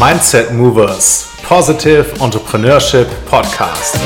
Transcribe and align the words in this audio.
Mindset 0.00 0.54
Movers 0.54 1.28
Positive 1.46 2.06
Entrepreneurship 2.24 3.06
Podcast. 3.26 3.98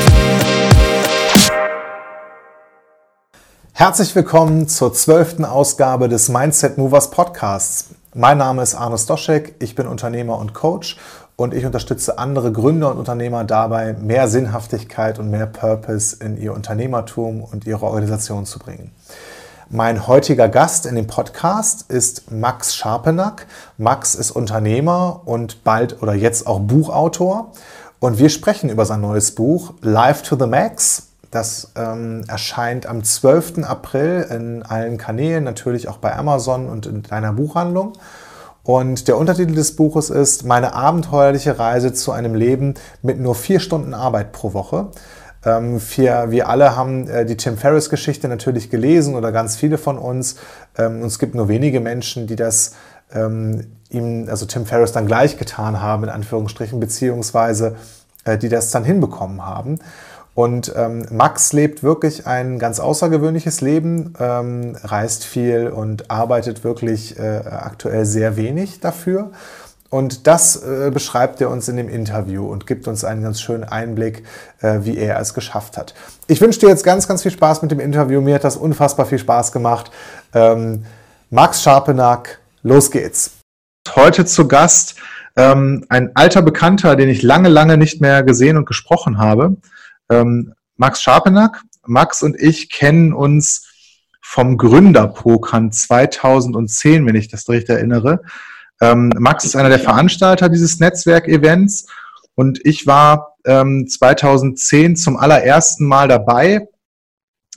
Herzlich 3.73 4.13
willkommen 4.17 4.67
zur 4.67 4.93
zwölften 4.93 5.45
Ausgabe 5.45 6.09
des 6.09 6.29
Mindset 6.29 6.79
Movers 6.79 7.13
Podcasts. 7.13 7.91
Mein 8.13 8.39
Name 8.39 8.65
ist 8.65 8.75
Arno 8.75 8.97
Stoschek, 8.97 9.55
ich 9.61 9.77
bin 9.77 9.87
Unternehmer 9.87 10.37
und 10.39 10.53
Coach 10.53 10.97
und 11.37 11.55
ich 11.55 11.65
unterstütze 11.65 12.19
andere 12.19 12.51
Gründer 12.51 12.91
und 12.91 12.99
Unternehmer 12.99 13.45
dabei, 13.45 13.93
mehr 13.93 14.27
Sinnhaftigkeit 14.27 15.21
und 15.21 15.31
mehr 15.31 15.47
Purpose 15.47 16.17
in 16.21 16.37
ihr 16.37 16.55
Unternehmertum 16.55 17.41
und 17.41 17.69
ihre 17.69 17.87
Organisation 17.87 18.47
zu 18.47 18.59
bringen. 18.59 18.91
Mein 19.77 20.07
heutiger 20.07 20.49
Gast 20.49 20.87
in 20.87 20.95
dem 20.95 21.09
Podcast 21.09 21.91
ist 21.91 22.31
Max 22.31 22.77
Scharpenack. 22.77 23.49
Max 23.77 24.15
ist 24.15 24.31
Unternehmer 24.31 25.23
und 25.25 25.65
bald 25.65 26.01
oder 26.01 26.15
jetzt 26.15 26.47
auch 26.47 26.61
Buchautor. 26.61 27.51
Und 27.99 28.21
wir 28.21 28.29
sprechen 28.29 28.71
über 28.71 28.87
sein 28.87 29.01
neues 29.01 29.35
Buch 29.35 29.75
Live 29.81 30.23
to 30.23 30.37
the 30.39 30.47
Max. 30.47 31.09
Das 31.33 31.73
ähm, 31.75 32.23
erscheint 32.29 32.87
am 32.87 33.03
12. 33.03 33.65
April 33.65 34.29
in 34.31 34.63
allen 34.63 34.97
Kanälen, 34.97 35.43
natürlich 35.43 35.89
auch 35.89 35.99
bei 35.99 36.15
Amazon 36.15 36.69
und 36.69 36.87
in 36.87 37.03
deiner 37.03 37.33
Buchhandlung. 37.33 37.95
Und 38.63 39.09
der 39.09 39.19
Untertitel 39.19 39.57
des 39.57 39.75
Buches 39.75 40.09
ist 40.09 40.45
Meine 40.45 40.75
abenteuerliche 40.75 41.59
Reise 41.59 41.93
zu 41.93 42.13
einem 42.13 42.37
Leben 42.37 42.75
mit 43.03 43.19
nur 43.19 43.35
vier 43.35 43.59
Stunden 43.59 43.93
Arbeit 43.93 44.31
pro 44.31 44.55
Woche. 44.55 44.87
Ähm, 45.45 45.81
wir, 45.97 46.31
wir 46.31 46.49
alle 46.49 46.77
haben 46.77 47.09
äh, 47.09 47.25
die 47.25 47.37
Tim 47.37 47.57
Ferriss-Geschichte 47.57 48.29
natürlich 48.29 48.71
gelesen 48.71 49.15
oder 49.15 49.33
ganz 49.33 49.57
viele 49.57 49.79
von 49.79 49.99
uns. 49.99 50.37
Ähm, 50.77 51.01
und 51.01 51.07
es 51.07 51.19
gibt 51.19 51.35
nur 51.35 51.49
wenige 51.49 51.81
Menschen, 51.81 52.27
die 52.27 52.37
das 52.37 52.75
ähm, 53.13 53.67
ihm, 53.91 54.27
also 54.29 54.47
Tim 54.47 54.67
Ferriss, 54.67 54.93
dann 54.93 55.07
gleich 55.07 55.39
getan 55.39 55.81
haben, 55.81 56.05
in 56.05 56.11
Anführungsstrichen, 56.11 56.81
beziehungsweise 56.81 57.77
äh, 58.25 58.39
die 58.39 58.49
das 58.49 58.71
dann 58.71 58.85
hinbekommen 58.85 59.45
haben. 59.45 59.79
Und 60.35 60.73
ähm, 60.77 61.07
Max 61.13 61.53
lebt 61.53 61.85
wirklich 61.85 62.27
ein 62.27 62.59
ganz 62.59 62.81
außergewöhnliches 62.81 63.61
Leben, 63.61 64.15
ähm, 64.19 64.77
reist 64.83 65.25
viel 65.25 65.69
und 65.69 66.11
arbeitet 66.11 66.65
wirklich 66.65 67.17
äh, 67.21 67.43
aktuell 67.47 68.05
sehr 68.05 68.37
wenig 68.37 68.81
dafür. 68.81 69.31
Und 69.95 70.27
das 70.27 70.57
äh, 70.57 70.91
beschreibt 70.93 71.41
er 71.41 71.51
uns 71.51 71.69
in 71.69 71.77
dem 71.77 71.89
Interview 71.89 72.45
und 72.49 72.67
gibt 72.67 72.89
uns 72.89 73.05
einen 73.05 73.23
ganz 73.23 73.41
schönen 73.41 73.63
Einblick, 73.63 74.25
äh, 74.61 74.81
wie 74.81 74.99
er 74.99 75.21
es 75.21 75.35
geschafft 75.35 75.77
hat. 75.77 75.95
Ich 76.27 76.41
wünsche 76.41 76.59
dir 76.59 76.69
jetzt 76.69 76.83
ganz, 76.83 77.07
ganz 77.07 77.23
viel 77.23 77.31
Spaß 77.31 77.63
mit 77.63 77.71
dem 77.71 77.79
Interview. 77.79 78.21
Mir 78.21 78.35
hat 78.35 78.43
das 78.43 78.57
unfassbar 78.57 79.07
viel 79.07 79.21
Spaß 79.21 79.53
gemacht. 79.53 79.93
Ähm, 80.35 80.85
Max 81.31 81.63
Scharpenack, 81.63 82.41
los 82.65 82.91
geht's. 82.91 83.37
Heute 83.95 84.25
zu 84.25 84.49
Gast 84.49 84.97
ähm, 85.37 85.87
ein 85.89 86.11
alter 86.17 86.43
Bekannter, 86.43 86.97
den 86.97 87.09
ich 87.09 87.23
lange, 87.23 87.49
lange 87.49 87.77
nicht 87.77 88.01
mehr 88.01 88.25
gesehen 88.25 88.57
und 88.57 88.67
gesprochen 88.67 89.19
habe. 89.19 89.59
Ähm, 90.11 90.55
Max 90.77 91.03
Scharpenack. 91.03 91.63
Max 91.87 92.21
und 92.25 92.35
ich 92.35 92.69
kennen 92.69 93.13
uns 93.13 93.69
vom 94.21 94.59
Gründerpokern 94.59 95.71
2010, 95.71 97.07
wenn 97.07 97.15
ich 97.15 97.29
das 97.29 97.49
richtig 97.49 97.77
erinnere. 97.77 98.23
Ähm, 98.85 99.11
Max 99.19 99.47
ist 99.47 99.57
einer 99.57 99.71
der 99.71 99.79
Veranstalter 99.79 100.51
dieses 100.51 100.79
Netzwerkevents 100.79 101.87
und 102.35 102.61
ich 102.65 102.87
war 102.87 103.37
ähm, 103.47 103.89
2010 103.89 104.97
zum 104.97 105.17
allerersten 105.17 105.87
Mal 105.87 106.07
dabei 106.07 106.69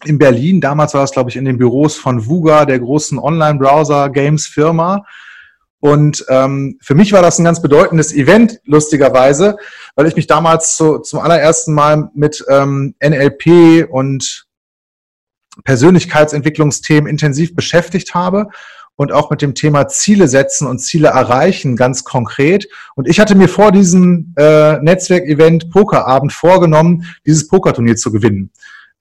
in 0.06 0.18
Berlin. 0.18 0.62
Damals 0.62 0.94
war 0.94 1.02
das, 1.02 1.12
glaube 1.12 1.30
ich, 1.30 1.36
in 1.36 1.44
den 1.44 1.58
Büros 1.58 1.98
von 1.98 2.28
Vuga, 2.28 2.64
der 2.64 2.80
großen 2.80 3.20
Online-Browser-Games-Firma. 3.20 5.04
Und 5.82 6.26
ähm, 6.30 6.78
für 6.82 6.96
mich 6.96 7.12
war 7.12 7.22
das 7.22 7.40
ein 7.40 7.44
ganz 7.44 7.62
bedeutendes 7.62 8.14
Event, 8.14 8.62
lustigerweise, 8.64 9.58
weil 9.96 10.08
ich 10.08 10.16
mich 10.16 10.28
damals 10.28 10.78
zu, 10.78 11.00
zum 11.00 11.20
allerersten 11.20 11.74
Mal 11.74 12.10
mit 12.14 12.46
ähm, 12.48 12.96
NLP 13.04 13.90
und 13.90 14.48
Persönlichkeitsentwicklungsthemen 15.66 17.10
intensiv 17.10 17.54
beschäftigt 17.54 18.14
habe 18.14 18.48
und 18.98 19.14
auch 19.14 19.30
mit 19.30 19.42
dem 19.42 19.56
Thema 19.56 19.88
Ziele 19.88 20.28
setzen 20.28 20.68
und 20.68 20.80
Ziele 20.80 21.10
erreichen, 21.10 21.76
ganz 21.78 22.04
konkret. 22.04 22.68
Und 22.96 23.08
ich 23.08 23.20
hatte 23.20 23.36
mir 23.36 23.48
vor 23.48 23.72
diesem 23.72 24.34
äh, 24.38 24.80
Netzwerkevent 24.80 25.70
Pokerabend 25.70 26.34
vorgenommen, 26.34 27.06
dieses 27.26 27.48
Pokerturnier 27.48 27.96
zu 27.96 28.12
gewinnen. 28.12 28.52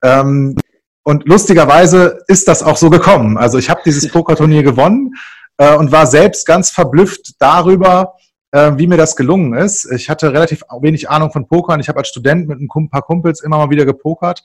Ähm, 0.05 0.55
und 1.03 1.27
lustigerweise 1.27 2.19
ist 2.29 2.47
das 2.47 2.63
auch 2.63 2.77
so 2.77 2.91
gekommen. 2.91 3.39
Also 3.39 3.59
ich 3.59 3.71
habe 3.71 3.81
dieses 3.85 4.09
Pokerturnier 4.09 4.63
gewonnen 4.63 5.15
äh, 5.57 5.75
und 5.75 5.93
war 5.93 6.07
selbst 6.07 6.47
ganz 6.47 6.71
verblüfft 6.71 7.37
darüber, 7.39 8.17
äh, 8.51 8.73
wie 8.77 8.87
mir 8.87 8.99
das 8.99 9.17
gelungen 9.17 9.55
ist. 9.55 9.91
Ich 9.91 10.11
hatte 10.11 10.33
relativ 10.33 10.63
wenig 10.81 11.09
Ahnung 11.09 11.33
von 11.33 11.49
Pokern. 11.49 11.81
Ich 11.81 11.89
habe 11.89 12.01
als 12.01 12.09
Student 12.09 12.49
mit 12.49 12.61
ein 12.61 12.91
paar 12.91 13.03
Kumpels 13.03 13.41
immer 13.41 13.57
mal 13.57 13.71
wieder 13.71 13.87
gepokert, 13.87 14.45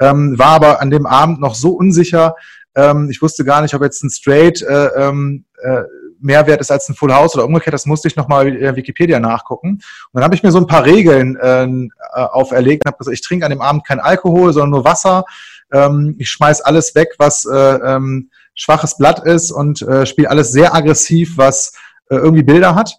ähm, 0.00 0.38
war 0.38 0.50
aber 0.50 0.80
an 0.80 0.90
dem 0.90 1.06
Abend 1.06 1.40
noch 1.40 1.56
so 1.56 1.70
unsicher, 1.70 2.36
ähm, 2.74 3.08
ich 3.10 3.20
wusste 3.22 3.44
gar 3.44 3.62
nicht, 3.62 3.74
ob 3.74 3.82
jetzt 3.82 4.02
ein 4.02 4.10
Straight 4.10 4.62
äh, 4.62 4.86
ähm, 4.96 5.44
äh, 5.62 5.82
mehr 6.20 6.46
wert 6.46 6.60
ist 6.60 6.70
als 6.70 6.88
ein 6.88 6.94
Full 6.94 7.12
House 7.12 7.34
oder 7.34 7.44
umgekehrt. 7.44 7.74
Das 7.74 7.86
musste 7.86 8.08
ich 8.08 8.16
nochmal 8.16 8.48
in 8.48 8.76
Wikipedia 8.76 9.18
nachgucken. 9.18 9.70
Und 9.70 9.82
dann 10.12 10.24
habe 10.24 10.34
ich 10.34 10.42
mir 10.42 10.52
so 10.52 10.58
ein 10.58 10.66
paar 10.66 10.84
Regeln 10.84 11.36
äh, 11.36 11.64
äh 11.64 11.88
auferlegt 12.14 12.86
habe 12.86 12.96
gesagt, 12.96 13.14
ich 13.14 13.22
trinke 13.22 13.44
an 13.44 13.50
dem 13.50 13.60
Abend 13.60 13.86
kein 13.86 14.00
Alkohol, 14.00 14.52
sondern 14.52 14.70
nur 14.70 14.84
Wasser. 14.84 15.24
Ähm, 15.72 16.14
ich 16.18 16.28
schmeiß 16.30 16.60
alles 16.60 16.94
weg, 16.94 17.14
was 17.18 17.44
äh, 17.44 17.56
ähm, 17.56 18.30
schwaches 18.54 18.96
Blatt 18.96 19.24
ist 19.26 19.50
und 19.50 19.82
äh, 19.82 20.06
spiele 20.06 20.30
alles 20.30 20.52
sehr 20.52 20.74
aggressiv, 20.74 21.36
was 21.36 21.72
äh, 22.10 22.16
irgendwie 22.16 22.42
Bilder 22.42 22.74
hat 22.74 22.98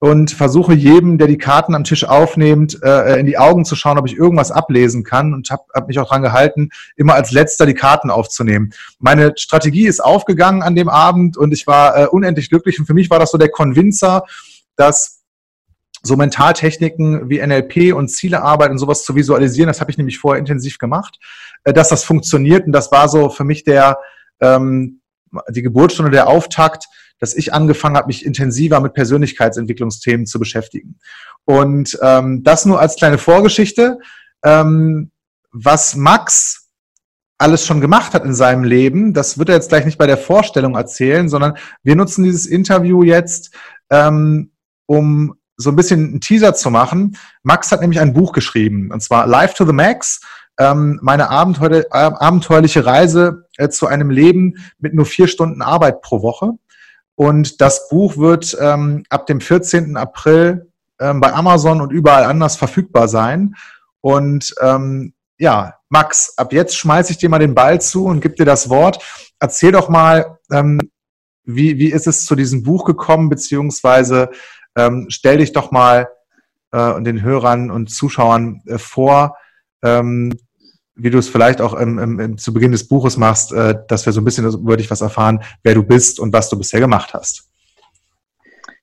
und 0.00 0.30
versuche 0.30 0.74
jedem, 0.74 1.18
der 1.18 1.26
die 1.26 1.38
Karten 1.38 1.74
am 1.74 1.84
Tisch 1.84 2.04
aufnimmt, 2.04 2.78
äh, 2.82 3.18
in 3.18 3.26
die 3.26 3.38
Augen 3.38 3.64
zu 3.64 3.74
schauen, 3.74 3.98
ob 3.98 4.06
ich 4.06 4.16
irgendwas 4.16 4.52
ablesen 4.52 5.02
kann 5.02 5.34
und 5.34 5.50
habe 5.50 5.64
hab 5.74 5.88
mich 5.88 5.98
auch 5.98 6.08
dran 6.08 6.22
gehalten, 6.22 6.70
immer 6.96 7.14
als 7.14 7.32
letzter 7.32 7.66
die 7.66 7.74
Karten 7.74 8.10
aufzunehmen. 8.10 8.70
Meine 9.00 9.32
Strategie 9.36 9.86
ist 9.86 10.00
aufgegangen 10.00 10.62
an 10.62 10.76
dem 10.76 10.88
Abend 10.88 11.36
und 11.36 11.52
ich 11.52 11.66
war 11.66 11.96
äh, 11.96 12.06
unendlich 12.06 12.48
glücklich 12.48 12.78
und 12.78 12.86
für 12.86 12.94
mich 12.94 13.10
war 13.10 13.18
das 13.18 13.32
so 13.32 13.38
der 13.38 13.50
Konvinzer, 13.50 14.22
dass 14.76 15.22
so 16.02 16.14
Mentaltechniken 16.16 17.28
wie 17.28 17.44
NLP 17.44 17.92
und 17.92 18.08
Zielearbeit 18.08 18.70
und 18.70 18.78
sowas 18.78 19.02
zu 19.02 19.16
visualisieren, 19.16 19.66
das 19.66 19.80
habe 19.80 19.90
ich 19.90 19.98
nämlich 19.98 20.18
vorher 20.18 20.38
intensiv 20.38 20.78
gemacht, 20.78 21.18
äh, 21.64 21.72
dass 21.72 21.88
das 21.88 22.04
funktioniert 22.04 22.66
und 22.66 22.72
das 22.72 22.92
war 22.92 23.08
so 23.08 23.30
für 23.30 23.44
mich 23.44 23.64
der 23.64 23.98
ähm, 24.40 25.00
die 25.50 25.62
Geburtsstunde, 25.62 26.10
der 26.10 26.28
Auftakt, 26.28 26.86
dass 27.18 27.34
ich 27.34 27.52
angefangen 27.52 27.96
habe, 27.96 28.08
mich 28.08 28.24
intensiver 28.24 28.80
mit 28.80 28.94
Persönlichkeitsentwicklungsthemen 28.94 30.26
zu 30.26 30.38
beschäftigen. 30.38 30.98
Und 31.44 31.98
ähm, 32.02 32.42
das 32.42 32.66
nur 32.66 32.80
als 32.80 32.96
kleine 32.96 33.18
Vorgeschichte. 33.18 33.98
Ähm, 34.44 35.10
was 35.50 35.96
Max 35.96 36.68
alles 37.38 37.64
schon 37.64 37.80
gemacht 37.80 38.14
hat 38.14 38.24
in 38.24 38.34
seinem 38.34 38.64
Leben, 38.64 39.14
das 39.14 39.38
wird 39.38 39.48
er 39.48 39.54
jetzt 39.54 39.68
gleich 39.68 39.84
nicht 39.84 39.98
bei 39.98 40.06
der 40.06 40.18
Vorstellung 40.18 40.74
erzählen, 40.74 41.28
sondern 41.28 41.56
wir 41.82 41.94
nutzen 41.96 42.24
dieses 42.24 42.46
Interview 42.46 43.02
jetzt, 43.02 43.54
ähm, 43.90 44.50
um 44.86 45.34
so 45.56 45.70
ein 45.70 45.76
bisschen 45.76 46.08
einen 46.08 46.20
Teaser 46.20 46.54
zu 46.54 46.70
machen. 46.70 47.16
Max 47.42 47.70
hat 47.72 47.80
nämlich 47.80 48.00
ein 48.00 48.12
Buch 48.12 48.32
geschrieben, 48.32 48.90
und 48.92 49.02
zwar 49.02 49.26
Live 49.26 49.54
to 49.54 49.64
the 49.64 49.72
Max, 49.72 50.20
ähm, 50.58 50.98
meine 51.02 51.30
abenteuer 51.30 51.84
abenteuerliche 51.92 52.84
Reise 52.84 53.46
äh, 53.56 53.68
zu 53.68 53.86
einem 53.86 54.10
Leben 54.10 54.54
mit 54.78 54.94
nur 54.94 55.06
vier 55.06 55.28
Stunden 55.28 55.62
Arbeit 55.62 56.02
pro 56.02 56.22
Woche. 56.22 56.52
Und 57.18 57.60
das 57.60 57.88
Buch 57.88 58.16
wird 58.16 58.56
ähm, 58.60 59.02
ab 59.10 59.26
dem 59.26 59.40
14. 59.40 59.96
April 59.96 60.70
ähm, 61.00 61.20
bei 61.20 61.32
Amazon 61.32 61.80
und 61.80 61.90
überall 61.90 62.22
anders 62.22 62.54
verfügbar 62.54 63.08
sein. 63.08 63.56
Und 64.00 64.54
ähm, 64.60 65.14
ja, 65.36 65.74
Max, 65.88 66.34
ab 66.36 66.52
jetzt 66.52 66.76
schmeiße 66.76 67.10
ich 67.10 67.18
dir 67.18 67.28
mal 67.28 67.40
den 67.40 67.56
Ball 67.56 67.80
zu 67.80 68.04
und 68.04 68.20
gebe 68.20 68.36
dir 68.36 68.44
das 68.44 68.68
Wort. 68.68 69.02
Erzähl 69.40 69.72
doch 69.72 69.88
mal, 69.88 70.38
ähm, 70.52 70.78
wie, 71.42 71.80
wie 71.80 71.90
ist 71.90 72.06
es 72.06 72.24
zu 72.24 72.36
diesem 72.36 72.62
Buch 72.62 72.84
gekommen, 72.84 73.28
beziehungsweise 73.28 74.30
ähm, 74.76 75.06
stell 75.08 75.38
dich 75.38 75.50
doch 75.50 75.72
mal 75.72 76.06
äh, 76.70 77.02
den 77.02 77.20
Hörern 77.20 77.72
und 77.72 77.90
Zuschauern 77.90 78.62
äh, 78.68 78.78
vor, 78.78 79.36
ähm, 79.82 80.32
wie 80.98 81.10
du 81.10 81.18
es 81.18 81.28
vielleicht 81.28 81.60
auch 81.60 81.74
im, 81.74 82.20
im, 82.20 82.38
zu 82.38 82.52
Beginn 82.52 82.72
des 82.72 82.86
Buches 82.86 83.16
machst, 83.16 83.52
äh, 83.52 83.74
dass 83.88 84.04
wir 84.04 84.12
so 84.12 84.20
ein 84.20 84.24
bisschen 84.24 84.46
über 84.52 84.76
dich 84.76 84.90
was 84.90 85.00
erfahren, 85.00 85.40
wer 85.62 85.74
du 85.74 85.82
bist 85.82 86.20
und 86.20 86.32
was 86.32 86.50
du 86.50 86.58
bisher 86.58 86.80
gemacht 86.80 87.14
hast. 87.14 87.48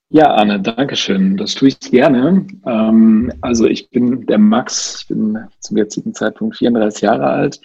Ja, 0.10 0.34
Anne, 0.36 0.62
danke 0.62 0.96
schön. 0.96 1.36
Das 1.36 1.56
tue 1.56 1.70
ich 1.70 1.80
gerne. 1.80 2.46
Ähm, 2.66 3.34
also 3.42 3.66
ich 3.66 3.90
bin 3.90 4.26
der 4.28 4.38
Max, 4.38 5.00
ich 5.02 5.08
bin 5.08 5.38
zum 5.60 5.78
jetzigen 5.78 6.14
Zeitpunkt 6.14 6.58
34 6.58 7.02
Jahre 7.02 7.26
alt 7.26 7.60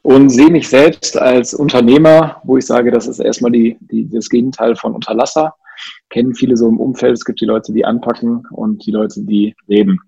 und 0.00 0.30
sehe 0.30 0.50
mich 0.50 0.68
selbst 0.68 1.16
als 1.16 1.54
Unternehmer, 1.54 2.40
wo 2.44 2.56
ich 2.56 2.66
sage, 2.66 2.90
das 2.90 3.06
ist 3.06 3.20
erstmal 3.20 3.52
die, 3.52 3.76
die, 3.80 4.08
das 4.08 4.28
Gegenteil 4.30 4.74
von 4.74 4.94
Unterlasser. 4.94 5.54
Kennen 6.08 6.34
viele 6.34 6.56
so 6.56 6.68
im 6.68 6.80
Umfeld. 6.80 7.12
Es 7.12 7.24
gibt 7.24 7.40
die 7.40 7.46
Leute, 7.46 7.72
die 7.72 7.84
anpacken 7.84 8.46
und 8.50 8.84
die 8.86 8.90
Leute, 8.90 9.20
die 9.22 9.54
reden. 9.68 10.00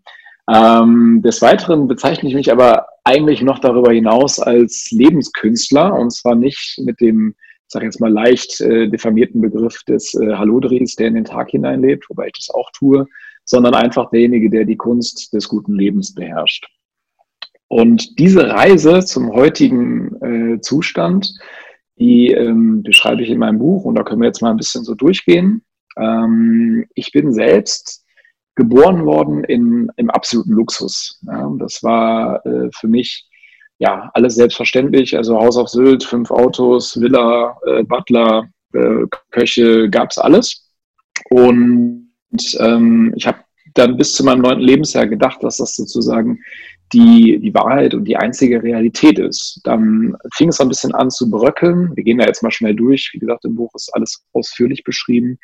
Ähm, 0.53 1.23
des 1.23 1.41
Weiteren 1.41 1.89
bezeichne 1.89 2.29
ich 2.29 2.35
mich 2.35 2.53
aber 2.53 2.87
eigentlich 3.05 3.43
noch 3.43 3.59
darüber 3.59 3.93
hinaus 3.93 4.39
als 4.39 4.91
Lebenskünstler 4.91 5.95
und 5.95 6.11
zwar 6.13 6.35
nicht 6.35 6.79
mit 6.85 7.01
dem, 7.01 7.35
ich 7.39 7.73
sage 7.73 7.87
jetzt 7.87 8.01
mal 8.01 8.13
leicht 8.13 8.61
äh, 8.61 8.89
diffamierten 8.89 9.41
Begriff 9.41 9.83
des 9.85 10.15
äh, 10.15 10.35
Hallodris, 10.35 10.97
der 10.97 11.09
in 11.09 11.15
den 11.15 11.25
Tag 11.25 11.51
hineinlebt, 11.51 12.09
wobei 12.11 12.27
ich 12.27 12.35
das 12.35 12.51
auch 12.51 12.71
tue, 12.73 13.07
sondern 13.45 13.75
einfach 13.75 14.11
derjenige, 14.11 14.51
der 14.51 14.65
die 14.65 14.77
Kunst 14.77 15.33
des 15.33 15.49
guten 15.49 15.75
Lebens 15.75 16.15
beherrscht. 16.15 16.67
Und 17.69 18.19
diese 18.19 18.51
Reise 18.51 19.01
zum 19.05 19.33
heutigen 19.33 20.55
äh, 20.55 20.61
Zustand, 20.61 21.35
die 21.99 22.29
ähm, 22.29 22.83
beschreibe 22.83 23.23
ich 23.23 23.31
in 23.31 23.39
meinem 23.39 23.59
Buch 23.59 23.85
und 23.85 23.95
da 23.95 24.03
können 24.03 24.21
wir 24.21 24.27
jetzt 24.27 24.43
mal 24.43 24.51
ein 24.51 24.59
bisschen 24.59 24.85
so 24.85 24.95
durchgehen. 24.95 25.63
Ähm, 25.97 26.87
ich 26.95 27.13
bin 27.13 27.33
selbst 27.33 28.04
geboren 28.57 29.05
worden 29.05 29.45
in, 29.45 29.91
im 29.97 30.11
absoluten 30.11 30.53
Luxus. 30.53 31.21
Ja, 31.23 31.51
das 31.59 31.83
war 31.83 32.45
äh, 32.47 32.71
für 32.73 32.89
mich 32.89 33.29
ja 33.79 34.11
alles 34.15 34.37
selbstverständlich. 34.37 35.17
Also 35.17 35.37
Haus 35.37 35.57
auf 35.57 35.69
Sylt, 35.69 36.05
fünf 36.05 36.31
Autos, 36.31 37.01
Villa, 37.01 37.57
äh, 37.67 37.83
Butler, 37.83 38.49
äh, 38.73 39.07
Köche, 39.31 39.91
gab's 39.91 40.19
alles. 40.19 40.71
Und 41.31 42.11
ähm, 42.59 43.13
ich 43.17 43.27
habe 43.27 43.39
dann 43.75 43.97
bis 43.97 44.13
zu 44.13 44.25
meinem 44.25 44.43
neunten 44.43 44.65
Lebensjahr 44.65 45.07
gedacht, 45.07 45.43
dass 45.43 45.57
das 45.57 45.75
sozusagen 45.75 46.39
die, 46.93 47.41
die 47.41 47.55
Wahrheit 47.55 47.95
und 47.95 48.05
die 48.05 48.17
einzige 48.17 48.63
Realität 48.63 49.19
ist. 49.19 49.61
Dann 49.65 50.17
fing 50.35 50.49
es 50.49 50.61
ein 50.61 50.69
bisschen 50.69 50.95
an 50.95 51.11
zu 51.11 51.29
bröckeln. 51.29 51.91
Wir 51.97 52.05
gehen 52.05 52.19
da 52.19 52.27
jetzt 52.27 52.43
mal 52.43 52.53
schnell 52.53 52.75
durch. 52.75 53.11
Wie 53.13 53.19
gesagt, 53.19 53.45
im 53.45 53.57
Buch 53.57 53.73
ist 53.75 53.93
alles 53.95 54.25
ausführlich 54.33 54.85
beschrieben. 54.85 55.39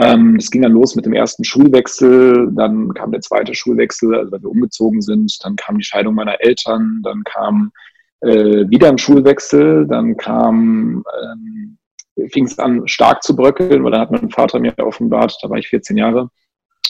Ähm, 0.00 0.36
es 0.36 0.50
ging 0.50 0.62
dann 0.62 0.72
los 0.72 0.94
mit 0.94 1.06
dem 1.06 1.12
ersten 1.12 1.42
Schulwechsel, 1.42 2.50
dann 2.52 2.94
kam 2.94 3.10
der 3.10 3.20
zweite 3.20 3.54
Schulwechsel, 3.54 4.14
also 4.14 4.30
weil 4.30 4.42
wir 4.42 4.50
umgezogen 4.50 5.02
sind, 5.02 5.36
dann 5.42 5.56
kam 5.56 5.78
die 5.78 5.84
Scheidung 5.84 6.14
meiner 6.14 6.40
Eltern, 6.40 7.00
dann 7.02 7.24
kam 7.24 7.72
äh, 8.20 8.68
wieder 8.68 8.88
ein 8.88 8.98
Schulwechsel, 8.98 9.88
dann 9.88 10.16
kam, 10.16 11.02
ähm, 11.22 11.78
fing 12.30 12.44
es 12.44 12.58
an 12.60 12.86
stark 12.86 13.24
zu 13.24 13.34
bröckeln, 13.34 13.82
weil 13.82 13.90
dann 13.90 14.02
hat 14.02 14.12
mein 14.12 14.30
Vater 14.30 14.60
mir 14.60 14.78
offenbart, 14.78 15.36
da 15.42 15.50
war 15.50 15.58
ich 15.58 15.68
14 15.68 15.96
Jahre, 15.96 16.30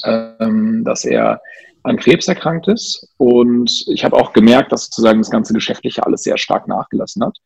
ähm, 0.04 0.84
dass 0.84 1.06
er 1.06 1.40
an 1.84 1.96
Krebs 1.96 2.28
erkrankt 2.28 2.68
ist. 2.68 3.08
Und 3.16 3.84
ich 3.88 4.04
habe 4.04 4.16
auch 4.16 4.34
gemerkt, 4.34 4.70
dass 4.72 4.84
sozusagen 4.84 5.20
das 5.20 5.30
ganze 5.30 5.54
Geschäftliche 5.54 6.04
alles 6.04 6.24
sehr 6.24 6.36
stark 6.36 6.68
nachgelassen 6.68 7.24
hat. 7.24 7.38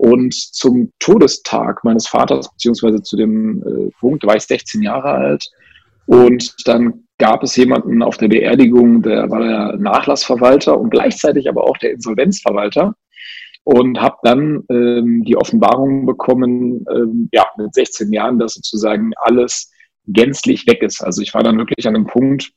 Und 0.00 0.32
zum 0.32 0.92
Todestag 0.98 1.84
meines 1.84 2.08
Vaters, 2.08 2.50
beziehungsweise 2.50 3.02
zu 3.02 3.18
dem 3.18 3.62
äh, 3.62 3.90
Punkt, 4.00 4.24
war 4.24 4.34
ich 4.34 4.44
16 4.44 4.80
Jahre 4.80 5.10
alt. 5.10 5.44
Und 6.06 6.54
dann 6.64 7.04
gab 7.18 7.42
es 7.42 7.54
jemanden 7.54 8.02
auf 8.02 8.16
der 8.16 8.28
Beerdigung, 8.28 9.02
der 9.02 9.28
war 9.28 9.40
der 9.40 9.76
Nachlassverwalter 9.76 10.80
und 10.80 10.88
gleichzeitig 10.88 11.50
aber 11.50 11.64
auch 11.64 11.76
der 11.76 11.92
Insolvenzverwalter. 11.92 12.94
Und 13.64 14.00
habe 14.00 14.16
dann 14.22 14.64
ähm, 14.70 15.22
die 15.26 15.36
Offenbarung 15.36 16.06
bekommen, 16.06 16.82
ähm, 16.90 17.28
ja, 17.30 17.44
mit 17.58 17.74
16 17.74 18.10
Jahren, 18.10 18.38
dass 18.38 18.54
sozusagen 18.54 19.12
alles 19.16 19.70
gänzlich 20.06 20.66
weg 20.66 20.82
ist. 20.82 21.02
Also 21.02 21.20
ich 21.20 21.34
war 21.34 21.42
dann 21.42 21.58
wirklich 21.58 21.86
an 21.86 21.94
einem 21.94 22.06
Punkt, 22.06 22.52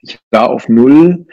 ich 0.00 0.18
war 0.30 0.48
auf 0.48 0.70
Null. 0.70 1.26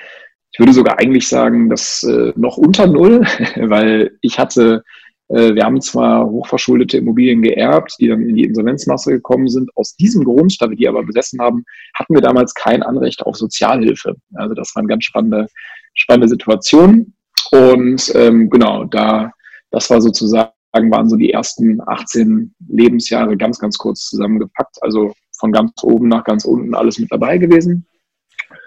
Ich 0.51 0.59
würde 0.59 0.73
sogar 0.73 0.99
eigentlich 0.99 1.29
sagen, 1.29 1.69
dass 1.69 2.03
äh, 2.03 2.33
noch 2.35 2.57
unter 2.57 2.85
Null, 2.85 3.21
weil 3.55 4.17
ich 4.19 4.37
hatte, 4.39 4.83
wir 5.29 5.63
haben 5.63 5.81
zwar 5.81 6.29
hochverschuldete 6.29 6.97
Immobilien 6.97 7.41
geerbt, 7.41 7.95
die 7.99 8.07
dann 8.07 8.21
in 8.21 8.35
die 8.35 8.43
Insolvenzmasse 8.43 9.11
gekommen 9.11 9.47
sind. 9.47 9.69
Aus 9.75 9.95
diesem 9.95 10.23
Grund, 10.23 10.61
da 10.61 10.69
wir 10.69 10.77
die 10.77 10.87
aber 10.87 11.03
besessen 11.03 11.39
haben, 11.41 11.63
hatten 11.95 12.13
wir 12.13 12.21
damals 12.21 12.53
kein 12.53 12.83
Anrecht 12.83 13.25
auf 13.25 13.35
Sozialhilfe. 13.35 14.15
Also 14.35 14.53
das 14.53 14.75
war 14.75 14.81
eine 14.81 14.89
ganz 14.89 15.05
spannende, 15.05 15.47
spannende 15.93 16.27
Situation. 16.27 17.13
Und 17.51 18.11
ähm, 18.15 18.49
genau, 18.49 18.83
da, 18.85 19.31
das 19.71 19.89
war 19.89 20.01
sozusagen, 20.01 20.51
waren 20.73 21.09
so 21.09 21.15
die 21.15 21.31
ersten 21.31 21.79
18 21.85 22.53
Lebensjahre 22.67 23.37
ganz, 23.37 23.59
ganz 23.59 23.77
kurz 23.77 24.09
zusammengepackt. 24.09 24.77
Also 24.81 25.13
von 25.39 25.51
ganz 25.51 25.71
oben 25.83 26.09
nach 26.09 26.23
ganz 26.23 26.45
unten 26.45 26.75
alles 26.75 26.99
mit 26.99 27.11
dabei 27.11 27.37
gewesen. 27.37 27.85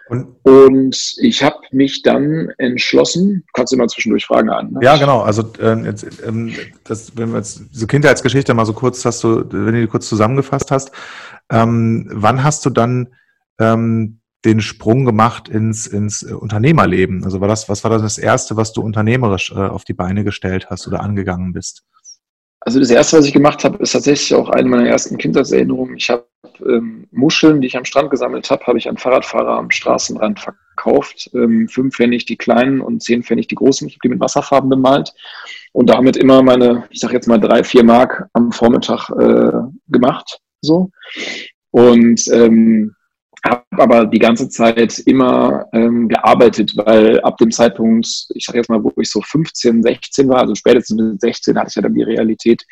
Und, 0.08 0.37
und 0.44 1.14
ich 1.19 1.43
habe 1.43 1.58
mich 1.73 2.03
dann 2.03 2.50
entschlossen, 2.58 3.44
kannst 3.53 3.73
du 3.73 3.76
immer 3.76 3.88
zwischendurch 3.88 4.25
Fragen 4.25 4.50
an. 4.50 4.73
Ne? 4.73 4.81
Ja, 4.82 4.97
genau. 4.97 5.23
Also 5.23 5.43
äh, 5.61 5.85
jetzt, 5.85 6.06
ähm, 6.25 6.55
das, 6.85 7.17
wenn 7.17 7.31
wir 7.31 7.38
jetzt 7.38 7.62
diese 7.73 7.88
Kindheitsgeschichte 7.88 8.55
mal 8.55 8.67
so 8.67 8.73
kurz 8.73 9.05
hast 9.05 9.25
du, 9.25 9.44
wenn 9.50 9.75
du 9.75 9.81
die 9.81 9.87
kurz 9.88 10.08
zusammengefasst 10.08 10.70
hast, 10.70 10.93
ähm, 11.50 12.08
wann 12.12 12.44
hast 12.44 12.64
du 12.64 12.70
dann 12.70 13.08
ähm, 13.58 14.20
den 14.44 14.61
Sprung 14.61 15.05
gemacht 15.05 15.49
ins, 15.49 15.88
ins 15.88 16.23
Unternehmerleben? 16.23 17.25
Also 17.25 17.41
war 17.41 17.49
das, 17.49 17.69
was 17.69 17.82
war 17.82 17.91
das, 17.91 18.02
das 18.02 18.19
erste, 18.19 18.56
was 18.56 18.73
du 18.73 18.82
unternehmerisch 18.82 19.50
äh, 19.50 19.56
auf 19.56 19.82
die 19.82 19.94
Beine 19.94 20.23
gestellt 20.23 20.69
hast 20.70 20.87
oder 20.87 21.00
angegangen 21.00 21.52
bist? 21.52 21.82
Also 22.61 22.79
das 22.79 22.91
erste, 22.91 23.19
was 23.19 23.26
ich 23.26 23.32
gemacht 23.32 23.64
habe, 23.64 23.79
ist 23.79 23.93
tatsächlich 23.93 24.35
auch 24.35 24.49
eine 24.50 24.69
meiner 24.69 24.88
ersten 24.88 25.19
Kindheitserinnerungen. 25.19 25.97
Ich 25.97 26.11
habe 26.11 26.26
ähm, 26.61 27.08
Muscheln, 27.11 27.61
die 27.61 27.67
ich 27.67 27.76
am 27.76 27.85
Strand 27.85 28.11
gesammelt 28.11 28.50
habe, 28.50 28.67
habe 28.67 28.79
ich 28.79 28.88
an 28.88 28.97
Fahradfahrer 28.97 29.58
am 29.58 29.70
Straßenrand 29.70 30.41
verkauft. 30.41 31.31
Ähm, 31.35 31.69
fünf 31.69 31.97
Pfennig 31.97 32.26
die 32.26 32.37
kleinen 32.37 32.81
und 32.81 33.03
zehn 33.03 33.23
Pfennig 33.23 33.49
die 33.49 33.55
großen. 33.55 33.87
Ich 33.88 33.94
habe 33.94 34.00
die 34.05 34.08
mit 34.11 34.20
Wasserfarben 34.20 34.70
bemalt 34.70 35.12
und 35.73 35.91
damit 35.91 36.17
immer 36.17 36.43
meine, 36.43 36.85
ich 36.91 37.00
sage 37.00 37.14
jetzt 37.14 37.29
mal 37.29 37.38
drei, 37.38 37.64
vier 37.64 37.85
Mark 37.85 38.29
am 38.32 38.53
Vormittag 38.53 39.11
äh, 39.11 39.53
gemacht. 39.88 40.38
So. 40.61 40.91
Und 41.70 42.23
ähm, 42.32 42.94
habe 43.44 43.64
aber 43.79 44.06
die 44.06 44.19
ganze 44.19 44.49
Zeit 44.49 44.99
immer 45.00 45.67
ähm, 45.73 46.09
gearbeitet, 46.09 46.73
weil 46.76 47.20
ab 47.20 47.37
dem 47.38 47.50
Zeitpunkt, 47.50 48.06
ich 48.35 48.44
sage 48.44 48.59
jetzt 48.59 48.70
mal, 48.70 48.82
wo 48.82 48.93
ich 49.00 49.11
so 49.11 49.20
15, 49.20 49.82
16 49.82 50.29
war, 50.29 50.41
also 50.41 50.55
spätestens 50.55 51.00
mit 51.00 51.20
16 51.20 51.59
hatte 51.59 51.69
ich 51.69 51.75
ja 51.76 51.82
dann 51.82 51.94
die 51.94 52.02
Realität 52.02 52.64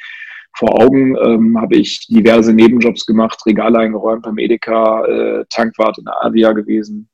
vor 0.57 0.81
Augen, 0.81 1.17
ähm, 1.17 1.61
habe 1.61 1.77
ich 1.77 2.07
diverse 2.07 2.53
Nebenjobs 2.53 3.07
gemacht, 3.07 3.45
Regale 3.47 3.79
eingeräumt 3.79 4.23
beim 4.23 4.39
Edeka, 4.39 5.05
äh, 5.05 5.45
Tankwart 5.51 5.99
in 5.99 6.05
der 6.05 6.25
Avia 6.25 6.53
gewesen, 6.53 7.09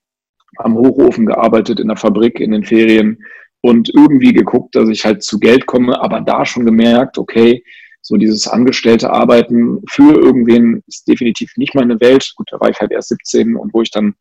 am 0.57 0.77
Hochofen 0.77 1.27
gearbeitet, 1.27 1.81
in 1.81 1.89
der 1.89 1.97
Fabrik, 1.97 2.41
in 2.41 2.51
den 2.51 2.65
Ferien 2.65 3.19
und 3.63 3.91
irgendwie 3.95 4.33
geguckt, 4.33 4.75
dass 4.75 4.89
ich 4.89 5.05
halt 5.05 5.23
zu 5.23 5.39
Geld 5.39 5.67
komme, 5.67 6.01
aber 6.01 6.21
da 6.21 6.45
schon 6.45 6.65
gemerkt, 6.65 7.19
okay, 7.19 7.63
so 8.03 8.17
dieses 8.17 8.49
angestellte 8.49 9.11
Arbeiten 9.11 9.83
für 9.89 10.15
irgendwen 10.15 10.83
ist 10.87 11.07
definitiv 11.07 11.53
nicht 11.57 11.75
meine 11.75 12.01
Welt. 12.01 12.33
Gut, 12.37 12.49
da 12.51 12.59
war 12.59 12.71
ich 12.71 12.81
halt 12.81 12.93
erst 12.93 13.11
17 13.11 13.57
und 13.57 13.75
wo 13.75 13.83
ich 13.83 13.91
dann 13.91 14.15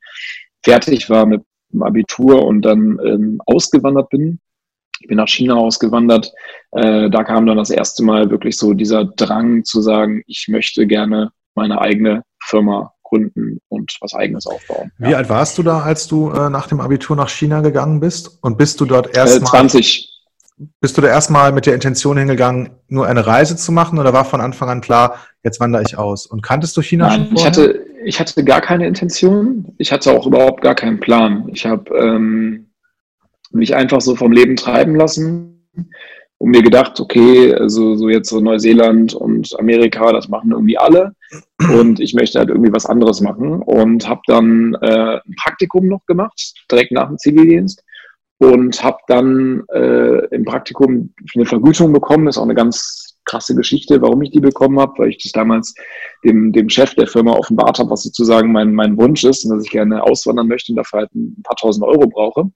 fertig 0.63 1.09
war 1.09 1.25
mit 1.25 1.41
dem 1.71 1.83
Abitur 1.83 2.45
und 2.45 2.61
dann 2.63 2.99
ähm, 3.05 3.41
ausgewandert 3.45 4.09
bin. 4.09 4.39
Ich 4.99 5.07
bin 5.07 5.17
nach 5.17 5.27
China 5.27 5.55
ausgewandert. 5.55 6.31
Äh, 6.71 7.09
da 7.09 7.23
kam 7.23 7.45
dann 7.45 7.57
das 7.57 7.69
erste 7.69 8.03
Mal 8.03 8.29
wirklich 8.29 8.57
so 8.57 8.73
dieser 8.73 9.05
Drang 9.05 9.63
zu 9.63 9.81
sagen, 9.81 10.23
ich 10.27 10.47
möchte 10.49 10.85
gerne 10.87 11.31
meine 11.55 11.81
eigene 11.81 12.23
Firma 12.43 12.93
gründen 13.03 13.59
und 13.69 13.97
was 14.01 14.13
eigenes 14.13 14.45
aufbauen. 14.45 14.91
Wie 14.97 15.11
ja. 15.11 15.17
alt 15.17 15.29
warst 15.29 15.57
du 15.57 15.63
da, 15.63 15.81
als 15.81 16.07
du 16.07 16.29
äh, 16.31 16.49
nach 16.49 16.67
dem 16.67 16.79
Abitur 16.79 17.15
nach 17.15 17.29
China 17.29 17.61
gegangen 17.61 17.99
bist? 17.99 18.39
Und 18.41 18.57
bist 18.57 18.79
du 18.79 18.85
dort 18.85 19.15
erst 19.15 19.41
äh, 19.41 19.43
20. 19.43 20.09
Bist 20.81 20.97
du 20.97 21.01
da 21.01 21.07
erstmal 21.07 21.53
mit 21.53 21.65
der 21.65 21.73
Intention 21.73 22.17
hingegangen, 22.17 22.71
nur 22.89 23.07
eine 23.07 23.25
Reise 23.25 23.55
zu 23.55 23.71
machen 23.71 23.97
oder 23.97 24.11
war 24.11 24.25
von 24.25 24.41
Anfang 24.41 24.69
an 24.69 24.81
klar, 24.81 25.15
jetzt 25.41 25.61
wandere 25.61 25.83
ich 25.83 25.97
aus? 25.97 26.25
Und 26.25 26.43
kanntest 26.43 26.75
du 26.75 26.81
China 26.81 27.07
Nein, 27.07 27.27
schon 27.27 27.37
vorher? 27.37 27.39
Ich 27.39 27.45
hatte, 27.45 27.85
ich 28.03 28.19
hatte 28.19 28.43
gar 28.43 28.59
keine 28.59 28.85
Intention. 28.85 29.73
Ich 29.77 29.91
hatte 29.93 30.11
auch 30.11 30.27
überhaupt 30.27 30.61
gar 30.61 30.75
keinen 30.75 30.99
Plan. 30.99 31.47
Ich 31.53 31.65
habe 31.65 31.97
ähm, 31.97 32.68
mich 33.51 33.75
einfach 33.75 34.01
so 34.01 34.15
vom 34.15 34.31
Leben 34.31 34.55
treiben 34.55 34.95
lassen 34.95 35.67
und 36.37 36.51
mir 36.51 36.63
gedacht, 36.63 36.99
okay, 36.99 37.53
also 37.53 37.95
so 37.95 38.09
jetzt 38.09 38.29
so 38.29 38.39
Neuseeland 38.39 39.13
und 39.13 39.57
Amerika, 39.59 40.11
das 40.13 40.29
machen 40.29 40.51
irgendwie 40.51 40.77
alle 40.77 41.13
und 41.57 41.99
ich 41.99 42.13
möchte 42.13 42.39
halt 42.39 42.49
irgendwie 42.49 42.73
was 42.73 42.85
anderes 42.85 43.21
machen 43.21 43.61
und 43.61 44.07
habe 44.07 44.21
dann 44.27 44.75
äh, 44.81 45.19
ein 45.25 45.35
Praktikum 45.37 45.87
noch 45.87 46.05
gemacht, 46.05 46.53
direkt 46.71 46.91
nach 46.91 47.07
dem 47.07 47.17
Zivildienst 47.17 47.83
und 48.39 48.81
habe 48.81 48.99
dann 49.07 49.63
äh, 49.73 50.25
im 50.33 50.45
Praktikum 50.45 51.13
eine 51.35 51.45
Vergütung 51.45 51.91
bekommen. 51.91 52.25
Das 52.25 52.35
ist 52.35 52.39
auch 52.39 52.45
eine 52.45 52.55
ganz 52.55 53.17
krasse 53.25 53.53
Geschichte, 53.53 54.01
warum 54.01 54.21
ich 54.21 54.31
die 54.31 54.39
bekommen 54.39 54.79
habe, 54.79 54.93
weil 54.97 55.09
ich 55.09 55.21
das 55.21 55.33
damals 55.33 55.75
dem, 56.23 56.51
dem 56.53 56.69
Chef 56.69 56.95
der 56.95 57.07
Firma 57.07 57.33
offenbart 57.33 57.79
habe, 57.79 57.89
was 57.89 58.03
sozusagen 58.03 58.51
mein, 58.51 58.73
mein 58.73 58.97
Wunsch 58.97 59.25
ist 59.25 59.43
und 59.45 59.55
dass 59.55 59.65
ich 59.65 59.71
gerne 59.71 60.01
auswandern 60.03 60.47
möchte 60.47 60.71
und 60.71 60.77
dafür 60.77 61.01
halt 61.01 61.13
ein 61.13 61.43
paar 61.43 61.57
tausend 61.57 61.85
Euro 61.85 62.07
brauche. 62.07 62.49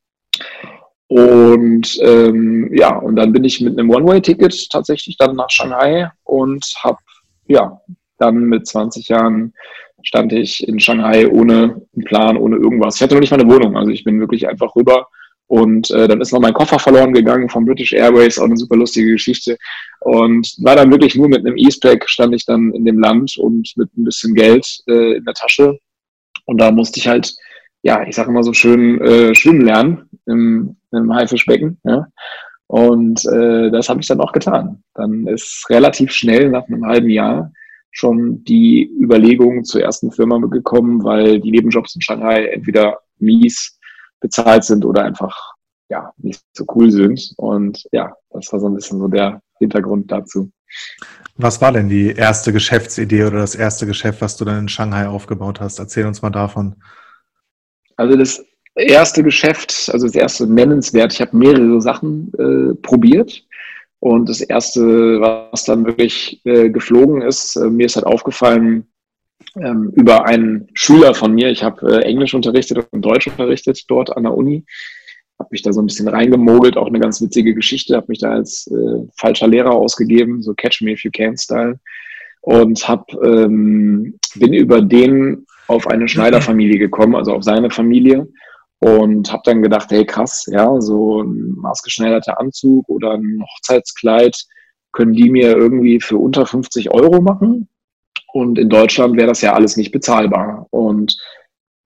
Und 1.13 1.99
ähm, 2.01 2.71
ja, 2.73 2.97
und 2.97 3.17
dann 3.17 3.31
bin 3.31 3.43
ich 3.43 3.61
mit 3.61 3.77
einem 3.77 3.91
One-Way-Ticket 3.91 4.71
tatsächlich 4.71 5.15
dann 5.15 5.35
nach 5.35 5.51
Shanghai 5.51 6.09
und 6.23 6.65
habe 6.81 6.97
ja 7.45 7.79
dann 8.17 8.45
mit 8.45 8.65
20 8.65 9.09
Jahren 9.09 9.53
stand 10.01 10.33
ich 10.33 10.67
in 10.67 10.79
Shanghai 10.79 11.27
ohne 11.27 11.83
einen 11.93 12.05
Plan, 12.05 12.35
ohne 12.35 12.55
irgendwas. 12.55 12.95
Ich 12.95 13.03
hatte 13.03 13.13
noch 13.13 13.21
nicht 13.21 13.29
mal 13.29 13.39
eine 13.39 13.51
Wohnung, 13.51 13.77
also 13.77 13.91
ich 13.91 14.03
bin 14.03 14.19
wirklich 14.19 14.47
einfach 14.47 14.75
rüber 14.75 15.05
und 15.45 15.91
äh, 15.91 16.07
dann 16.07 16.19
ist 16.19 16.33
noch 16.33 16.39
mein 16.39 16.55
Koffer 16.55 16.79
verloren 16.79 17.13
gegangen 17.13 17.47
von 17.47 17.63
British 17.63 17.93
Airways, 17.93 18.39
auch 18.39 18.45
eine 18.45 18.57
super 18.57 18.75
lustige 18.75 19.11
Geschichte. 19.11 19.55
Und 19.99 20.51
war 20.63 20.75
dann 20.75 20.89
wirklich 20.89 21.13
nur 21.13 21.29
mit 21.29 21.45
einem 21.45 21.57
E-Spec 21.57 22.09
stand 22.09 22.33
ich 22.33 22.47
dann 22.47 22.73
in 22.73 22.85
dem 22.85 22.97
Land 22.97 23.37
und 23.37 23.71
mit 23.75 23.95
ein 23.95 24.03
bisschen 24.03 24.33
Geld 24.33 24.65
äh, 24.87 25.17
in 25.17 25.25
der 25.25 25.35
Tasche. 25.35 25.77
Und 26.45 26.59
da 26.59 26.71
musste 26.71 26.99
ich 26.99 27.07
halt, 27.07 27.35
ja, 27.83 28.01
ich 28.07 28.15
sage 28.15 28.31
immer 28.31 28.41
so 28.41 28.53
schön, 28.53 28.99
äh, 29.01 29.35
schwimmen 29.35 29.61
lernen 29.61 30.09
im, 30.25 30.75
im 30.93 31.13
Haifischbecken. 31.13 31.79
Ja. 31.83 32.07
Und 32.67 33.25
äh, 33.25 33.69
das 33.71 33.89
habe 33.89 34.01
ich 34.01 34.07
dann 34.07 34.21
auch 34.21 34.31
getan. 34.31 34.83
Dann 34.93 35.27
ist 35.27 35.65
relativ 35.69 36.11
schnell 36.11 36.49
nach 36.49 36.67
einem 36.67 36.85
halben 36.85 37.09
Jahr 37.09 37.51
schon 37.91 38.43
die 38.43 38.89
Überlegung 38.99 39.63
zur 39.63 39.81
ersten 39.83 40.11
Firma 40.11 40.37
gekommen, 40.37 41.03
weil 41.03 41.39
die 41.39 41.51
Nebenjobs 41.51 41.95
in 41.95 42.01
Shanghai 42.01 42.45
entweder 42.45 42.99
mies 43.19 43.79
bezahlt 44.19 44.63
sind 44.63 44.83
oder 44.83 45.03
einfach 45.03 45.53
ja 45.89 46.11
nicht 46.17 46.41
so 46.53 46.65
cool 46.73 46.89
sind. 46.89 47.33
Und 47.37 47.83
ja, 47.91 48.13
das 48.31 48.51
war 48.51 48.59
so 48.59 48.67
ein 48.67 48.75
bisschen 48.75 48.99
so 48.99 49.07
der 49.07 49.41
Hintergrund 49.59 50.11
dazu. 50.11 50.51
Was 51.35 51.61
war 51.61 51.71
denn 51.71 51.89
die 51.89 52.11
erste 52.11 52.51
Geschäftsidee 52.51 53.25
oder 53.25 53.37
das 53.37 53.53
erste 53.53 53.85
Geschäft, 53.85 54.21
was 54.21 54.37
du 54.37 54.45
dann 54.45 54.59
in 54.59 54.69
Shanghai 54.69 55.07
aufgebaut 55.07 55.61
hast? 55.61 55.77
Erzähl 55.77 56.07
uns 56.07 56.21
mal 56.23 56.31
davon. 56.31 56.75
Also 57.95 58.17
das 58.17 58.43
erste 58.75 59.23
Geschäft, 59.23 59.89
also 59.91 60.07
das 60.07 60.15
erste 60.15 60.47
nennenswert, 60.47 61.13
ich 61.13 61.21
habe 61.21 61.37
mehrere 61.37 61.81
Sachen 61.81 62.31
äh, 62.37 62.75
probiert. 62.75 63.45
Und 63.99 64.27
das 64.27 64.41
erste, 64.41 65.21
was 65.21 65.63
dann 65.63 65.85
wirklich 65.85 66.41
äh, 66.43 66.69
geflogen 66.69 67.21
ist, 67.21 67.55
äh, 67.55 67.69
mir 67.69 67.85
ist 67.85 67.95
halt 67.95 68.05
aufgefallen, 68.05 68.85
ähm, 69.55 69.91
über 69.95 70.25
einen 70.25 70.67
Schüler 70.73 71.13
von 71.13 71.33
mir, 71.33 71.49
ich 71.49 71.63
habe 71.63 71.89
äh, 71.89 72.01
Englisch 72.03 72.33
unterrichtet 72.33 72.85
und 72.91 73.01
Deutsch 73.03 73.27
unterrichtet 73.27 73.83
dort 73.87 74.15
an 74.15 74.23
der 74.23 74.35
Uni, 74.35 74.65
habe 75.39 75.49
mich 75.51 75.61
da 75.61 75.71
so 75.71 75.81
ein 75.81 75.85
bisschen 75.85 76.07
reingemogelt, 76.07 76.75
auch 76.75 76.87
eine 76.87 76.99
ganz 76.99 77.21
witzige 77.21 77.53
Geschichte, 77.53 77.95
habe 77.95 78.07
mich 78.09 78.19
da 78.19 78.31
als 78.31 78.67
äh, 78.67 79.07
falscher 79.15 79.47
Lehrer 79.47 79.71
ausgegeben, 79.71 80.41
so 80.41 80.53
Catch 80.53 80.81
Me 80.81 80.91
If 80.91 81.03
You 81.03 81.11
Can 81.11 81.37
Style 81.37 81.79
und 82.41 82.87
hab, 82.87 83.13
ähm, 83.23 84.19
bin 84.35 84.53
über 84.53 84.81
den 84.81 85.45
auf 85.67 85.87
eine 85.87 86.07
Schneiderfamilie 86.09 86.77
gekommen, 86.77 87.15
also 87.15 87.33
auf 87.33 87.43
seine 87.43 87.69
Familie 87.69 88.27
und 88.83 89.31
habe 89.31 89.43
dann 89.45 89.61
gedacht, 89.61 89.91
hey 89.91 90.05
krass, 90.05 90.45
ja, 90.51 90.81
so 90.81 91.21
ein 91.21 91.53
maßgeschneiderter 91.55 92.37
Anzug 92.37 92.89
oder 92.89 93.11
ein 93.13 93.41
Hochzeitskleid 93.41 94.35
können 94.91 95.13
die 95.13 95.29
mir 95.29 95.55
irgendwie 95.55 96.01
für 96.01 96.17
unter 96.17 96.45
50 96.45 96.91
Euro 96.91 97.21
machen. 97.21 97.69
Und 98.33 98.59
in 98.59 98.69
Deutschland 98.69 99.15
wäre 99.15 99.27
das 99.27 99.41
ja 99.41 99.53
alles 99.53 99.77
nicht 99.77 99.91
bezahlbar. 99.91 100.67
Und 100.71 101.17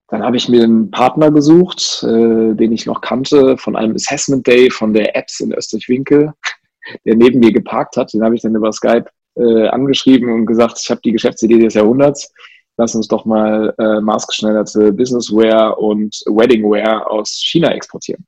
dann 0.07 0.23
habe 0.23 0.37
ich 0.37 0.49
mir 0.49 0.63
einen 0.63 0.89
Partner 0.89 1.29
gesucht, 1.29 2.03
äh, 2.03 2.55
den 2.55 2.71
ich 2.71 2.85
noch 2.87 3.01
kannte 3.01 3.57
von 3.57 3.75
einem 3.75 3.93
Assessment 3.93 4.47
Day 4.47 4.71
von 4.71 4.93
der 4.93 5.15
Apps 5.15 5.39
in 5.39 5.53
Österreich-Winkel, 5.53 6.33
der 7.05 7.15
neben 7.15 7.39
mir 7.39 7.51
geparkt 7.51 7.95
hat. 7.97 8.11
Den 8.13 8.23
habe 8.23 8.33
ich 8.33 8.41
dann 8.41 8.55
über 8.55 8.71
Skype 8.71 9.05
äh, 9.35 9.67
angeschrieben 9.67 10.31
und 10.31 10.47
gesagt, 10.47 10.79
ich 10.81 10.89
habe 10.89 11.01
die 11.03 11.11
Geschäftsidee 11.11 11.59
des 11.59 11.75
Jahrhunderts 11.75 12.33
lass 12.77 12.95
uns 12.95 13.07
doch 13.07 13.25
mal 13.25 13.73
äh, 13.79 13.99
maßgeschneiderte 13.99 14.93
Businesswear 14.93 15.77
und 15.79 16.15
Weddingwear 16.27 17.09
aus 17.09 17.41
China 17.43 17.69
exportieren. 17.71 18.25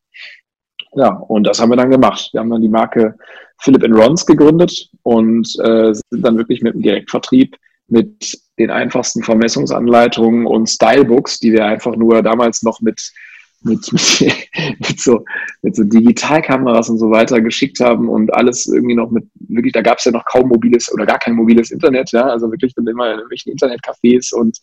Ja, 0.94 1.10
und 1.10 1.46
das 1.46 1.60
haben 1.60 1.70
wir 1.70 1.78
dann 1.78 1.92
gemacht. 1.92 2.30
Wir 2.34 2.42
haben 2.42 2.50
dann 2.50 2.62
die 2.62 2.68
Marke 2.68 3.16
Philip 3.60 3.84
Rons 3.84 4.26
gegründet 4.26 4.90
und 5.04 5.48
äh, 5.60 5.94
sind 5.94 6.26
dann 6.26 6.38
wirklich 6.38 6.62
mit 6.62 6.74
dem 6.74 6.82
Direktvertrieb 6.82 7.56
mit 7.88 8.40
den 8.58 8.72
einfachsten 8.72 9.24
Vermessungsanleitungen 9.24 10.46
und 10.46 10.68
Stylebooks, 10.68 11.40
die 11.40 11.54
wir 11.54 11.66
einfach 11.66 11.96
nur 11.96 12.22
damals 12.22 12.64
noch 12.64 12.82
mit 12.82 13.12
mit, 13.64 13.92
mit, 13.92 15.00
so, 15.00 15.26
mit 15.62 15.76
so 15.76 15.84
Digitalkameras 15.84 16.90
und 16.90 16.98
so 16.98 17.12
weiter 17.12 17.42
geschickt 17.42 17.80
haben 17.80 18.08
und 18.08 18.34
alles 18.34 18.68
irgendwie 18.68 18.96
noch 18.96 19.12
mit, 19.12 19.26
wirklich, 19.36 19.74
da 19.74 19.82
gab 19.82 19.98
es 19.98 20.06
ja 20.06 20.12
noch 20.12 20.26
kaum 20.26 20.48
mobiles 20.48 20.92
oder 20.94 21.06
gar 21.06 21.20
kein 21.20 21.36
mobiles 21.36 21.72
Internet, 21.72 22.12
ja, 22.12 22.24
also 22.24 22.50
wirklich 22.52 22.74
dann 22.76 22.88
immer 22.88 23.08
in 23.08 23.18
irgendwelchen 23.18 23.52
Internetcafés 23.52 24.34
und 24.34 24.58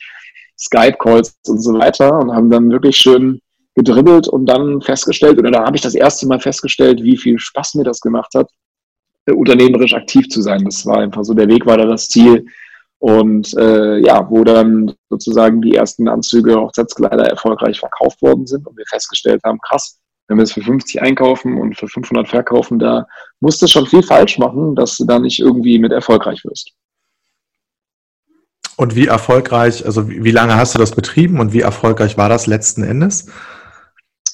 Skype-Calls 0.58 1.38
und 1.48 1.60
so 1.60 1.74
weiter 1.74 2.18
und 2.18 2.32
haben 2.32 2.48
dann 2.48 2.70
wirklich 2.70 2.96
schön 2.96 3.40
gedribbelt 3.74 4.28
und 4.28 4.46
dann 4.46 4.80
festgestellt, 4.80 5.38
oder 5.38 5.50
da 5.50 5.64
habe 5.64 5.76
ich 5.76 5.82
das 5.82 5.94
erste 5.94 6.26
Mal 6.26 6.40
festgestellt, 6.40 7.02
wie 7.02 7.18
viel 7.18 7.38
Spaß 7.38 7.74
mir 7.74 7.84
das 7.84 8.00
gemacht 8.00 8.32
hat, 8.34 8.48
unternehmerisch 9.26 9.92
aktiv 9.92 10.28
zu 10.28 10.40
sein. 10.40 10.64
Das 10.64 10.86
war 10.86 10.98
einfach 10.98 11.24
so, 11.24 11.34
der 11.34 11.48
Weg 11.48 11.66
war 11.66 11.76
da 11.76 11.84
das 11.84 12.08
Ziel, 12.08 12.46
und 12.98 13.54
äh, 13.56 13.98
ja, 13.98 14.28
wo 14.30 14.42
dann 14.44 14.94
sozusagen 15.10 15.60
die 15.60 15.74
ersten 15.74 16.08
Anzüge 16.08 16.56
Hochzeitskleider 16.56 17.28
erfolgreich 17.28 17.78
verkauft 17.78 18.22
worden 18.22 18.46
sind 18.46 18.66
und 18.66 18.76
wir 18.76 18.86
festgestellt 18.88 19.42
haben, 19.44 19.60
krass, 19.60 19.98
wenn 20.28 20.38
wir 20.38 20.44
es 20.44 20.52
für 20.52 20.62
50 20.62 21.02
einkaufen 21.02 21.60
und 21.60 21.76
für 21.76 21.88
500 21.88 22.28
verkaufen, 22.28 22.78
da 22.78 23.06
musst 23.40 23.62
du 23.62 23.66
schon 23.66 23.86
viel 23.86 24.02
falsch 24.02 24.38
machen, 24.38 24.74
dass 24.74 24.96
du 24.96 25.04
da 25.04 25.18
nicht 25.18 25.38
irgendwie 25.38 25.78
mit 25.78 25.92
erfolgreich 25.92 26.42
wirst. 26.44 26.72
Und 28.76 28.94
wie 28.94 29.06
erfolgreich, 29.06 29.86
also 29.86 30.08
wie 30.08 30.30
lange 30.30 30.56
hast 30.56 30.74
du 30.74 30.78
das 30.78 30.94
betrieben 30.94 31.38
und 31.40 31.52
wie 31.52 31.60
erfolgreich 31.60 32.18
war 32.18 32.28
das 32.28 32.46
letzten 32.46 32.82
Endes? 32.82 33.30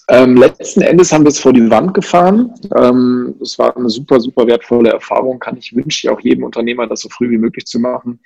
Ähm, 0.08 0.36
letzten 0.36 0.82
Endes 0.82 1.12
haben 1.12 1.24
wir 1.24 1.28
es 1.28 1.38
vor 1.38 1.52
die 1.52 1.70
Wand 1.70 1.94
gefahren. 1.94 2.52
Ähm, 2.76 3.36
das 3.38 3.58
war 3.58 3.76
eine 3.76 3.88
super, 3.88 4.18
super 4.18 4.46
wertvolle 4.46 4.90
Erfahrung. 4.90 5.38
Kann 5.38 5.56
ich 5.56 5.74
wünsche 5.76 6.10
auch 6.10 6.20
jedem 6.20 6.42
Unternehmer, 6.42 6.88
das 6.88 7.02
so 7.02 7.08
früh 7.08 7.30
wie 7.30 7.38
möglich 7.38 7.66
zu 7.66 7.78
machen 7.78 8.18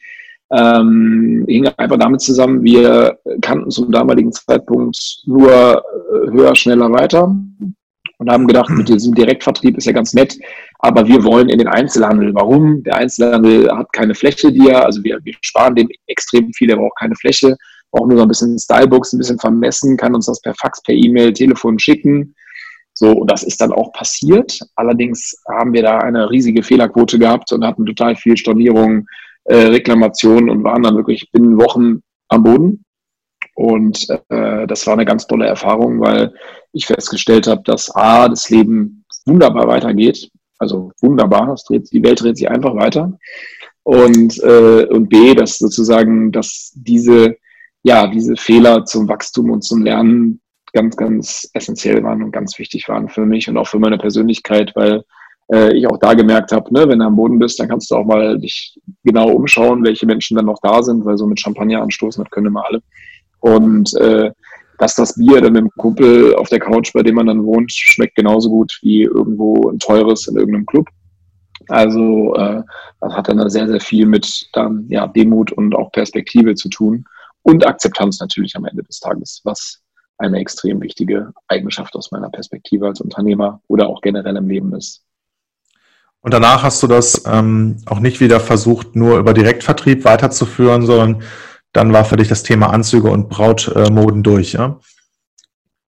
ähm, 0.52 1.44
hing 1.48 1.66
einfach 1.76 1.98
damit 1.98 2.20
zusammen, 2.20 2.62
wir 2.62 3.18
kannten 3.40 3.70
zum 3.70 3.90
damaligen 3.90 4.32
Zeitpunkt 4.32 4.96
nur 5.26 5.52
äh, 5.52 6.30
höher, 6.30 6.54
schneller, 6.54 6.92
weiter 6.92 7.34
und 8.18 8.30
haben 8.30 8.46
gedacht, 8.46 8.70
mit 8.70 8.88
diesem 8.88 9.14
Direktvertrieb 9.14 9.76
ist 9.76 9.86
ja 9.86 9.92
ganz 9.92 10.14
nett, 10.14 10.38
aber 10.78 11.06
wir 11.06 11.22
wollen 11.24 11.48
in 11.48 11.58
den 11.58 11.68
Einzelhandel. 11.68 12.34
Warum? 12.34 12.82
Der 12.82 12.96
Einzelhandel 12.96 13.70
hat 13.70 13.92
keine 13.92 14.14
Fläche, 14.14 14.52
die 14.52 14.68
er, 14.68 14.84
also 14.84 15.02
wir, 15.04 15.18
wir 15.24 15.34
sparen 15.40 15.74
dem 15.74 15.88
extrem 16.06 16.52
viel, 16.52 16.70
er 16.70 16.76
braucht 16.76 16.98
keine 16.98 17.14
Fläche, 17.16 17.56
braucht 17.90 18.08
nur 18.08 18.18
so 18.18 18.24
ein 18.24 18.28
bisschen 18.28 18.58
Stylebooks, 18.58 19.12
ein 19.12 19.18
bisschen 19.18 19.38
vermessen, 19.38 19.96
kann 19.96 20.14
uns 20.14 20.26
das 20.26 20.40
per 20.40 20.54
Fax, 20.54 20.82
per 20.82 20.94
E-Mail, 20.94 21.32
Telefon 21.32 21.78
schicken. 21.78 22.34
So, 22.94 23.12
und 23.12 23.30
das 23.30 23.42
ist 23.42 23.60
dann 23.60 23.72
auch 23.72 23.92
passiert. 23.92 24.58
Allerdings 24.76 25.36
haben 25.50 25.74
wir 25.74 25.82
da 25.82 25.98
eine 25.98 26.30
riesige 26.30 26.62
Fehlerquote 26.62 27.18
gehabt 27.18 27.52
und 27.52 27.64
hatten 27.64 27.84
total 27.84 28.16
viel 28.16 28.38
Stornierungen, 28.38 29.06
äh, 29.46 29.56
Reklamationen 29.56 30.50
und 30.50 30.64
waren 30.64 30.82
dann 30.82 30.96
wirklich 30.96 31.30
binnen 31.32 31.58
Wochen 31.58 32.02
am 32.28 32.42
Boden. 32.42 32.84
Und 33.54 34.06
äh, 34.28 34.66
das 34.66 34.86
war 34.86 34.94
eine 34.94 35.04
ganz 35.04 35.26
tolle 35.26 35.46
Erfahrung, 35.46 36.00
weil 36.00 36.34
ich 36.72 36.86
festgestellt 36.86 37.46
habe, 37.46 37.62
dass 37.64 37.94
A, 37.94 38.28
das 38.28 38.50
Leben 38.50 39.04
wunderbar 39.24 39.66
weitergeht. 39.66 40.30
Also 40.58 40.92
wunderbar, 41.00 41.54
dreht, 41.66 41.90
die 41.92 42.02
Welt 42.02 42.20
dreht 42.20 42.36
sich 42.36 42.50
einfach 42.50 42.74
weiter. 42.74 43.18
Und, 43.82 44.42
äh, 44.42 44.86
und 44.86 45.08
B, 45.08 45.34
dass 45.34 45.58
sozusagen, 45.58 46.32
dass 46.32 46.72
diese, 46.74 47.36
ja, 47.82 48.08
diese 48.08 48.36
Fehler 48.36 48.84
zum 48.84 49.08
Wachstum 49.08 49.50
und 49.50 49.62
zum 49.62 49.82
Lernen 49.82 50.40
ganz, 50.72 50.96
ganz 50.96 51.48
essentiell 51.54 52.02
waren 52.02 52.22
und 52.22 52.32
ganz 52.32 52.58
wichtig 52.58 52.88
waren 52.88 53.08
für 53.08 53.24
mich 53.24 53.48
und 53.48 53.56
auch 53.56 53.68
für 53.68 53.78
meine 53.78 53.96
Persönlichkeit, 53.96 54.72
weil 54.74 55.04
äh, 55.52 55.76
ich 55.76 55.86
auch 55.86 55.98
da 55.98 56.14
gemerkt 56.14 56.52
habe, 56.52 56.72
ne, 56.72 56.88
wenn 56.88 56.98
du 56.98 57.04
am 57.04 57.16
Boden 57.16 57.38
bist, 57.38 57.58
dann 57.58 57.68
kannst 57.68 57.90
du 57.90 57.96
auch 57.96 58.04
mal 58.04 58.38
dich 58.38 58.78
genau 59.04 59.30
umschauen, 59.30 59.84
welche 59.84 60.06
Menschen 60.06 60.36
dann 60.36 60.46
noch 60.46 60.58
da 60.62 60.82
sind, 60.82 61.04
weil 61.04 61.16
so 61.16 61.26
mit 61.26 61.40
Champagner 61.40 61.82
anstoßen, 61.82 62.22
das 62.22 62.30
können 62.30 62.48
immer 62.48 62.64
alle. 62.66 62.82
Und 63.40 63.94
äh, 63.96 64.30
dass 64.78 64.94
das 64.94 65.14
Bier 65.14 65.40
dann 65.40 65.52
mit 65.52 65.62
dem 65.62 65.70
Kumpel 65.78 66.34
auf 66.34 66.48
der 66.48 66.60
Couch, 66.60 66.92
bei 66.92 67.02
dem 67.02 67.14
man 67.14 67.26
dann 67.26 67.44
wohnt, 67.44 67.72
schmeckt 67.72 68.16
genauso 68.16 68.50
gut 68.50 68.78
wie 68.82 69.02
irgendwo 69.02 69.70
ein 69.70 69.78
teures 69.78 70.26
in 70.28 70.36
irgendeinem 70.36 70.66
Club. 70.66 70.88
Also 71.68 72.34
äh, 72.34 72.62
das 73.00 73.12
hat 73.14 73.28
dann 73.28 73.48
sehr, 73.48 73.66
sehr 73.66 73.80
viel 73.80 74.06
mit 74.06 74.48
dann, 74.52 74.86
ja, 74.88 75.06
Demut 75.06 75.52
und 75.52 75.74
auch 75.74 75.90
Perspektive 75.92 76.54
zu 76.54 76.68
tun 76.68 77.04
und 77.42 77.66
Akzeptanz 77.66 78.20
natürlich 78.20 78.54
am 78.56 78.64
Ende 78.64 78.82
des 78.82 79.00
Tages, 79.00 79.40
was 79.44 79.80
eine 80.18 80.38
extrem 80.38 80.80
wichtige 80.80 81.32
Eigenschaft 81.48 81.94
aus 81.94 82.10
meiner 82.10 82.30
Perspektive 82.30 82.86
als 82.86 83.00
Unternehmer 83.00 83.60
oder 83.68 83.88
auch 83.88 84.00
generell 84.00 84.36
im 84.36 84.48
Leben 84.48 84.74
ist. 84.74 85.02
Und 86.22 86.34
danach 86.34 86.62
hast 86.62 86.82
du 86.82 86.86
das 86.86 87.22
ähm, 87.26 87.78
auch 87.86 88.00
nicht 88.00 88.20
wieder 88.20 88.40
versucht, 88.40 88.96
nur 88.96 89.18
über 89.18 89.32
Direktvertrieb 89.32 90.04
weiterzuführen, 90.04 90.84
sondern 90.84 91.22
dann 91.72 91.92
war 91.92 92.04
für 92.04 92.16
dich 92.16 92.28
das 92.28 92.42
Thema 92.42 92.70
Anzüge 92.70 93.10
und 93.10 93.28
Brautmoden 93.28 94.22
durch, 94.22 94.54
ja? 94.54 94.80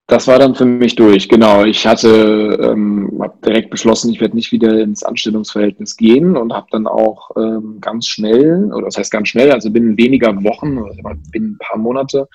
Das 0.06 0.26
war 0.26 0.38
dann 0.38 0.54
für 0.54 0.64
mich 0.64 0.96
durch, 0.96 1.28
genau. 1.28 1.64
Ich 1.64 1.86
hatte 1.86 2.58
ähm, 2.62 3.18
hab 3.20 3.42
direkt 3.42 3.68
beschlossen, 3.68 4.10
ich 4.10 4.22
werde 4.22 4.36
nicht 4.36 4.52
wieder 4.52 4.80
ins 4.80 5.02
Anstellungsverhältnis 5.02 5.98
gehen 5.98 6.34
und 6.34 6.54
habe 6.54 6.66
dann 6.70 6.86
auch 6.86 7.30
ähm, 7.36 7.76
ganz 7.82 8.06
schnell, 8.06 8.72
oder 8.72 8.86
das 8.86 8.96
heißt 8.96 9.10
ganz 9.10 9.28
schnell, 9.28 9.52
also 9.52 9.70
binnen 9.70 9.98
weniger 9.98 10.32
Wochen, 10.44 10.78
oder 10.78 10.94
binnen 11.30 11.52
ein 11.52 11.58
paar 11.58 11.78
Monate, 11.78 12.26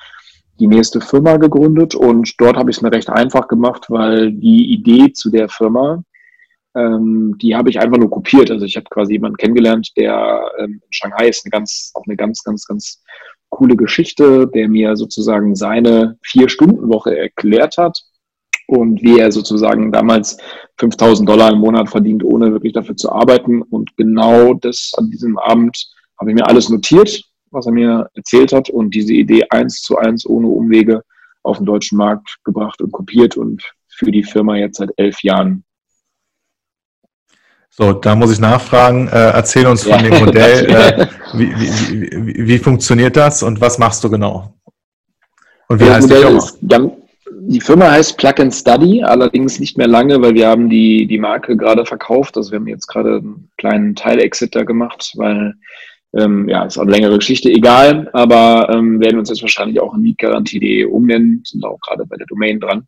die 0.60 0.68
nächste 0.68 1.02
Firma 1.02 1.38
gegründet 1.38 1.96
und 1.96 2.40
dort 2.40 2.58
habe 2.58 2.70
ich 2.70 2.78
es 2.78 2.84
mir 2.84 2.92
recht 2.92 3.10
einfach 3.10 3.48
gemacht, 3.48 3.86
weil 3.90 4.32
die 4.32 4.72
Idee 4.72 5.12
zu 5.12 5.32
der 5.32 5.50
Firma 5.50 6.04
ähm, 6.76 7.38
die 7.42 7.56
habe 7.56 7.70
ich 7.70 7.80
einfach 7.80 7.98
nur 7.98 8.10
kopiert. 8.10 8.52
Also 8.52 8.66
ich 8.66 8.76
habe 8.76 8.88
quasi 8.90 9.14
jemanden 9.14 9.38
kennengelernt, 9.38 9.92
der 9.98 10.42
ähm, 10.60 10.82
in 10.84 10.92
Shanghai 10.92 11.28
ist 11.28 11.46
eine 11.46 11.52
ganz, 11.52 11.92
auch 11.94 12.04
eine 12.06 12.16
ganz, 12.16 12.44
ganz, 12.44 12.66
ganz 12.66 13.04
coole 13.50 13.76
Geschichte, 13.76 14.48
der 14.48 14.68
mir 14.68 14.96
sozusagen 14.96 15.56
seine 15.56 16.18
Vier-Stunden-Woche 16.24 17.18
erklärt 17.18 17.78
hat 17.78 18.02
und 18.68 19.04
wie 19.04 19.20
er 19.20 19.32
sozusagen 19.32 19.92
damals 19.92 20.38
5000 20.78 21.30
Dollar 21.30 21.52
im 21.52 21.60
Monat 21.60 21.90
verdient, 21.90 22.24
ohne 22.24 22.52
wirklich 22.52 22.74
dafür 22.74 22.96
zu 22.96 23.12
arbeiten. 23.12 23.62
Und 23.62 23.96
genau 23.98 24.56
das 24.56 24.94
an 24.98 25.10
diesem 25.12 25.38
Abend 25.38 25.78
habe 26.20 26.32
ich 26.32 26.36
mir 26.36 26.48
alles 26.48 26.70
notiert, 26.70 27.24
was 27.52 27.68
er 27.68 27.74
mir 27.74 28.10
erzählt 28.16 28.52
hat 28.52 28.70
und 28.70 28.96
diese 28.96 29.14
Idee 29.14 29.44
eins 29.50 29.82
zu 29.82 29.98
eins 29.98 30.26
ohne 30.26 30.48
Umwege 30.48 31.04
auf 31.44 31.58
den 31.58 31.68
deutschen 31.68 31.98
Markt 31.98 32.38
gebracht 32.44 32.82
und 32.82 32.92
kopiert 32.92 33.38
und 33.38 33.62
für 33.88 34.12
die 34.12 34.24
Firma 34.24 34.58
jetzt 34.58 34.78
seit 34.78 34.90
elf 34.98 35.22
Jahren 35.22 35.64
So, 37.76 37.92
da 37.92 38.16
muss 38.16 38.32
ich 38.32 38.40
nachfragen. 38.40 39.08
Äh, 39.08 39.32
erzähl 39.32 39.66
uns 39.66 39.84
von 39.84 39.94
ja, 39.94 40.02
dem 40.10 40.26
Modell. 40.26 40.68
Äh, 40.74 41.08
wie, 41.34 41.52
wie, 41.56 42.28
wie, 42.28 42.48
wie, 42.48 42.58
funktioniert 42.60 43.16
das 43.16 43.42
und 43.42 43.60
was 43.60 43.80
machst 43.80 44.04
du 44.04 44.10
genau? 44.12 44.54
Und 45.68 45.82
wie 45.82 45.90
heißt 45.90 46.08
Modell 46.08 46.22
die 46.22 46.28
Firma? 46.28 46.38
Ist, 46.38 46.60
die 47.46 47.62
Firma 47.62 47.92
heißt 47.92 48.18
Plug 48.18 48.36
and 48.38 48.54
Study, 48.54 49.04
allerdings 49.04 49.60
nicht 49.60 49.76
mehr 49.80 49.88
lange, 49.88 50.22
weil 50.22 50.36
wir 50.36 50.48
haben 50.48 50.70
die, 50.70 51.08
die 51.08 51.18
Marke 51.18 51.58
gerade 51.58 51.84
verkauft. 51.88 52.38
Also 52.38 52.52
wir 52.52 52.60
haben 52.60 52.68
jetzt 52.68 52.86
gerade 52.86 53.16
einen 53.16 53.50
kleinen 53.58 53.96
Teil-Exit 53.96 54.56
da 54.56 54.64
gemacht, 54.64 55.12
weil 55.16 55.56
ähm, 56.16 56.48
ja, 56.48 56.64
ist 56.66 56.78
auch 56.78 56.84
eine 56.84 56.92
längere 56.92 57.18
Geschichte, 57.18 57.50
egal, 57.50 58.08
aber 58.14 58.70
ähm, 58.72 59.00
werden 59.00 59.18
uns 59.18 59.30
jetzt 59.30 59.42
wahrscheinlich 59.42 59.80
auch 59.82 59.96
in 59.96 60.02
mietgarantie.de 60.02 60.86
umnennen, 60.86 61.42
sind 61.44 61.66
auch 61.66 61.80
gerade 61.80 62.06
bei 62.06 62.18
der 62.18 62.28
Domain 62.28 62.60
dran. 62.60 62.88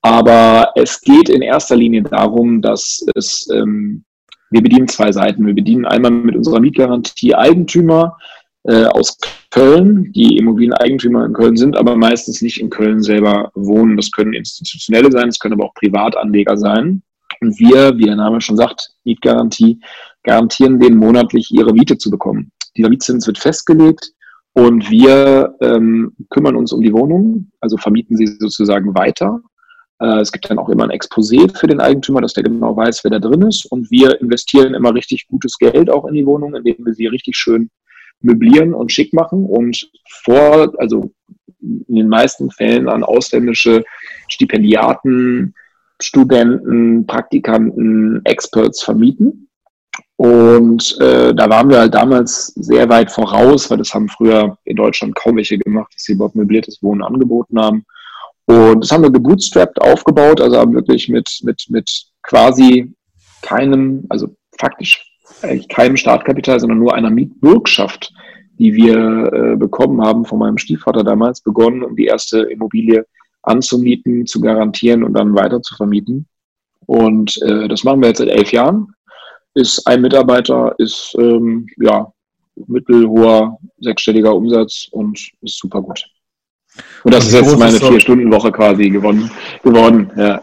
Aber 0.00 0.72
es 0.74 1.02
geht 1.02 1.28
in 1.28 1.42
erster 1.42 1.76
Linie 1.76 2.02
darum, 2.02 2.62
dass 2.62 3.04
es 3.14 3.46
ähm, 3.52 4.04
wir 4.52 4.62
bedienen 4.62 4.88
zwei 4.88 5.10
Seiten. 5.12 5.46
Wir 5.46 5.54
bedienen 5.54 5.86
einmal 5.86 6.10
mit 6.10 6.36
unserer 6.36 6.60
Mietgarantie 6.60 7.34
Eigentümer 7.34 8.18
äh, 8.64 8.84
aus 8.84 9.18
Köln, 9.50 10.12
die 10.12 10.36
Immobilieneigentümer 10.36 11.24
in 11.24 11.32
Köln 11.32 11.56
sind, 11.56 11.76
aber 11.76 11.96
meistens 11.96 12.42
nicht 12.42 12.60
in 12.60 12.70
Köln 12.70 13.02
selber 13.02 13.50
wohnen. 13.54 13.96
Das 13.96 14.12
können 14.12 14.34
institutionelle 14.34 15.10
sein, 15.10 15.28
es 15.28 15.38
können 15.38 15.54
aber 15.54 15.64
auch 15.64 15.74
Privatanleger 15.74 16.56
sein. 16.56 17.02
Und 17.40 17.58
wir, 17.58 17.96
wie 17.98 18.04
der 18.04 18.16
Name 18.16 18.40
schon 18.40 18.56
sagt, 18.56 18.90
Mietgarantie, 19.04 19.80
garantieren 20.22 20.78
denen 20.78 20.96
monatlich 20.96 21.50
ihre 21.50 21.72
Miete 21.72 21.98
zu 21.98 22.10
bekommen. 22.10 22.52
Dieser 22.76 22.88
Mietzins 22.88 23.26
wird 23.26 23.38
festgelegt 23.38 24.12
und 24.52 24.90
wir 24.90 25.56
ähm, 25.60 26.12
kümmern 26.30 26.56
uns 26.56 26.72
um 26.72 26.82
die 26.82 26.92
Wohnung, 26.92 27.50
also 27.60 27.76
vermieten 27.76 28.16
sie 28.16 28.26
sozusagen 28.26 28.94
weiter 28.94 29.40
es 30.20 30.32
gibt 30.32 30.48
dann 30.50 30.58
auch 30.58 30.68
immer 30.68 30.84
ein 30.84 30.90
Exposé 30.90 31.54
für 31.56 31.66
den 31.66 31.80
Eigentümer, 31.80 32.20
dass 32.20 32.34
der 32.34 32.44
genau 32.44 32.76
weiß, 32.76 33.04
wer 33.04 33.10
da 33.12 33.18
drin 33.18 33.42
ist. 33.42 33.66
Und 33.66 33.90
wir 33.90 34.20
investieren 34.20 34.74
immer 34.74 34.94
richtig 34.94 35.26
gutes 35.28 35.58
Geld 35.58 35.90
auch 35.90 36.06
in 36.06 36.14
die 36.14 36.26
Wohnung, 36.26 36.54
indem 36.54 36.84
wir 36.84 36.94
sie 36.94 37.06
richtig 37.06 37.36
schön 37.36 37.70
möblieren 38.20 38.74
und 38.74 38.92
schick 38.92 39.12
machen 39.12 39.44
und 39.44 39.90
vor, 40.08 40.72
also 40.78 41.12
in 41.60 41.94
den 41.94 42.08
meisten 42.08 42.50
Fällen 42.50 42.88
an 42.88 43.04
ausländische 43.04 43.84
Stipendiaten, 44.28 45.54
Studenten, 46.00 47.06
Praktikanten, 47.06 48.20
Experts 48.24 48.82
vermieten. 48.82 49.48
Und 50.16 50.96
äh, 51.00 51.34
da 51.34 51.48
waren 51.48 51.70
wir 51.70 51.78
halt 51.78 51.94
damals 51.94 52.46
sehr 52.56 52.88
weit 52.88 53.10
voraus, 53.10 53.70
weil 53.70 53.78
das 53.78 53.94
haben 53.94 54.08
früher 54.08 54.56
in 54.64 54.76
Deutschland 54.76 55.14
kaum 55.14 55.36
welche 55.36 55.58
gemacht, 55.58 55.92
dass 55.94 56.02
sie 56.04 56.12
überhaupt 56.12 56.36
möbliertes 56.36 56.82
Wohnen 56.82 57.02
angeboten 57.02 57.60
haben. 57.60 57.84
Und 58.46 58.80
das 58.82 58.90
haben 58.90 59.02
wir 59.02 59.10
gebootstrapped 59.10 59.80
aufgebaut, 59.80 60.40
also 60.40 60.56
haben 60.58 60.74
wirklich 60.74 61.08
mit, 61.08 61.28
mit, 61.42 61.64
mit 61.68 61.90
quasi 62.22 62.92
keinem, 63.42 64.04
also 64.08 64.34
faktisch 64.58 65.08
eigentlich 65.42 65.68
keinem 65.68 65.96
Startkapital, 65.96 66.60
sondern 66.60 66.78
nur 66.78 66.94
einer 66.94 67.10
Mietbürgschaft, 67.10 68.12
die 68.58 68.74
wir 68.74 69.32
äh, 69.32 69.56
bekommen 69.56 70.02
haben 70.02 70.24
von 70.24 70.38
meinem 70.38 70.58
Stiefvater 70.58 71.04
damals, 71.04 71.40
begonnen, 71.40 71.82
um 71.82 71.96
die 71.96 72.06
erste 72.06 72.40
Immobilie 72.42 73.06
anzumieten, 73.42 74.26
zu 74.26 74.40
garantieren 74.40 75.02
und 75.02 75.14
dann 75.14 75.34
weiter 75.34 75.62
zu 75.62 75.74
vermieten. 75.74 76.26
Und 76.86 77.40
äh, 77.42 77.68
das 77.68 77.84
machen 77.84 78.00
wir 78.00 78.08
jetzt 78.08 78.18
seit 78.18 78.28
elf 78.28 78.52
Jahren. 78.52 78.94
Ist 79.54 79.86
ein 79.86 80.00
Mitarbeiter, 80.00 80.74
ist 80.78 81.14
ähm, 81.18 81.66
ja 81.76 82.12
mittelhoher 82.66 83.58
sechsstelliger 83.80 84.34
Umsatz 84.34 84.88
und 84.90 85.18
ist 85.42 85.58
super 85.58 85.82
gut. 85.82 86.04
Und 87.04 87.14
das 87.14 87.26
ist 87.26 87.32
jetzt 87.32 87.58
meine 87.58 87.78
Vier-Stunden-Woche 87.78 88.52
quasi 88.52 88.90
gewonnen, 88.90 89.30
geworden. 89.62 90.10
Ja. 90.16 90.42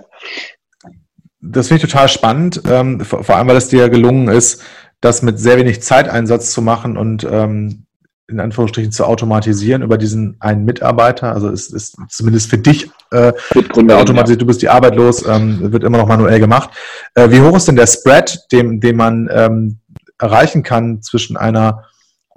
Das 1.42 1.68
finde 1.68 1.84
ich 1.84 1.92
total 1.92 2.10
spannend, 2.10 2.62
ähm, 2.70 3.00
vor, 3.02 3.24
vor, 3.24 3.36
allem, 3.36 3.48
weil 3.48 3.56
es 3.56 3.70
dir 3.70 3.90
gelungen 3.90 4.28
ist, 4.28 4.62
das 5.02 5.22
mit 5.22 5.40
sehr 5.40 5.58
wenig 5.58 5.82
Zeiteinsatz 5.82 6.52
zu 6.52 6.62
machen 6.62 6.98
und 6.98 7.26
ähm, 7.30 7.86
in 8.28 8.40
Anführungsstrichen 8.40 8.92
zu 8.92 9.06
automatisieren 9.06 9.82
über 9.82 9.98
diesen 9.98 10.36
einen 10.40 10.66
Mitarbeiter. 10.66 11.34
Also 11.34 11.50
es 11.50 11.72
ist 11.72 11.98
zumindest 12.10 12.50
für 12.50 12.58
dich 12.58 12.92
äh, 13.12 13.34
automatisiert, 13.56 14.30
ja. 14.30 14.36
du 14.36 14.46
bist 14.46 14.62
die 14.62 14.70
Arbeit 14.70 14.96
los, 14.96 15.26
ähm, 15.28 15.72
wird 15.72 15.84
immer 15.84 15.98
noch 15.98 16.08
manuell 16.08 16.40
gemacht. 16.40 16.70
Äh, 17.16 17.32
wie 17.32 17.42
hoch 17.42 17.56
ist 17.56 17.68
denn 17.68 17.76
der 17.76 17.88
Spread, 17.88 18.40
den, 18.52 18.80
den 18.80 18.98
man 18.98 19.30
ähm, 19.32 19.80
erreichen 20.20 20.64
kann 20.64 21.02
zwischen 21.02 21.38
einer 21.38 21.86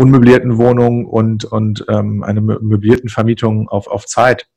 unmöblierten 0.02 0.58
Wohnung 0.58 1.06
und, 1.06 1.44
und 1.44 1.84
ähm, 1.88 2.24
eine 2.24 2.40
möblierten 2.40 3.08
Vermietung 3.08 3.68
auf, 3.68 3.86
auf 3.86 4.06
Zeit. 4.06 4.48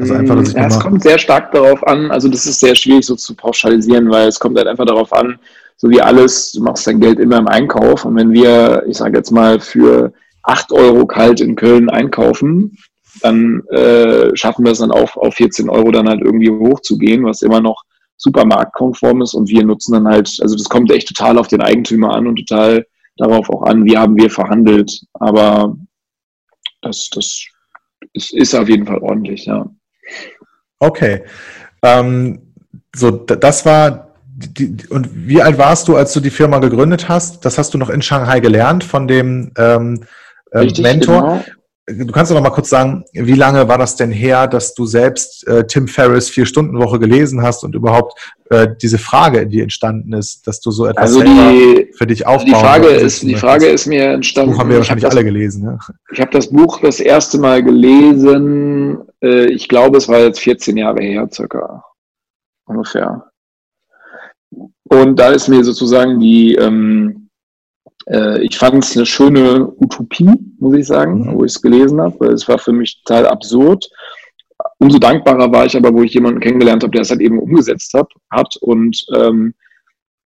Also 0.00 0.14
einfach, 0.14 0.36
dass 0.36 0.48
ich 0.50 0.54
ja, 0.54 0.66
es 0.66 0.80
kommt 0.80 1.02
sehr 1.02 1.18
stark 1.18 1.52
darauf 1.52 1.86
an, 1.86 2.10
also 2.10 2.28
das 2.28 2.46
ist 2.46 2.60
sehr 2.60 2.74
schwierig 2.74 3.04
so 3.04 3.16
zu 3.16 3.34
pauschalisieren, 3.34 4.10
weil 4.10 4.28
es 4.28 4.38
kommt 4.38 4.56
halt 4.58 4.68
einfach 4.68 4.86
darauf 4.86 5.12
an, 5.12 5.38
so 5.76 5.90
wie 5.90 6.00
alles, 6.00 6.52
du 6.52 6.62
machst 6.62 6.86
dein 6.86 7.00
Geld 7.00 7.18
immer 7.18 7.38
im 7.38 7.48
Einkauf 7.48 8.04
und 8.04 8.16
wenn 8.16 8.32
wir, 8.32 8.84
ich 8.88 8.96
sage 8.96 9.16
jetzt 9.16 9.30
mal, 9.30 9.60
für 9.60 10.12
8 10.44 10.72
Euro 10.72 11.06
kalt 11.06 11.40
in 11.40 11.56
Köln 11.56 11.90
einkaufen, 11.90 12.76
dann 13.22 13.62
äh, 13.70 14.34
schaffen 14.34 14.64
wir 14.64 14.72
es 14.72 14.78
dann 14.78 14.90
auch 14.90 15.16
auf 15.16 15.34
14 15.34 15.68
Euro 15.68 15.90
dann 15.90 16.08
halt 16.08 16.20
irgendwie 16.20 16.50
hochzugehen, 16.50 17.24
was 17.24 17.42
immer 17.42 17.60
noch 17.60 17.82
supermarktkonform 18.16 19.22
ist 19.22 19.34
und 19.34 19.48
wir 19.48 19.64
nutzen 19.64 19.92
dann 19.92 20.08
halt, 20.08 20.36
also 20.40 20.56
das 20.56 20.68
kommt 20.68 20.90
echt 20.90 21.08
total 21.08 21.38
auf 21.38 21.48
den 21.48 21.60
Eigentümer 21.60 22.14
an 22.14 22.26
und 22.26 22.36
total 22.36 22.86
darauf 23.16 23.48
auch 23.50 23.62
an, 23.62 23.84
wie 23.84 23.96
haben 23.96 24.16
wir 24.16 24.30
verhandelt. 24.30 25.00
Aber 25.14 25.76
das, 26.82 27.08
das 27.10 27.44
ist, 28.12 28.32
ist 28.32 28.54
auf 28.54 28.68
jeden 28.68 28.86
Fall 28.86 28.98
ordentlich, 28.98 29.46
ja. 29.46 29.68
Okay. 30.78 31.24
Ähm, 31.82 32.52
so, 32.94 33.10
das 33.10 33.64
war 33.66 34.14
die, 34.36 34.76
und 34.90 35.08
wie 35.26 35.40
alt 35.40 35.56
warst 35.56 35.88
du, 35.88 35.96
als 35.96 36.12
du 36.12 36.20
die 36.20 36.30
Firma 36.30 36.58
gegründet 36.58 37.08
hast? 37.08 37.44
Das 37.44 37.56
hast 37.56 37.72
du 37.72 37.78
noch 37.78 37.88
in 37.88 38.02
Shanghai 38.02 38.40
gelernt 38.40 38.84
von 38.84 39.08
dem 39.08 39.52
ähm, 39.56 40.04
äh, 40.50 40.58
Richtig, 40.58 40.82
Mentor. 40.82 41.20
Genau. 41.20 41.44
Du 41.88 42.06
kannst 42.06 42.32
doch 42.32 42.36
noch 42.36 42.42
mal 42.42 42.50
kurz 42.50 42.68
sagen, 42.68 43.04
wie 43.12 43.34
lange 43.34 43.68
war 43.68 43.78
das 43.78 43.94
denn 43.94 44.10
her, 44.10 44.48
dass 44.48 44.74
du 44.74 44.86
selbst 44.86 45.46
äh, 45.46 45.64
Tim 45.68 45.86
Ferriss 45.86 46.28
Vier-Stunden-Woche 46.28 46.98
gelesen 46.98 47.42
hast 47.42 47.62
und 47.62 47.76
überhaupt 47.76 48.34
äh, 48.50 48.66
diese 48.82 48.98
Frage, 48.98 49.46
die 49.46 49.60
entstanden 49.60 50.12
ist, 50.12 50.48
dass 50.48 50.60
du 50.60 50.72
so 50.72 50.86
etwas 50.86 51.14
also 51.14 51.22
die, 51.22 51.92
für 51.96 52.08
dich 52.08 52.26
aufbauen 52.26 52.46
Die 52.46 52.54
Frage 52.54 52.88
ist, 52.88 53.22
die 53.22 53.36
Frage 53.36 53.66
ist 53.66 53.86
mir 53.86 54.10
entstanden. 54.10 54.50
Das 54.50 54.56
Buch 54.56 54.60
haben 54.62 54.70
wir 54.70 54.78
wahrscheinlich 54.78 55.08
alle 55.08 55.22
gelesen. 55.22 55.64
Ja? 55.64 55.78
Ich 56.10 56.20
habe 56.20 56.32
das 56.32 56.50
Buch 56.50 56.80
das 56.80 56.98
erste 56.98 57.38
Mal 57.38 57.62
gelesen. 57.62 58.98
Äh, 59.22 59.52
ich 59.52 59.68
glaube, 59.68 59.98
es 59.98 60.08
war 60.08 60.18
jetzt 60.18 60.40
14 60.40 60.76
Jahre 60.76 61.04
her, 61.04 61.28
circa 61.32 61.84
ungefähr. 62.66 63.30
Und 64.88 65.16
da 65.16 65.28
ist 65.28 65.46
mir 65.46 65.62
sozusagen 65.62 66.18
die 66.18 66.56
ähm, 66.56 67.25
äh, 68.10 68.42
ich 68.42 68.56
fand 68.56 68.84
es 68.84 68.96
eine 68.96 69.06
schöne 69.06 69.68
Utopie, 69.78 70.30
muss 70.58 70.76
ich 70.76 70.86
sagen, 70.86 71.20
mhm. 71.20 71.34
wo 71.34 71.44
ich 71.44 71.52
es 71.52 71.62
gelesen 71.62 72.00
habe, 72.00 72.18
weil 72.20 72.32
es 72.32 72.48
war 72.48 72.58
für 72.58 72.72
mich 72.72 73.02
total 73.02 73.26
absurd. 73.26 73.88
Umso 74.78 74.98
dankbarer 74.98 75.52
war 75.52 75.66
ich 75.66 75.76
aber, 75.76 75.92
wo 75.92 76.02
ich 76.02 76.14
jemanden 76.14 76.40
kennengelernt 76.40 76.82
habe, 76.82 76.92
der 76.92 77.02
es 77.02 77.10
halt 77.10 77.20
eben 77.20 77.38
umgesetzt 77.38 77.92
hat, 77.94 78.10
hat 78.30 78.56
und 78.56 79.04
ähm, 79.14 79.54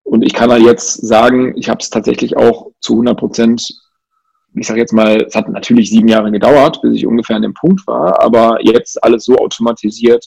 und 0.02 0.22
ich 0.22 0.32
kann 0.32 0.50
halt 0.50 0.64
jetzt 0.64 1.06
sagen, 1.06 1.56
ich 1.56 1.68
habe 1.68 1.78
es 1.80 1.88
tatsächlich 1.88 2.36
auch 2.36 2.72
zu 2.80 2.94
100 2.94 3.16
Prozent, 3.16 3.68
ich 4.54 4.66
sage 4.66 4.80
jetzt 4.80 4.92
mal, 4.92 5.22
es 5.22 5.36
hat 5.36 5.48
natürlich 5.48 5.90
sieben 5.90 6.08
Jahre 6.08 6.32
gedauert, 6.32 6.82
bis 6.82 6.96
ich 6.96 7.06
ungefähr 7.06 7.36
an 7.36 7.42
dem 7.42 7.54
Punkt 7.54 7.86
war, 7.86 8.20
aber 8.20 8.58
jetzt 8.62 9.02
alles 9.04 9.24
so 9.24 9.36
automatisiert, 9.36 10.26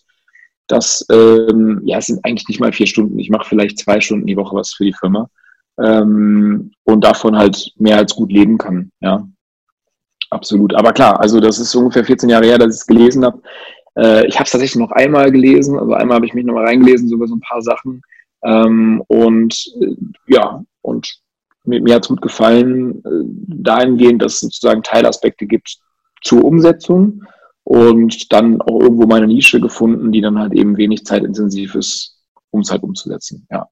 dass, 0.68 1.06
ähm, 1.12 1.82
ja, 1.84 1.98
es 1.98 2.06
sind 2.06 2.24
eigentlich 2.24 2.48
nicht 2.48 2.62
mal 2.62 2.72
vier 2.72 2.88
Stunden. 2.88 3.20
Ich 3.20 3.30
mache 3.30 3.50
vielleicht 3.50 3.78
zwei 3.78 4.00
Stunden 4.00 4.26
die 4.26 4.38
Woche 4.38 4.56
was 4.56 4.74
für 4.74 4.86
die 4.86 4.94
Firma 4.94 5.30
ähm, 5.82 6.72
und 6.84 7.04
davon 7.04 7.38
halt 7.38 7.74
mehr 7.78 7.98
als 7.98 8.16
gut 8.16 8.32
leben 8.32 8.58
kann. 8.58 8.92
Ja, 9.00 9.28
absolut. 10.30 10.74
Aber 10.76 10.94
klar, 10.94 11.20
also 11.20 11.40
das 11.40 11.60
ist 11.60 11.74
ungefähr 11.76 12.06
14 12.06 12.30
Jahre 12.30 12.46
her, 12.46 12.58
dass 12.58 12.76
ich 12.76 12.82
es 12.82 12.88
gelesen 12.88 13.26
habe. 13.26 13.42
Äh, 13.98 14.28
ich 14.28 14.36
habe 14.36 14.46
es 14.46 14.52
tatsächlich 14.52 14.82
noch 14.82 14.92
einmal 14.92 15.32
gelesen, 15.32 15.78
also 15.78 15.94
einmal 15.94 16.16
habe 16.16 16.26
ich 16.26 16.34
mich 16.34 16.46
noch 16.46 16.54
mal 16.54 16.66
reingelesen 16.66 17.08
so 17.08 17.16
über 17.16 17.28
so 17.28 17.36
ein 17.36 17.42
paar 17.42 17.62
Sachen. 17.62 18.02
Ähm, 18.44 19.04
und 19.08 19.66
äh, 19.82 19.96
ja, 20.28 20.64
und 20.82 21.20
mir, 21.66 21.82
mir 21.82 21.96
hat 21.96 22.04
es 22.04 22.10
gut 22.10 22.22
gefallen, 22.22 23.04
äh, 23.06 23.24
dahingehend, 23.64 24.22
dass 24.22 24.34
es 24.34 24.42
sozusagen 24.42 24.84
Teilaspekte 24.84 25.46
gibt 25.46 25.78
zur 26.22 26.44
Umsetzung 26.44 27.24
und 27.64 28.32
dann 28.34 28.62
auch 28.62 28.82
irgendwo 28.82 29.06
meine 29.06 29.28
Nische 29.28 29.62
gefunden, 29.62 30.12
die 30.12 30.22
dann 30.22 30.40
halt 30.40 30.54
eben 30.54 30.78
wenig 30.78 31.06
zeitintensiv 31.06 31.76
ist, 31.76 32.20
um 32.52 32.62
es 32.62 32.72
halt 32.72 32.84
umzusetzen. 32.84 33.48
Ja. 33.50 33.68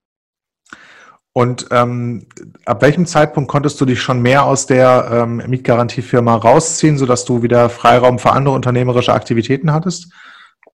Und 1.34 1.68
ähm, 1.72 2.26
ab 2.66 2.82
welchem 2.82 3.06
Zeitpunkt 3.06 3.50
konntest 3.50 3.80
du 3.80 3.86
dich 3.86 4.02
schon 4.02 4.22
mehr 4.22 4.46
aus 4.46 4.66
der 4.66 5.10
ähm, 5.12 5.42
Mietgarantiefirma 5.48 6.36
rausziehen, 6.36 6.98
sodass 6.98 7.24
du 7.24 7.42
wieder 7.42 7.70
Freiraum 7.70 8.20
für 8.20 8.32
andere 8.32 8.54
unternehmerische 8.54 9.14
Aktivitäten 9.14 9.72
hattest? 9.72 10.12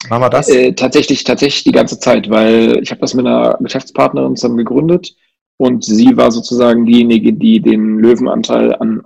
Machen 0.10 0.22
wir 0.22 0.30
das? 0.30 0.50
Äh, 0.50 0.74
tatsächlich, 0.74 1.24
tatsächlich 1.24 1.64
die 1.64 1.72
ganze 1.72 2.00
Zeit, 2.00 2.30
weil 2.30 2.80
ich 2.82 2.90
habe 2.90 3.02
das 3.02 3.14
mit 3.14 3.26
einer 3.26 3.58
Geschäftspartnerin 3.60 4.36
zusammen 4.36 4.58
gegründet 4.58 5.16
und 5.58 5.84
sie 5.84 6.18
war 6.18 6.32
sozusagen 6.32 6.86
diejenige, 6.86 7.34
die 7.34 7.60
den 7.60 8.00
Löwenanteil 8.00 8.76
an 8.76 9.04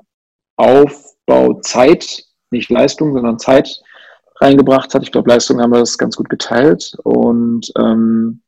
Aufbauzeit, 0.57 2.23
nicht 2.51 2.69
Leistung, 2.69 3.13
sondern 3.13 3.39
Zeit 3.39 3.81
reingebracht 4.39 4.93
hat. 4.93 5.03
Ich 5.03 5.11
glaube, 5.11 5.29
Leistung 5.29 5.61
haben 5.61 5.71
wir 5.71 5.79
das 5.79 5.97
ganz 5.97 6.15
gut 6.15 6.29
geteilt 6.29 6.95
und 7.03 7.71
ähm, 7.77 8.41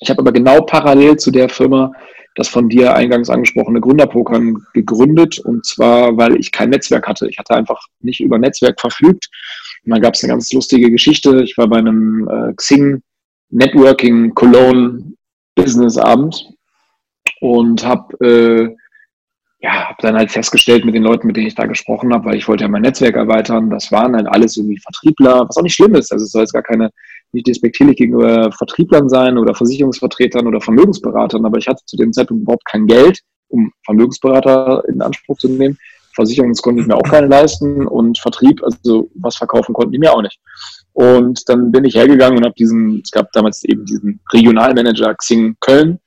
ich 0.00 0.10
habe 0.10 0.20
aber 0.20 0.32
genau 0.32 0.60
parallel 0.62 1.16
zu 1.16 1.30
der 1.30 1.48
Firma 1.48 1.92
das 2.34 2.48
von 2.48 2.68
dir 2.68 2.94
eingangs 2.94 3.30
angesprochene 3.30 3.80
Gründerpokern 3.80 4.64
gegründet. 4.72 5.38
Und 5.38 5.66
zwar, 5.66 6.16
weil 6.16 6.36
ich 6.36 6.52
kein 6.52 6.70
Netzwerk 6.70 7.06
hatte. 7.06 7.28
Ich 7.28 7.38
hatte 7.38 7.54
einfach 7.54 7.80
nicht 8.00 8.20
über 8.20 8.38
Netzwerk 8.38 8.80
verfügt. 8.80 9.28
Und 9.84 9.92
dann 9.92 10.00
gab 10.00 10.14
es 10.14 10.22
eine 10.22 10.32
ganz 10.32 10.52
lustige 10.52 10.90
Geschichte. 10.90 11.42
Ich 11.42 11.56
war 11.58 11.68
bei 11.68 11.78
einem 11.78 12.28
äh, 12.28 12.54
Xing 12.54 13.02
Networking 13.50 14.34
Cologne 14.34 15.12
Business 15.54 15.98
Abend 15.98 16.48
und 17.40 17.84
habe 17.84 18.24
äh, 18.24 18.76
ja, 19.62 19.88
habe 19.88 19.98
dann 20.00 20.16
halt 20.16 20.32
festgestellt 20.32 20.84
mit 20.84 20.94
den 20.94 21.04
Leuten, 21.04 21.28
mit 21.28 21.36
denen 21.36 21.46
ich 21.46 21.54
da 21.54 21.66
gesprochen 21.66 22.12
habe, 22.12 22.24
weil 22.24 22.36
ich 22.36 22.48
wollte 22.48 22.64
ja 22.64 22.68
mein 22.68 22.82
Netzwerk 22.82 23.14
erweitern. 23.14 23.70
Das 23.70 23.92
waren 23.92 24.16
halt 24.16 24.26
alles 24.26 24.56
irgendwie 24.56 24.80
Vertriebler, 24.80 25.48
was 25.48 25.56
auch 25.56 25.62
nicht 25.62 25.74
schlimm 25.74 25.94
ist. 25.94 26.12
Also 26.12 26.24
es 26.24 26.32
soll 26.32 26.42
jetzt 26.42 26.52
gar 26.52 26.64
keine 26.64 26.90
nicht 27.32 27.46
despektierlich 27.46 27.96
gegenüber 27.96 28.52
Vertrieblern 28.52 29.08
sein 29.08 29.38
oder 29.38 29.54
Versicherungsvertretern 29.54 30.46
oder 30.46 30.60
Vermögensberatern, 30.60 31.44
aber 31.44 31.58
ich 31.58 31.68
hatte 31.68 31.84
zu 31.86 31.96
dem 31.96 32.12
Zeitpunkt 32.12 32.42
überhaupt 32.42 32.64
kein 32.66 32.86
Geld, 32.86 33.20
um 33.48 33.72
Vermögensberater 33.84 34.84
in 34.88 35.00
Anspruch 35.02 35.38
zu 35.38 35.48
nehmen. 35.48 35.78
Versicherungen 36.14 36.54
konnte 36.56 36.82
ich 36.82 36.86
mir 36.86 36.96
auch 36.96 37.02
keine 37.02 37.26
leisten 37.26 37.86
und 37.86 38.18
Vertrieb, 38.18 38.62
also 38.62 39.10
was 39.14 39.36
verkaufen 39.36 39.72
konnten 39.72 39.92
die 39.92 39.98
mir 39.98 40.12
auch 40.12 40.22
nicht. 40.22 40.38
Und 40.92 41.48
dann 41.48 41.72
bin 41.72 41.84
ich 41.84 41.94
hergegangen 41.94 42.36
und 42.38 42.44
habe 42.44 42.54
diesen, 42.58 43.00
es 43.02 43.10
gab 43.10 43.32
damals 43.32 43.64
eben 43.64 43.86
diesen 43.86 44.20
Regionalmanager 44.32 45.14
Xing 45.14 45.56
Köln, 45.60 45.98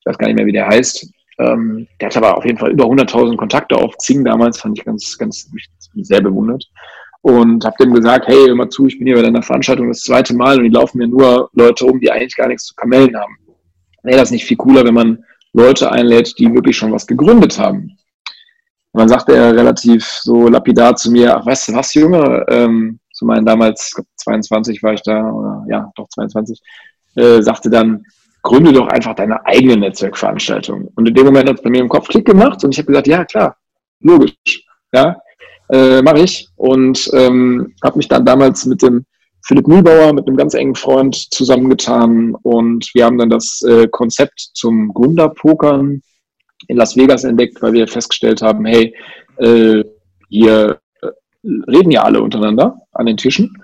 ich 0.00 0.06
weiß 0.06 0.18
gar 0.18 0.28
nicht 0.28 0.36
mehr, 0.36 0.46
wie 0.46 0.52
der 0.52 0.68
heißt, 0.68 1.10
ähm, 1.38 1.86
der 2.00 2.08
hat 2.08 2.16
aber 2.16 2.36
auf 2.36 2.44
jeden 2.44 2.58
Fall 2.58 2.70
über 2.70 2.84
100.000 2.84 3.36
Kontakte 3.36 3.76
auf 3.76 3.96
Xing 3.96 4.24
damals, 4.24 4.60
fand 4.60 4.78
ich 4.78 4.84
ganz, 4.84 5.16
ganz 5.18 5.50
sehr 5.94 6.20
bewundert. 6.20 6.64
Und 7.28 7.62
habe 7.62 7.76
dem 7.78 7.92
gesagt, 7.92 8.26
hey, 8.26 8.46
hör 8.46 8.54
mal 8.54 8.70
zu, 8.70 8.86
ich 8.86 8.96
bin 8.96 9.06
hier 9.06 9.16
bei 9.16 9.22
deiner 9.22 9.42
Veranstaltung 9.42 9.88
das 9.88 10.00
zweite 10.00 10.34
Mal 10.34 10.56
und 10.56 10.64
die 10.64 10.70
laufen 10.70 10.96
mir 10.96 11.08
nur 11.08 11.50
Leute 11.52 11.84
um, 11.84 12.00
die 12.00 12.10
eigentlich 12.10 12.34
gar 12.34 12.48
nichts 12.48 12.64
zu 12.64 12.74
kamellen 12.74 13.14
haben. 13.14 13.36
Wäre 14.02 14.16
das 14.16 14.30
nicht 14.30 14.46
viel 14.46 14.56
cooler, 14.56 14.82
wenn 14.82 14.94
man 14.94 15.22
Leute 15.52 15.92
einlädt, 15.92 16.38
die 16.38 16.54
wirklich 16.54 16.78
schon 16.78 16.90
was 16.90 17.06
gegründet 17.06 17.58
haben? 17.58 17.98
Und 18.92 19.00
dann 19.00 19.10
sagte 19.10 19.34
er 19.34 19.54
relativ 19.54 20.06
so 20.06 20.48
lapidar 20.48 20.96
zu 20.96 21.10
mir, 21.10 21.36
ach, 21.36 21.44
weißt 21.44 21.68
du 21.68 21.74
was, 21.74 21.92
Junge, 21.92 22.46
ähm, 22.48 22.98
zu 23.12 23.26
meinen 23.26 23.44
damals, 23.44 23.94
22 24.16 24.82
war 24.82 24.94
ich 24.94 25.02
da, 25.02 25.30
oder 25.30 25.66
ja, 25.68 25.92
doch 25.96 26.08
22, 26.08 26.58
äh, 27.16 27.42
sagte 27.42 27.68
dann, 27.68 28.06
gründe 28.42 28.72
doch 28.72 28.88
einfach 28.88 29.14
deine 29.14 29.44
eigene 29.44 29.76
Netzwerkveranstaltung. 29.76 30.88
Und 30.94 31.06
in 31.06 31.14
dem 31.14 31.26
Moment 31.26 31.50
hat 31.50 31.56
es 31.56 31.62
bei 31.62 31.68
mir 31.68 31.82
im 31.82 31.90
Kopf 31.90 32.08
Klick 32.08 32.24
gemacht 32.24 32.64
und 32.64 32.72
ich 32.72 32.78
habe 32.78 32.86
gesagt, 32.86 33.06
ja 33.06 33.26
klar, 33.26 33.58
logisch, 34.00 34.64
ja, 34.92 35.18
äh, 35.70 36.02
mache 36.02 36.20
ich. 36.20 36.48
Und 36.56 37.10
ähm, 37.14 37.74
habe 37.82 37.98
mich 37.98 38.08
dann 38.08 38.24
damals 38.24 38.66
mit 38.66 38.82
dem 38.82 39.04
Philipp 39.48 39.66
Mühlbauer, 39.66 40.12
mit 40.12 40.26
einem 40.26 40.36
ganz 40.36 40.54
engen 40.54 40.74
Freund 40.74 41.14
zusammengetan 41.32 42.34
und 42.42 42.90
wir 42.92 43.06
haben 43.06 43.16
dann 43.16 43.30
das 43.30 43.62
äh, 43.62 43.88
Konzept 43.88 44.50
zum 44.52 44.92
Gründerpokern 44.92 46.02
in 46.66 46.76
Las 46.76 46.96
Vegas 46.96 47.24
entdeckt, 47.24 47.62
weil 47.62 47.72
wir 47.72 47.88
festgestellt 47.88 48.42
haben, 48.42 48.66
hey, 48.66 48.94
äh, 49.38 49.84
hier 50.28 50.78
äh, 51.00 51.06
reden 51.66 51.90
ja 51.90 52.02
alle 52.02 52.20
untereinander 52.20 52.78
an 52.92 53.06
den 53.06 53.16
Tischen 53.16 53.56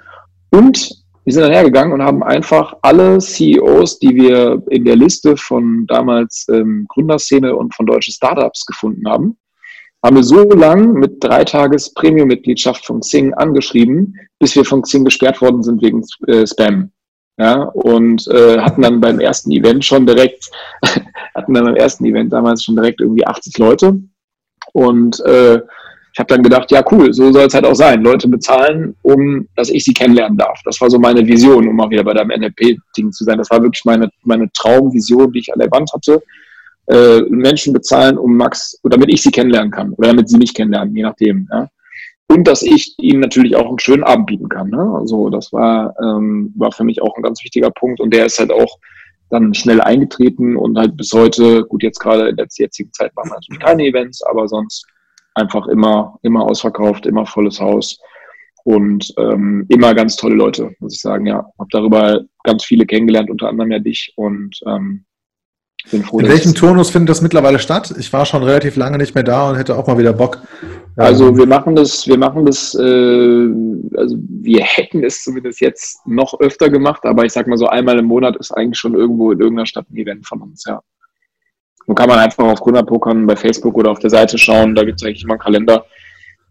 und 0.50 0.90
wir 1.24 1.32
sind 1.32 1.42
dann 1.42 1.52
hergegangen 1.52 1.92
und 1.92 2.02
haben 2.02 2.22
einfach 2.22 2.74
alle 2.82 3.18
CEOs, 3.18 3.98
die 3.98 4.14
wir 4.14 4.62
in 4.70 4.84
der 4.84 4.96
Liste 4.96 5.36
von 5.36 5.86
damals 5.86 6.46
ähm, 6.50 6.86
Gründerszene 6.88 7.54
und 7.54 7.74
von 7.74 7.86
deutschen 7.86 8.12
Startups 8.12 8.64
gefunden 8.64 9.08
haben, 9.08 9.36
haben 10.04 10.16
wir 10.16 10.22
so 10.22 10.42
lang 10.50 10.92
mit 10.92 11.24
drei 11.24 11.44
Tages 11.44 11.94
Premium-Mitgliedschaft 11.94 12.84
von 12.84 13.00
Xing 13.00 13.32
angeschrieben, 13.32 14.14
bis 14.38 14.54
wir 14.54 14.66
von 14.66 14.82
Xing 14.82 15.02
gesperrt 15.02 15.40
worden 15.40 15.62
sind 15.62 15.80
wegen 15.80 16.04
äh, 16.26 16.46
Spam. 16.46 16.90
Ja, 17.38 17.62
und 17.62 18.28
äh, 18.28 18.60
hatten 18.60 18.82
dann 18.82 19.00
beim 19.00 19.18
ersten 19.18 19.50
Event 19.50 19.84
schon 19.84 20.06
direkt, 20.06 20.50
hatten 21.34 21.54
dann 21.54 21.64
beim 21.64 21.74
ersten 21.74 22.04
Event 22.04 22.32
damals 22.32 22.62
schon 22.62 22.76
direkt 22.76 23.00
irgendwie 23.00 23.26
80 23.26 23.58
Leute. 23.58 23.98
Und 24.74 25.20
äh, 25.20 25.56
ich 25.56 26.18
habe 26.18 26.28
dann 26.28 26.42
gedacht, 26.42 26.70
ja 26.70 26.84
cool, 26.92 27.12
so 27.12 27.32
soll 27.32 27.46
es 27.46 27.54
halt 27.54 27.64
auch 27.64 27.74
sein. 27.74 28.02
Leute 28.02 28.28
bezahlen, 28.28 28.94
um 29.02 29.48
dass 29.56 29.70
ich 29.70 29.84
sie 29.84 29.94
kennenlernen 29.94 30.38
darf. 30.38 30.60
Das 30.64 30.80
war 30.80 30.90
so 30.90 30.98
meine 30.98 31.26
Vision, 31.26 31.66
um 31.66 31.74
mal 31.74 31.90
wieder 31.90 32.04
bei 32.04 32.12
deinem 32.12 32.40
NLP-Ding 32.40 33.10
zu 33.10 33.24
sein. 33.24 33.38
Das 33.38 33.50
war 33.50 33.62
wirklich 33.62 33.84
meine, 33.84 34.10
meine 34.22 34.48
Traumvision, 34.52 35.32
die 35.32 35.40
ich 35.40 35.52
an 35.52 35.58
der 35.58 35.70
Wand 35.72 35.90
hatte. 35.92 36.22
Äh, 36.86 37.22
Menschen 37.30 37.72
bezahlen, 37.72 38.18
um 38.18 38.36
Max, 38.36 38.78
damit 38.82 39.08
ich 39.08 39.22
sie 39.22 39.30
kennenlernen 39.30 39.70
kann 39.70 39.92
oder 39.94 40.08
damit 40.08 40.28
sie 40.28 40.36
mich 40.36 40.52
kennenlernen, 40.52 40.94
je 40.94 41.02
nachdem. 41.02 41.48
Ja. 41.50 41.68
Und 42.28 42.46
dass 42.46 42.62
ich 42.62 42.94
ihnen 42.98 43.20
natürlich 43.20 43.56
auch 43.56 43.68
einen 43.68 43.78
schönen 43.78 44.04
Abend 44.04 44.26
bieten 44.26 44.48
kann. 44.48 44.68
Ne? 44.68 44.92
Also 44.98 45.30
das 45.30 45.52
war, 45.52 45.94
ähm, 46.02 46.52
war 46.56 46.72
für 46.72 46.84
mich 46.84 47.00
auch 47.00 47.16
ein 47.16 47.22
ganz 47.22 47.42
wichtiger 47.42 47.70
Punkt 47.70 48.00
und 48.00 48.12
der 48.12 48.26
ist 48.26 48.38
halt 48.38 48.52
auch 48.52 48.78
dann 49.30 49.54
schnell 49.54 49.80
eingetreten 49.80 50.56
und 50.56 50.78
halt 50.78 50.96
bis 50.96 51.12
heute, 51.12 51.64
gut, 51.64 51.82
jetzt 51.82 52.00
gerade 52.00 52.28
in 52.28 52.36
der 52.36 52.46
jetzigen 52.50 52.92
Zeit 52.92 53.14
waren 53.16 53.28
natürlich 53.28 53.60
keine 53.60 53.84
Events, 53.84 54.22
aber 54.22 54.46
sonst 54.46 54.86
einfach 55.34 55.66
immer, 55.66 56.18
immer 56.22 56.44
ausverkauft, 56.44 57.06
immer 57.06 57.24
volles 57.24 57.60
Haus 57.60 57.98
und 58.64 59.12
ähm, 59.18 59.64
immer 59.68 59.94
ganz 59.94 60.16
tolle 60.16 60.36
Leute, 60.36 60.74
muss 60.78 60.94
ich 60.94 61.00
sagen. 61.00 61.26
Ja, 61.26 61.46
habe 61.58 61.68
darüber 61.70 62.20
ganz 62.44 62.64
viele 62.64 62.86
kennengelernt, 62.86 63.30
unter 63.30 63.48
anderem 63.48 63.72
ja 63.72 63.78
dich 63.78 64.12
und 64.16 64.58
ähm, 64.66 65.04
bin 65.90 66.04
froh. 66.04 66.18
In 66.18 66.28
welchem 66.28 66.54
Turnus 66.54 66.90
findet 66.90 67.10
das 67.10 67.22
mittlerweile 67.22 67.58
statt? 67.58 67.94
Ich 67.98 68.12
war 68.12 68.26
schon 68.26 68.42
relativ 68.42 68.76
lange 68.76 68.98
nicht 68.98 69.14
mehr 69.14 69.24
da 69.24 69.50
und 69.50 69.56
hätte 69.56 69.76
auch 69.76 69.86
mal 69.86 69.98
wieder 69.98 70.12
Bock. 70.12 70.40
Also 70.96 71.28
ähm, 71.28 71.36
wir 71.36 71.46
machen 71.46 71.74
das, 71.74 72.06
wir 72.06 72.18
machen 72.18 72.46
das, 72.46 72.74
äh, 72.74 73.48
also 73.96 74.16
wir 74.18 74.62
hätten 74.62 75.02
es 75.04 75.24
zumindest 75.24 75.60
jetzt 75.60 76.06
noch 76.06 76.38
öfter 76.40 76.70
gemacht, 76.70 77.04
aber 77.04 77.24
ich 77.24 77.32
sag 77.32 77.46
mal 77.46 77.58
so 77.58 77.66
einmal 77.66 77.98
im 77.98 78.06
Monat 78.06 78.36
ist 78.36 78.52
eigentlich 78.52 78.78
schon 78.78 78.94
irgendwo 78.94 79.32
in 79.32 79.40
irgendeiner 79.40 79.66
Stadt 79.66 79.86
ein 79.90 79.96
Event 79.96 80.26
von 80.26 80.42
uns, 80.42 80.64
ja. 80.66 80.80
Nun 81.86 81.96
kann 81.96 82.08
man 82.08 82.18
einfach 82.18 82.44
auf 82.44 82.60
Gründerpokern 82.60 83.26
bei 83.26 83.36
Facebook 83.36 83.74
oder 83.74 83.90
auf 83.90 83.98
der 83.98 84.10
Seite 84.10 84.38
schauen, 84.38 84.74
da 84.74 84.84
gibt 84.84 85.00
es 85.00 85.06
eigentlich 85.06 85.24
immer 85.24 85.34
einen 85.34 85.40
Kalender, 85.40 85.84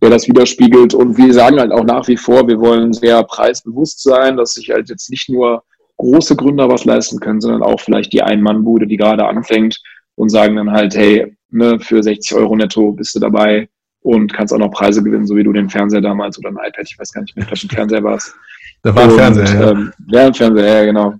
der 0.01 0.11
das 0.11 0.27
widerspiegelt. 0.27 0.93
Und 0.93 1.17
wir 1.17 1.33
sagen 1.33 1.59
halt 1.59 1.71
auch 1.71 1.83
nach 1.83 2.07
wie 2.07 2.17
vor, 2.17 2.47
wir 2.47 2.59
wollen 2.59 2.93
sehr 2.93 3.23
preisbewusst 3.23 4.03
sein, 4.03 4.37
dass 4.37 4.53
sich 4.53 4.69
halt 4.69 4.89
jetzt 4.89 5.09
nicht 5.09 5.29
nur 5.29 5.63
große 6.03 6.35
Gründer 6.35 6.69
was 6.69 6.83
leisten 6.83 7.19
können, 7.19 7.39
sondern 7.39 7.63
auch 7.63 7.79
vielleicht 7.79 8.11
die 8.11 8.21
Ein-Mann-Bude, 8.21 8.87
die 8.87 8.97
gerade 8.97 9.25
anfängt 9.25 9.81
und 10.15 10.29
sagen 10.29 10.57
dann 10.57 10.71
halt, 10.71 10.95
hey, 10.95 11.35
ne, 11.49 11.79
für 11.79 12.03
60 12.03 12.37
Euro 12.37 12.55
netto 12.55 12.91
bist 12.91 13.15
du 13.15 13.19
dabei 13.19 13.69
und 14.01 14.33
kannst 14.33 14.53
auch 14.53 14.57
noch 14.57 14.71
Preise 14.71 15.01
gewinnen, 15.01 15.25
so 15.25 15.35
wie 15.35 15.43
du 15.43 15.53
den 15.53 15.69
Fernseher 15.69 16.01
damals 16.01 16.37
oder 16.37 16.49
ein 16.49 16.57
iPad, 16.57 16.85
ich 16.85 16.99
weiß 16.99 17.13
gar 17.13 17.21
nicht 17.21 17.35
mehr, 17.35 17.47
ob 17.49 17.57
du 17.57 17.67
Fernseher 17.67 18.03
warst. 18.03 18.35
Da 18.81 18.93
war 18.93 19.03
ein 19.03 19.11
Fernseher, 19.11 19.61
ja. 19.61 19.71
Ähm, 19.71 19.93
ja, 20.07 20.27
ein 20.27 20.33
Fernseher, 20.33 20.79
ja, 20.79 20.85
genau. 20.85 21.13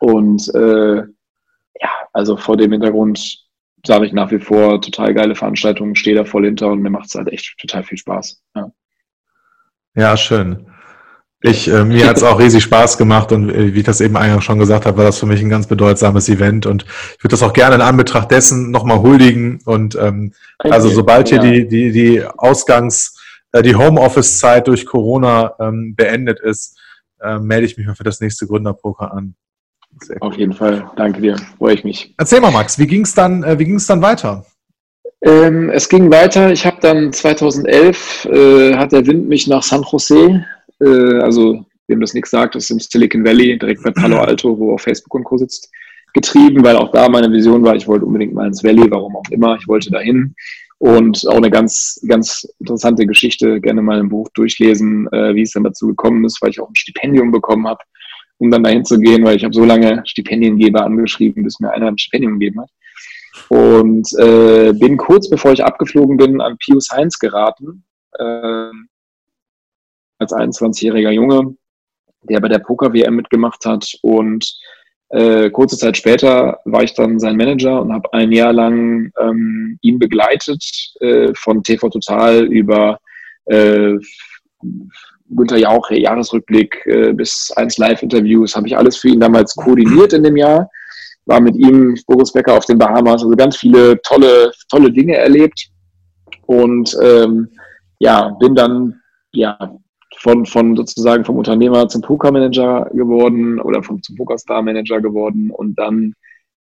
Und 0.00 0.52
äh, 0.54 0.96
ja, 0.96 1.90
also 2.12 2.36
vor 2.36 2.56
dem 2.56 2.72
Hintergrund 2.72 3.46
sage 3.86 4.06
ich 4.06 4.12
nach 4.12 4.32
wie 4.32 4.40
vor, 4.40 4.80
total 4.80 5.14
geile 5.14 5.36
Veranstaltungen, 5.36 5.94
stehe 5.94 6.16
da 6.16 6.24
voll 6.24 6.46
hinter 6.46 6.68
und 6.68 6.82
mir 6.82 6.90
macht 6.90 7.06
es 7.06 7.14
halt 7.14 7.28
echt 7.28 7.56
total 7.58 7.84
viel 7.84 7.96
Spaß. 7.96 8.42
Ja, 8.56 8.72
ja 9.94 10.16
schön. 10.16 10.69
Ich, 11.42 11.68
äh, 11.68 11.84
mir 11.84 12.06
hat 12.06 12.18
es 12.18 12.22
auch 12.22 12.38
riesig 12.38 12.62
Spaß 12.64 12.98
gemacht 12.98 13.32
und 13.32 13.48
äh, 13.48 13.72
wie 13.72 13.78
ich 13.78 13.84
das 13.84 14.02
eben 14.02 14.16
eingangs 14.16 14.44
schon 14.44 14.58
gesagt 14.58 14.84
habe, 14.84 14.98
war 14.98 15.04
das 15.04 15.18
für 15.18 15.26
mich 15.26 15.40
ein 15.40 15.48
ganz 15.48 15.66
bedeutsames 15.66 16.28
Event 16.28 16.66
und 16.66 16.84
ich 16.84 17.24
würde 17.24 17.30
das 17.30 17.42
auch 17.42 17.54
gerne 17.54 17.76
in 17.76 17.80
Anbetracht 17.80 18.30
dessen 18.30 18.70
nochmal 18.70 19.00
huldigen 19.00 19.58
und 19.64 19.94
ähm, 19.94 20.34
okay. 20.58 20.70
also 20.70 20.90
sobald 20.90 21.28
hier 21.30 21.42
ja. 21.42 21.50
die, 21.50 21.66
die, 21.66 21.92
die 21.92 22.22
Ausgangs-, 22.22 23.18
äh, 23.52 23.62
die 23.62 23.74
Homeoffice-Zeit 23.74 24.68
durch 24.68 24.84
Corona 24.84 25.54
ähm, 25.58 25.94
beendet 25.96 26.40
ist, 26.40 26.78
äh, 27.22 27.38
melde 27.38 27.64
ich 27.64 27.78
mich 27.78 27.86
mal 27.86 27.94
für 27.94 28.04
das 28.04 28.20
nächste 28.20 28.46
Gründerpoker 28.46 29.10
an. 29.10 29.34
Auf 30.20 30.36
jeden 30.36 30.52
Fall, 30.52 30.90
danke 30.96 31.22
dir, 31.22 31.36
freue 31.56 31.74
ich 31.74 31.84
mich. 31.84 32.14
Erzähl 32.18 32.40
mal, 32.40 32.50
Max, 32.50 32.78
wie 32.78 32.86
ging 32.86 33.02
es 33.02 33.14
dann, 33.14 33.42
äh, 33.44 33.58
wie 33.58 33.64
ging's 33.64 33.86
dann 33.86 34.02
weiter? 34.02 34.44
Ähm, 35.22 35.68
es 35.70 35.88
ging 35.88 36.10
weiter. 36.10 36.50
Ich 36.50 36.64
habe 36.64 36.78
dann 36.80 37.12
2011 37.12 38.24
äh, 38.26 38.74
hat 38.76 38.92
der 38.92 39.06
Wind 39.06 39.28
mich 39.28 39.46
nach 39.48 39.62
San 39.62 39.82
Jose, 39.82 40.44
äh, 40.80 41.18
also 41.20 41.64
wem 41.88 42.00
das 42.00 42.14
nichts 42.14 42.30
sagt, 42.30 42.56
ist 42.56 42.70
im 42.70 42.78
Silicon 42.78 43.24
Valley, 43.24 43.58
direkt 43.58 43.82
bei 43.82 43.90
Palo 43.90 44.18
Alto, 44.18 44.58
wo 44.58 44.74
auch 44.74 44.80
Facebook 44.80 45.14
und 45.14 45.24
Co. 45.24 45.38
sitzt, 45.38 45.70
getrieben, 46.14 46.64
weil 46.64 46.76
auch 46.76 46.90
da 46.92 47.08
meine 47.08 47.30
Vision 47.32 47.62
war, 47.62 47.76
ich 47.76 47.86
wollte 47.86 48.06
unbedingt 48.06 48.34
mal 48.34 48.46
ins 48.46 48.64
Valley, 48.64 48.90
warum 48.90 49.16
auch 49.16 49.30
immer, 49.30 49.56
ich 49.56 49.68
wollte 49.68 49.90
dahin. 49.90 50.34
Und 50.78 51.26
auch 51.28 51.36
eine 51.36 51.50
ganz, 51.50 52.00
ganz 52.08 52.48
interessante 52.58 53.06
Geschichte, 53.06 53.60
gerne 53.60 53.82
mal 53.82 54.00
im 54.00 54.08
Buch 54.08 54.28
durchlesen, 54.34 55.06
äh, 55.12 55.34
wie 55.34 55.42
es 55.42 55.52
dann 55.52 55.64
dazu 55.64 55.88
gekommen 55.88 56.24
ist, 56.24 56.40
weil 56.40 56.50
ich 56.50 56.60
auch 56.60 56.68
ein 56.68 56.76
Stipendium 56.76 57.30
bekommen 57.30 57.66
habe 57.68 57.80
um 58.40 58.50
dann 58.50 58.62
dahin 58.62 58.84
zu 58.84 58.98
gehen, 58.98 59.24
weil 59.24 59.36
ich 59.36 59.44
habe 59.44 59.54
so 59.54 59.64
lange 59.64 60.02
Stipendiengeber 60.06 60.84
angeschrieben, 60.84 61.44
bis 61.44 61.60
mir 61.60 61.70
einer 61.72 61.88
ein 61.88 61.98
Stipendium 61.98 62.38
gegeben 62.38 62.62
hat. 62.62 62.70
Und 63.48 64.12
äh, 64.18 64.72
bin 64.72 64.96
kurz 64.96 65.28
bevor 65.28 65.52
ich 65.52 65.62
abgeflogen 65.62 66.16
bin 66.16 66.40
an 66.40 66.56
Pius 66.58 66.90
Heinz 66.90 67.18
geraten, 67.18 67.84
äh, 68.18 68.70
als 70.20 70.32
21-jähriger 70.32 71.10
Junge, 71.10 71.56
der 72.22 72.40
bei 72.40 72.48
der 72.48 72.58
Poker-WM 72.58 73.16
mitgemacht 73.16 73.64
hat. 73.64 73.86
Und 74.02 74.52
äh, 75.08 75.50
kurze 75.50 75.76
Zeit 75.76 75.96
später 75.96 76.60
war 76.64 76.82
ich 76.82 76.94
dann 76.94 77.18
sein 77.18 77.36
Manager 77.36 77.80
und 77.82 77.92
habe 77.92 78.12
ein 78.12 78.30
Jahr 78.30 78.52
lang 78.52 79.10
ähm, 79.20 79.78
ihn 79.80 79.98
begleitet, 79.98 80.62
äh, 81.00 81.32
von 81.34 81.62
TV 81.62 81.88
Total 81.88 82.44
über 82.44 83.00
äh, 83.46 83.94
Günther 85.30 85.58
Jauch, 85.58 85.90
Jahresrückblick 85.90 86.86
äh, 86.86 87.12
bis 87.12 87.50
eins 87.56 87.78
Live-Interviews, 87.78 88.54
habe 88.54 88.66
ich 88.66 88.76
alles 88.76 88.96
für 88.96 89.08
ihn 89.08 89.20
damals 89.20 89.54
koordiniert 89.54 90.12
in 90.12 90.22
dem 90.22 90.36
Jahr, 90.36 90.68
war 91.26 91.40
mit 91.40 91.56
ihm, 91.56 91.96
Boris 92.06 92.32
Becker, 92.32 92.54
auf 92.54 92.66
den 92.66 92.78
Bahamas, 92.78 93.22
also 93.22 93.30
ganz 93.30 93.56
viele 93.56 94.00
tolle, 94.02 94.52
tolle 94.68 94.92
Dinge 94.92 95.16
erlebt. 95.16 95.68
Und 96.46 96.96
ähm, 97.02 97.48
ja, 98.00 98.30
bin 98.40 98.54
dann 98.54 99.00
ja 99.32 99.56
von, 100.20 100.44
von 100.44 100.76
sozusagen 100.76 101.24
vom 101.24 101.36
Unternehmer 101.36 101.88
zum 101.88 102.02
Pokermanager 102.02 102.90
geworden 102.92 103.58
oder 103.60 103.82
vom, 103.82 104.02
zum 104.02 104.16
Pokerstar-Manager 104.16 105.00
geworden 105.00 105.50
und 105.50 105.78
dann 105.78 106.14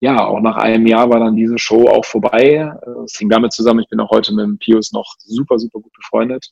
ja, 0.00 0.24
auch 0.24 0.40
nach 0.40 0.56
einem 0.56 0.87
Jahr 0.87 1.11
war 1.11 1.18
dann 1.18 1.34
diese 1.34 1.58
Show 1.58 1.88
auch 1.88 2.04
vorbei. 2.04 2.72
Es 3.04 3.18
hing 3.18 3.28
damit 3.28 3.52
zusammen, 3.52 3.80
ich 3.80 3.88
bin 3.88 3.98
auch 3.98 4.11
heute 4.11 4.32
mit 4.32 4.44
dem 4.44 4.58
Pius 4.58 4.92
noch 4.92 5.16
super, 5.18 5.58
super 5.58 5.80
gut 5.80 5.92
befreundet. 5.92 6.46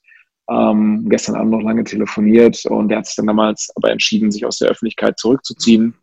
Ähm, 0.51 1.07
gestern 1.09 1.37
Abend 1.37 1.53
noch 1.53 1.63
lange 1.63 1.85
telefoniert 1.85 2.65
und 2.67 2.91
er 2.91 2.99
hat 2.99 3.07
sich 3.07 3.17
dann 3.17 3.27
damals 3.27 3.71
aber 3.77 3.91
entschieden, 3.91 4.31
sich 4.31 4.47
aus 4.47 4.59
der 4.59 4.71
Öffentlichkeit 4.71 5.19
zurückzuziehen, 5.19 5.95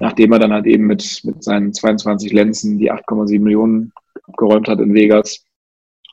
nachdem 0.00 0.32
er 0.32 0.38
dann 0.38 0.52
halt 0.52 0.66
eben 0.66 0.86
mit, 0.86 1.22
mit 1.24 1.42
seinen 1.42 1.72
22 1.72 2.32
Lenzen 2.32 2.78
die 2.78 2.92
8,7 2.92 3.40
Millionen 3.40 3.92
abgeräumt 4.24 4.68
hat 4.68 4.80
in 4.80 4.94
Vegas 4.94 5.44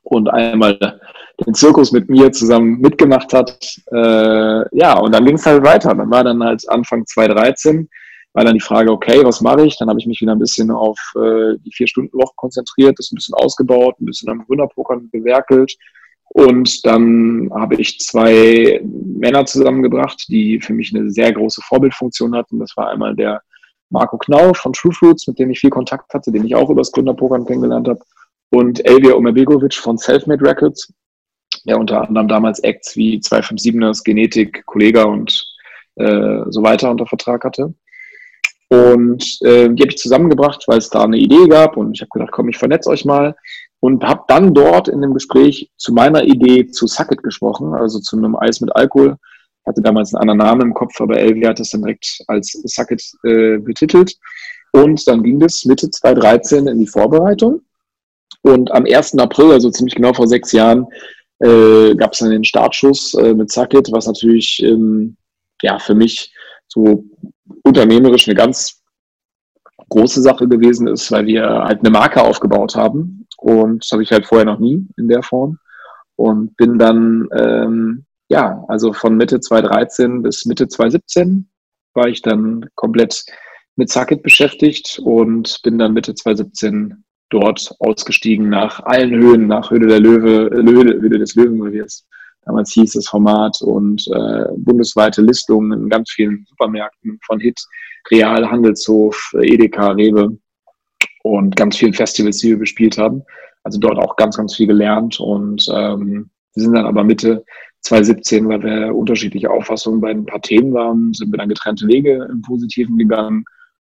und 0.03 0.29
einmal 0.29 0.99
den 1.45 1.53
Zirkus 1.53 1.91
mit 1.91 2.09
mir 2.09 2.31
zusammen 2.31 2.79
mitgemacht 2.79 3.33
hat. 3.33 3.57
Äh, 3.91 4.77
ja, 4.77 4.97
und 4.99 5.13
dann 5.13 5.25
ging 5.25 5.35
es 5.35 5.45
halt 5.45 5.63
weiter. 5.63 5.93
Dann 5.95 6.09
war 6.09 6.23
dann 6.23 6.43
halt 6.43 6.67
Anfang 6.69 7.05
2013, 7.05 7.89
war 8.33 8.45
dann 8.45 8.53
die 8.53 8.59
Frage, 8.59 8.91
okay, 8.91 9.23
was 9.23 9.41
mache 9.41 9.65
ich? 9.65 9.77
Dann 9.77 9.89
habe 9.89 9.99
ich 9.99 10.05
mich 10.05 10.21
wieder 10.21 10.33
ein 10.33 10.39
bisschen 10.39 10.71
auf 10.71 10.99
äh, 11.15 11.57
die 11.65 11.71
Vier-Stunden-Woche 11.73 12.33
konzentriert, 12.35 12.97
das 12.97 13.11
ein 13.11 13.15
bisschen 13.15 13.35
ausgebaut, 13.35 13.99
ein 13.99 14.05
bisschen 14.05 14.29
am 14.29 14.45
Gründerpokern 14.45 15.09
gewerkelt. 15.11 15.75
Und 16.31 16.85
dann 16.85 17.49
habe 17.53 17.75
ich 17.75 17.99
zwei 17.99 18.81
Männer 18.83 19.45
zusammengebracht, 19.45 20.25
die 20.27 20.61
für 20.61 20.73
mich 20.73 20.95
eine 20.95 21.09
sehr 21.09 21.33
große 21.33 21.61
Vorbildfunktion 21.63 22.35
hatten. 22.35 22.59
Das 22.59 22.77
war 22.77 22.89
einmal 22.89 23.15
der 23.15 23.41
Marco 23.89 24.17
Knau 24.19 24.53
von 24.53 24.73
True 24.73 24.93
Fruits, 24.93 25.27
mit 25.27 25.39
dem 25.39 25.49
ich 25.49 25.59
viel 25.59 25.71
Kontakt 25.71 26.13
hatte, 26.13 26.31
den 26.31 26.45
ich 26.45 26.53
auch 26.53 26.69
über 26.69 26.81
das 26.81 26.91
Gründerpokern 26.91 27.45
kennengelernt 27.45 27.87
habe 27.87 28.01
und 28.51 28.85
Elvia 28.85 29.13
Omerbegovic 29.13 29.75
von 29.75 29.97
Selfmade 29.97 30.43
Records, 30.43 30.91
der 31.65 31.79
unter 31.79 32.07
anderem 32.07 32.27
damals 32.27 32.59
Acts 32.59 32.95
wie 32.95 33.17
257ers, 33.19 34.03
Genetik, 34.03 34.65
Kollega 34.65 35.03
und 35.03 35.45
äh, 35.95 36.41
so 36.49 36.63
weiter 36.63 36.91
unter 36.91 37.05
Vertrag 37.05 37.43
hatte. 37.43 37.73
Und 38.69 39.23
äh, 39.41 39.67
die 39.69 39.81
habe 39.81 39.89
ich 39.89 39.97
zusammengebracht, 39.97 40.63
weil 40.67 40.77
es 40.77 40.89
da 40.89 41.03
eine 41.03 41.17
Idee 41.17 41.47
gab 41.47 41.75
und 41.75 41.93
ich 41.93 42.01
habe 42.01 42.09
gedacht, 42.09 42.31
komm, 42.31 42.49
ich 42.49 42.57
vernetze 42.57 42.89
euch 42.89 43.03
mal 43.03 43.35
und 43.79 44.03
habe 44.03 44.23
dann 44.27 44.53
dort 44.53 44.87
in 44.87 45.01
dem 45.01 45.13
Gespräch 45.13 45.71
zu 45.77 45.93
meiner 45.93 46.23
Idee 46.23 46.67
zu 46.67 46.85
Sucket 46.85 47.23
gesprochen, 47.23 47.73
also 47.73 47.99
zu 47.99 48.17
einem 48.17 48.35
Eis 48.35 48.61
mit 48.61 48.75
Alkohol. 48.75 49.15
Hatte 49.65 49.81
damals 49.81 50.13
einen 50.13 50.29
anderen 50.29 50.39
Namen 50.39 50.61
im 50.61 50.73
Kopf, 50.73 50.99
aber 50.99 51.17
Elvia 51.17 51.49
hat 51.49 51.59
das 51.59 51.71
dann 51.71 51.81
direkt 51.81 52.21
als 52.27 52.51
Sucket 52.63 53.01
äh, 53.23 53.57
betitelt. 53.57 54.15
Und 54.71 55.07
dann 55.07 55.23
ging 55.23 55.39
das 55.39 55.65
Mitte 55.65 55.89
2013 55.89 56.67
in 56.67 56.79
die 56.79 56.87
Vorbereitung. 56.87 57.61
Und 58.41 58.71
am 58.71 58.85
1. 58.85 59.17
April, 59.17 59.51
also 59.51 59.69
ziemlich 59.69 59.95
genau 59.95 60.13
vor 60.13 60.27
sechs 60.27 60.51
Jahren, 60.51 60.85
äh, 61.39 61.95
gab 61.95 62.13
es 62.13 62.19
dann 62.19 62.31
den 62.31 62.43
Startschuss 62.43 63.13
äh, 63.15 63.33
mit 63.33 63.51
Zacket, 63.51 63.91
was 63.91 64.07
natürlich 64.07 64.61
ähm, 64.63 65.17
ja 65.61 65.79
für 65.79 65.95
mich 65.95 66.33
so 66.67 67.05
unternehmerisch 67.63 68.27
eine 68.27 68.35
ganz 68.35 68.81
große 69.89 70.21
Sache 70.21 70.47
gewesen 70.47 70.87
ist, 70.87 71.11
weil 71.11 71.25
wir 71.25 71.43
halt 71.43 71.79
eine 71.79 71.89
Marke 71.89 72.21
aufgebaut 72.21 72.75
haben. 72.75 73.27
Und 73.37 73.83
das 73.83 73.91
habe 73.91 74.03
ich 74.03 74.11
halt 74.11 74.25
vorher 74.25 74.45
noch 74.45 74.59
nie 74.59 74.87
in 74.97 75.07
der 75.07 75.23
Form. 75.23 75.57
Und 76.15 76.55
bin 76.57 76.77
dann, 76.77 77.27
ähm, 77.35 78.05
ja, 78.29 78.63
also 78.67 78.93
von 78.93 79.15
Mitte 79.15 79.39
2013 79.39 80.21
bis 80.21 80.45
Mitte 80.45 80.67
2017 80.67 81.49
war 81.93 82.07
ich 82.07 82.21
dann 82.21 82.69
komplett 82.75 83.25
mit 83.75 83.89
Zacket 83.89 84.21
beschäftigt 84.21 84.99
und 85.03 85.61
bin 85.63 85.79
dann 85.79 85.93
Mitte 85.93 86.13
2017 86.13 87.03
dort 87.29 87.75
ausgestiegen 87.79 88.49
nach 88.49 88.81
allen 88.83 89.11
Höhen, 89.11 89.47
nach 89.47 89.71
Höhle 89.71 89.87
der 89.87 89.99
Löwe, 89.99 90.49
Höhle, 90.51 90.99
Höhle 90.99 91.19
des 91.19 91.35
Löwen, 91.35 91.71
wie 91.71 91.79
es 91.79 92.05
damals 92.43 92.71
hieß, 92.73 92.93
das 92.93 93.07
Format 93.07 93.61
und 93.61 94.07
äh, 94.07 94.45
bundesweite 94.57 95.21
Listungen 95.21 95.71
in 95.71 95.89
ganz 95.89 96.11
vielen 96.11 96.45
Supermärkten 96.49 97.19
von 97.25 97.39
Hit, 97.39 97.59
Real, 98.09 98.49
Handelshof, 98.49 99.33
Edeka, 99.39 99.91
Rewe 99.91 100.37
und 101.23 101.55
ganz 101.55 101.77
vielen 101.77 101.93
Festivals, 101.93 102.37
die 102.37 102.49
wir 102.49 102.59
bespielt 102.59 102.97
haben. 102.97 103.23
Also 103.63 103.79
dort 103.79 103.99
auch 103.99 104.15
ganz, 104.15 104.37
ganz 104.37 104.55
viel 104.55 104.67
gelernt 104.67 105.19
und 105.19 105.67
ähm, 105.71 106.29
wir 106.55 106.63
sind 106.63 106.73
dann 106.73 106.85
aber 106.85 107.03
Mitte 107.03 107.45
2017, 107.81 108.47
weil 108.49 108.63
wir 108.63 108.95
unterschiedliche 108.95 109.49
Auffassungen 109.49 110.01
bei 110.01 110.09
ein 110.09 110.25
paar 110.25 110.41
Themen 110.41 110.73
waren, 110.73 111.13
sind 111.13 111.31
wir 111.31 111.37
dann 111.37 111.49
getrennte 111.49 111.87
Wege 111.87 112.27
im 112.29 112.41
Positiven 112.41 112.97
gegangen. 112.97 113.45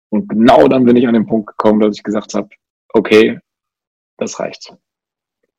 Und 0.09 0.27
genau 0.27 0.67
dann 0.67 0.85
bin 0.85 0.95
ich 0.95 1.07
an 1.07 1.13
den 1.13 1.25
Punkt 1.25 1.47
gekommen, 1.47 1.79
dass 1.79 1.95
ich 1.95 2.03
gesagt 2.03 2.33
habe, 2.33 2.49
okay, 2.93 3.39
das 4.17 4.39
reicht. 4.39 4.75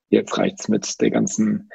Jetzt 0.09 0.37
reicht's 0.39 0.69
mit 0.69 1.01
der 1.01 1.11
ganzen 1.11 1.71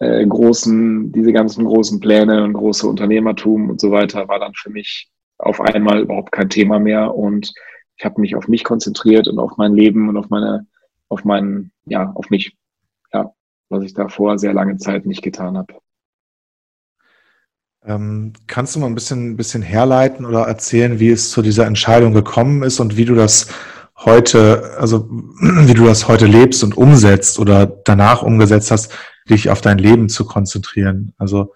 äh, 0.00 0.24
großen, 0.26 1.12
diese 1.12 1.32
ganzen 1.32 1.64
großen 1.64 2.00
Pläne 2.00 2.44
und 2.44 2.52
große 2.52 2.86
Unternehmertum 2.86 3.70
und 3.70 3.80
so 3.80 3.90
weiter 3.90 4.28
war 4.28 4.38
dann 4.38 4.54
für 4.54 4.70
mich 4.70 5.10
auf 5.38 5.60
einmal 5.60 6.00
überhaupt 6.00 6.32
kein 6.32 6.50
Thema 6.50 6.78
mehr 6.78 7.14
und 7.14 7.52
ich 7.96 8.04
habe 8.04 8.20
mich 8.20 8.36
auf 8.36 8.48
mich 8.48 8.64
konzentriert 8.64 9.28
und 9.28 9.38
auf 9.38 9.56
mein 9.56 9.74
Leben 9.74 10.08
und 10.08 10.16
auf 10.16 10.28
meine, 10.28 10.66
auf 11.08 11.24
meinen, 11.24 11.72
ja, 11.84 12.12
auf 12.14 12.30
mich, 12.30 12.56
ja, 13.12 13.32
was 13.68 13.84
ich 13.84 13.94
davor 13.94 14.38
sehr 14.38 14.52
lange 14.52 14.76
Zeit 14.76 15.04
nicht 15.04 15.22
getan 15.22 15.56
habe. 15.58 15.74
Ähm, 17.84 18.32
kannst 18.46 18.74
du 18.74 18.80
mal 18.80 18.86
ein 18.86 18.94
bisschen, 18.94 19.30
ein 19.30 19.36
bisschen 19.36 19.62
herleiten 19.62 20.26
oder 20.26 20.42
erzählen, 20.42 21.00
wie 21.00 21.10
es 21.10 21.30
zu 21.30 21.42
dieser 21.42 21.66
Entscheidung 21.66 22.12
gekommen 22.12 22.62
ist 22.62 22.80
und 22.80 22.96
wie 22.96 23.04
du 23.04 23.14
das 23.14 23.48
heute, 24.04 24.76
also 24.78 25.08
wie 25.40 25.74
du 25.74 25.84
das 25.84 26.08
heute 26.08 26.26
lebst 26.26 26.62
und 26.64 26.76
umsetzt 26.76 27.38
oder 27.38 27.66
danach 27.66 28.22
umgesetzt 28.22 28.70
hast, 28.70 28.92
dich 29.28 29.50
auf 29.50 29.60
dein 29.60 29.78
Leben 29.78 30.08
zu 30.08 30.24
konzentrieren? 30.24 31.12
Also 31.18 31.52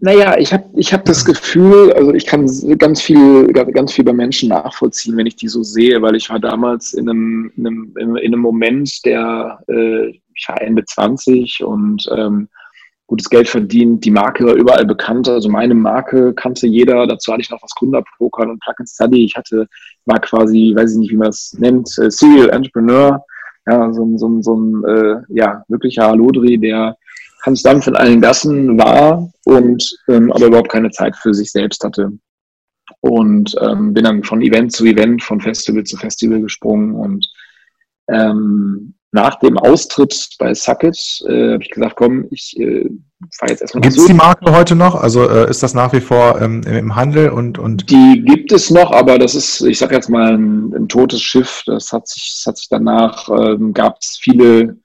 naja, 0.00 0.36
ich 0.38 0.52
habe 0.52 0.64
ich 0.74 0.92
hab 0.92 1.06
das 1.06 1.24
Gefühl, 1.24 1.94
also 1.94 2.12
ich 2.12 2.26
kann 2.26 2.46
ganz 2.76 3.00
viel, 3.00 3.46
ganz 3.48 3.92
viel 3.94 4.04
bei 4.04 4.12
Menschen 4.12 4.50
nachvollziehen, 4.50 5.16
wenn 5.16 5.26
ich 5.26 5.36
die 5.36 5.48
so 5.48 5.62
sehe, 5.62 6.02
weil 6.02 6.14
ich 6.14 6.28
war 6.28 6.38
damals 6.38 6.92
in 6.92 7.08
einem, 7.08 7.52
in 7.56 7.66
einem, 7.66 7.92
in 7.96 8.16
einem 8.18 8.40
Moment, 8.40 9.02
der, 9.06 9.60
äh, 9.68 10.08
ich 10.08 10.48
war 10.48 10.60
Ende 10.60 10.84
20 10.84 11.64
und 11.64 12.06
ähm, 12.14 12.48
gutes 13.12 13.28
Geld 13.28 13.46
verdient. 13.46 14.06
Die 14.06 14.10
Marke 14.10 14.46
war 14.46 14.54
überall 14.54 14.86
bekannt. 14.86 15.28
Also 15.28 15.50
meine 15.50 15.74
Marke 15.74 16.32
kannte 16.32 16.66
jeder. 16.66 17.06
Dazu 17.06 17.30
hatte 17.30 17.42
ich 17.42 17.50
noch 17.50 17.62
was 17.62 17.74
Gründerpokern 17.74 18.48
und 18.48 18.60
Plug 18.60 18.74
and 18.78 18.88
Study. 18.88 19.26
Ich 19.26 19.36
hatte, 19.36 19.68
war 20.06 20.18
quasi, 20.18 20.72
weiß 20.74 20.92
ich 20.92 20.98
nicht, 20.98 21.10
wie 21.10 21.18
man 21.18 21.26
das 21.26 21.54
nennt, 21.58 21.90
äh, 21.98 22.10
Serial 22.10 22.48
Entrepreneur. 22.48 23.22
Ja, 23.66 23.92
so, 23.92 24.16
so, 24.16 24.40
so 24.40 24.56
ein 24.56 24.84
äh, 24.84 25.16
ja, 25.28 25.62
wirklicher 25.68 26.06
Halodri, 26.06 26.56
der 26.56 26.96
Hans 27.44 27.62
Dampf 27.62 27.86
in 27.86 27.96
allen 27.96 28.22
Gassen 28.22 28.78
war 28.78 29.30
und 29.44 29.94
ähm, 30.08 30.32
aber 30.32 30.46
überhaupt 30.46 30.72
keine 30.72 30.90
Zeit 30.90 31.14
für 31.14 31.34
sich 31.34 31.52
selbst 31.52 31.84
hatte. 31.84 32.12
Und 33.00 33.54
ähm, 33.60 33.92
bin 33.92 34.04
dann 34.04 34.24
von 34.24 34.40
Event 34.40 34.72
zu 34.72 34.86
Event, 34.86 35.22
von 35.22 35.38
Festival 35.38 35.84
zu 35.84 35.98
Festival 35.98 36.40
gesprungen 36.40 36.94
und 36.94 37.30
ähm, 38.08 38.94
nach 39.12 39.36
dem 39.36 39.58
Austritt 39.58 40.30
bei 40.38 40.54
Sucket 40.54 40.96
äh, 41.28 41.52
habe 41.52 41.62
ich 41.62 41.70
gesagt, 41.70 41.96
komm, 41.96 42.26
ich 42.30 42.58
äh, 42.58 42.88
fahre 43.36 43.52
jetzt 43.52 43.60
erstmal 43.60 43.82
Gibt 43.82 43.98
es 43.98 44.06
die 44.06 44.14
Marke 44.14 44.50
heute 44.50 44.74
noch? 44.74 44.94
Also 44.94 45.28
äh, 45.28 45.50
ist 45.50 45.62
das 45.62 45.74
nach 45.74 45.92
wie 45.92 46.00
vor 46.00 46.40
ähm, 46.40 46.62
im 46.62 46.96
Handel 46.96 47.28
und, 47.28 47.58
und 47.58 47.90
Die 47.90 48.24
gibt 48.26 48.52
es 48.52 48.70
noch, 48.70 48.90
aber 48.90 49.18
das 49.18 49.34
ist, 49.34 49.60
ich 49.60 49.78
sage 49.78 49.94
jetzt 49.94 50.08
mal, 50.08 50.32
ein, 50.32 50.72
ein, 50.74 50.88
totes 50.88 51.20
Schiff. 51.20 51.62
Das 51.66 51.92
hat 51.92 52.08
sich, 52.08 52.36
das 52.36 52.46
hat 52.46 52.56
sich 52.56 52.68
danach, 52.70 53.28
ähm, 53.28 53.74
gab 53.74 53.98
es 54.00 54.18
viele 54.18 54.78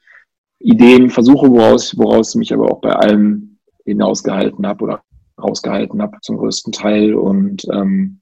Ideen, 0.60 1.10
Versuche, 1.10 1.50
woraus, 1.50 1.98
woraus 1.98 2.36
ich 2.36 2.40
mich 2.40 2.54
aber 2.54 2.70
auch 2.70 2.82
bei 2.82 2.92
allem 2.92 3.58
hinausgehalten 3.86 4.68
habe 4.68 4.84
oder 4.84 5.02
rausgehalten 5.42 6.02
habe 6.02 6.18
zum 6.22 6.38
größten 6.38 6.74
Teil. 6.74 7.14
Und 7.14 7.66
ähm, 7.72 8.20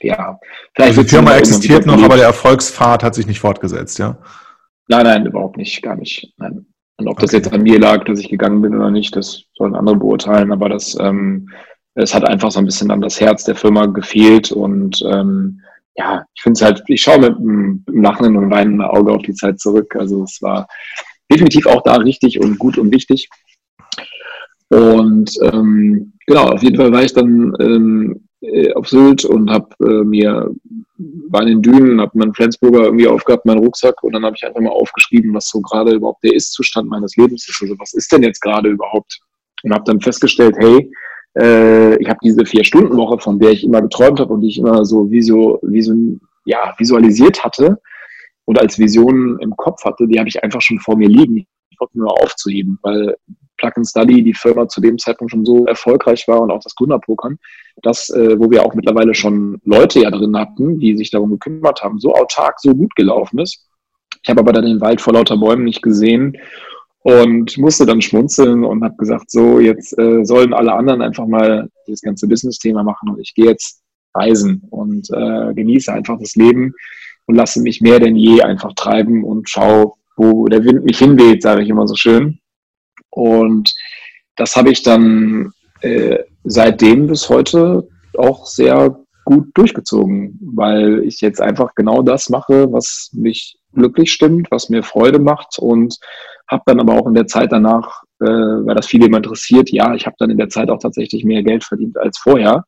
ja, 0.00 0.38
vielleicht. 0.74 0.92
Also 0.92 1.02
die 1.02 1.08
Firma 1.08 1.34
existiert 1.36 1.84
noch, 1.84 2.02
aber 2.02 2.16
der 2.16 2.26
Erfolgspfad 2.26 3.02
hat 3.02 3.14
sich 3.14 3.26
nicht 3.26 3.40
fortgesetzt, 3.40 3.98
ja? 3.98 4.16
Nein, 4.92 5.04
nein, 5.04 5.24
überhaupt 5.24 5.56
nicht, 5.56 5.80
gar 5.80 5.96
nicht. 5.96 6.34
Nein. 6.36 6.66
Und 6.98 7.08
ob 7.08 7.14
okay. 7.14 7.22
das 7.22 7.32
jetzt 7.32 7.50
an 7.50 7.62
mir 7.62 7.78
lag, 7.78 8.04
dass 8.04 8.20
ich 8.20 8.28
gegangen 8.28 8.60
bin 8.60 8.74
oder 8.74 8.90
nicht, 8.90 9.16
das 9.16 9.44
sollen 9.54 9.74
andere 9.74 9.96
beurteilen, 9.96 10.52
aber 10.52 10.68
das, 10.68 10.94
ähm, 11.00 11.48
es 11.94 12.14
hat 12.14 12.28
einfach 12.28 12.50
so 12.50 12.58
ein 12.58 12.66
bisschen 12.66 12.90
an 12.90 13.00
das 13.00 13.18
Herz 13.18 13.44
der 13.44 13.54
Firma 13.54 13.86
gefehlt 13.86 14.52
und 14.52 15.02
ähm, 15.10 15.62
ja, 15.96 16.26
ich 16.34 16.42
finde 16.42 16.58
es 16.58 16.62
halt, 16.62 16.82
ich 16.88 17.00
schaue 17.00 17.20
mit 17.20 17.36
einem 17.38 17.82
lachenden 17.86 18.36
und 18.36 18.50
weinenden 18.50 18.82
Auge 18.82 19.12
auf 19.12 19.22
die 19.22 19.32
Zeit 19.32 19.60
zurück. 19.60 19.96
Also 19.96 20.24
es 20.24 20.42
war 20.42 20.68
definitiv 21.30 21.66
auch 21.66 21.82
da 21.82 21.96
richtig 21.96 22.38
und 22.38 22.58
gut 22.58 22.76
und 22.76 22.92
wichtig. 22.92 23.30
Und 24.68 25.30
ähm, 25.42 26.12
genau, 26.26 26.48
auf 26.48 26.62
jeden 26.62 26.76
Fall 26.76 26.92
war 26.92 27.02
ich 27.02 27.14
dann 27.14 27.54
ähm, 27.60 28.28
äh, 28.42 28.72
auf 28.74 28.88
Sylt 28.88 29.24
und 29.24 29.50
habe 29.50 29.68
äh, 29.80 30.04
mir 30.04 30.54
war 31.30 31.42
in 31.42 31.48
den 31.48 31.62
Dünen, 31.62 32.00
habe 32.00 32.18
meinen 32.18 32.34
Flensburger 32.34 32.84
irgendwie 32.84 33.08
aufgehabt, 33.08 33.46
meinen 33.46 33.58
Rucksack 33.58 34.02
und 34.02 34.12
dann 34.12 34.24
habe 34.24 34.36
ich 34.36 34.44
einfach 34.44 34.60
mal 34.60 34.70
aufgeschrieben, 34.70 35.34
was 35.34 35.48
so 35.48 35.60
gerade 35.60 35.92
überhaupt 35.92 36.22
der 36.22 36.34
Ist-Zustand 36.34 36.88
meines 36.88 37.16
Lebens 37.16 37.48
ist. 37.48 37.60
Also 37.60 37.74
was 37.78 37.94
ist 37.94 38.12
denn 38.12 38.22
jetzt 38.22 38.40
gerade 38.40 38.68
überhaupt? 38.68 39.20
Und 39.62 39.72
habe 39.72 39.84
dann 39.86 40.00
festgestellt, 40.00 40.56
hey, 40.58 40.90
äh, 41.38 41.96
ich 41.96 42.08
habe 42.08 42.18
diese 42.22 42.44
Vier-Stunden-Woche, 42.44 43.18
von 43.20 43.38
der 43.38 43.50
ich 43.50 43.64
immer 43.64 43.80
geträumt 43.80 44.20
habe 44.20 44.32
und 44.32 44.42
die 44.42 44.48
ich 44.48 44.58
immer 44.58 44.84
so, 44.84 45.10
wie 45.10 45.22
so, 45.22 45.58
wie 45.62 45.82
so 45.82 45.94
ja, 46.44 46.74
visualisiert 46.78 47.42
hatte, 47.44 47.80
oder 48.46 48.60
als 48.62 48.78
Vision 48.78 49.38
im 49.40 49.56
Kopf 49.56 49.84
hatte, 49.84 50.06
die 50.06 50.18
habe 50.18 50.28
ich 50.28 50.42
einfach 50.42 50.60
schon 50.60 50.78
vor 50.78 50.96
mir 50.96 51.08
liegen. 51.08 51.46
Ich 51.70 51.80
wollte 51.80 51.98
nur 51.98 52.12
aufzuheben, 52.20 52.78
weil 52.82 53.16
Plug 53.62 53.72
and 53.76 53.88
Study, 53.88 54.22
die 54.22 54.34
Firma 54.34 54.68
zu 54.68 54.80
dem 54.80 54.98
Zeitpunkt 54.98 55.30
schon 55.30 55.46
so 55.46 55.64
erfolgreich 55.66 56.26
war 56.26 56.40
und 56.40 56.50
auch 56.50 56.62
das 56.62 56.74
Gründerpokern, 56.74 57.38
das, 57.82 58.10
äh, 58.10 58.38
wo 58.38 58.50
wir 58.50 58.64
auch 58.64 58.74
mittlerweile 58.74 59.14
schon 59.14 59.60
Leute 59.64 60.00
ja 60.00 60.10
drin 60.10 60.36
hatten, 60.36 60.78
die 60.80 60.96
sich 60.96 61.10
darum 61.10 61.30
gekümmert 61.30 61.82
haben, 61.82 61.98
so 61.98 62.14
autark, 62.14 62.60
so 62.60 62.74
gut 62.74 62.94
gelaufen 62.96 63.38
ist. 63.38 63.66
Ich 64.22 64.28
habe 64.28 64.40
aber 64.40 64.52
dann 64.52 64.66
den 64.66 64.80
Wald 64.80 65.00
vor 65.00 65.14
lauter 65.14 65.36
Bäumen 65.36 65.64
nicht 65.64 65.82
gesehen 65.82 66.36
und 67.02 67.56
musste 67.56 67.86
dann 67.86 68.02
schmunzeln 68.02 68.64
und 68.64 68.84
habe 68.84 68.96
gesagt, 68.96 69.30
so, 69.30 69.60
jetzt 69.60 69.96
äh, 69.98 70.24
sollen 70.24 70.52
alle 70.52 70.72
anderen 70.72 71.00
einfach 71.00 71.26
mal 71.26 71.68
das 71.86 72.02
ganze 72.02 72.28
Business-Thema 72.28 72.82
machen 72.82 73.10
und 73.10 73.20
ich 73.20 73.34
gehe 73.34 73.46
jetzt 73.46 73.80
reisen 74.14 74.62
und 74.70 75.08
äh, 75.10 75.54
genieße 75.54 75.92
einfach 75.92 76.18
das 76.18 76.34
Leben 76.34 76.74
und 77.26 77.36
lasse 77.36 77.62
mich 77.62 77.80
mehr 77.80 78.00
denn 78.00 78.16
je 78.16 78.42
einfach 78.42 78.72
treiben 78.74 79.24
und 79.24 79.48
schau, 79.48 79.96
wo 80.16 80.46
der 80.46 80.64
Wind 80.64 80.84
mich 80.84 80.98
hinweht, 80.98 81.42
sage 81.42 81.62
ich 81.62 81.68
immer 81.68 81.88
so 81.88 81.94
schön. 81.96 82.38
Und 83.12 83.72
das 84.36 84.56
habe 84.56 84.70
ich 84.70 84.82
dann 84.82 85.52
äh, 85.82 86.18
seitdem 86.44 87.06
bis 87.06 87.28
heute 87.28 87.86
auch 88.16 88.46
sehr 88.46 88.98
gut 89.24 89.48
durchgezogen, 89.54 90.38
weil 90.54 91.04
ich 91.04 91.20
jetzt 91.20 91.40
einfach 91.40 91.74
genau 91.74 92.02
das 92.02 92.28
mache, 92.28 92.72
was 92.72 93.10
mich 93.12 93.58
glücklich 93.72 94.12
stimmt, 94.12 94.50
was 94.50 94.68
mir 94.68 94.82
Freude 94.82 95.18
macht. 95.18 95.58
Und 95.58 95.98
habe 96.48 96.62
dann 96.66 96.80
aber 96.80 96.94
auch 96.94 97.06
in 97.06 97.14
der 97.14 97.26
Zeit 97.26 97.52
danach, 97.52 98.02
äh, 98.20 98.26
weil 98.26 98.74
das 98.74 98.86
viele 98.86 99.06
immer 99.06 99.18
interessiert, 99.18 99.70
ja, 99.70 99.94
ich 99.94 100.06
habe 100.06 100.16
dann 100.18 100.30
in 100.30 100.38
der 100.38 100.48
Zeit 100.48 100.70
auch 100.70 100.78
tatsächlich 100.78 101.24
mehr 101.24 101.42
Geld 101.42 101.64
verdient 101.64 101.98
als 101.98 102.18
vorher, 102.18 102.64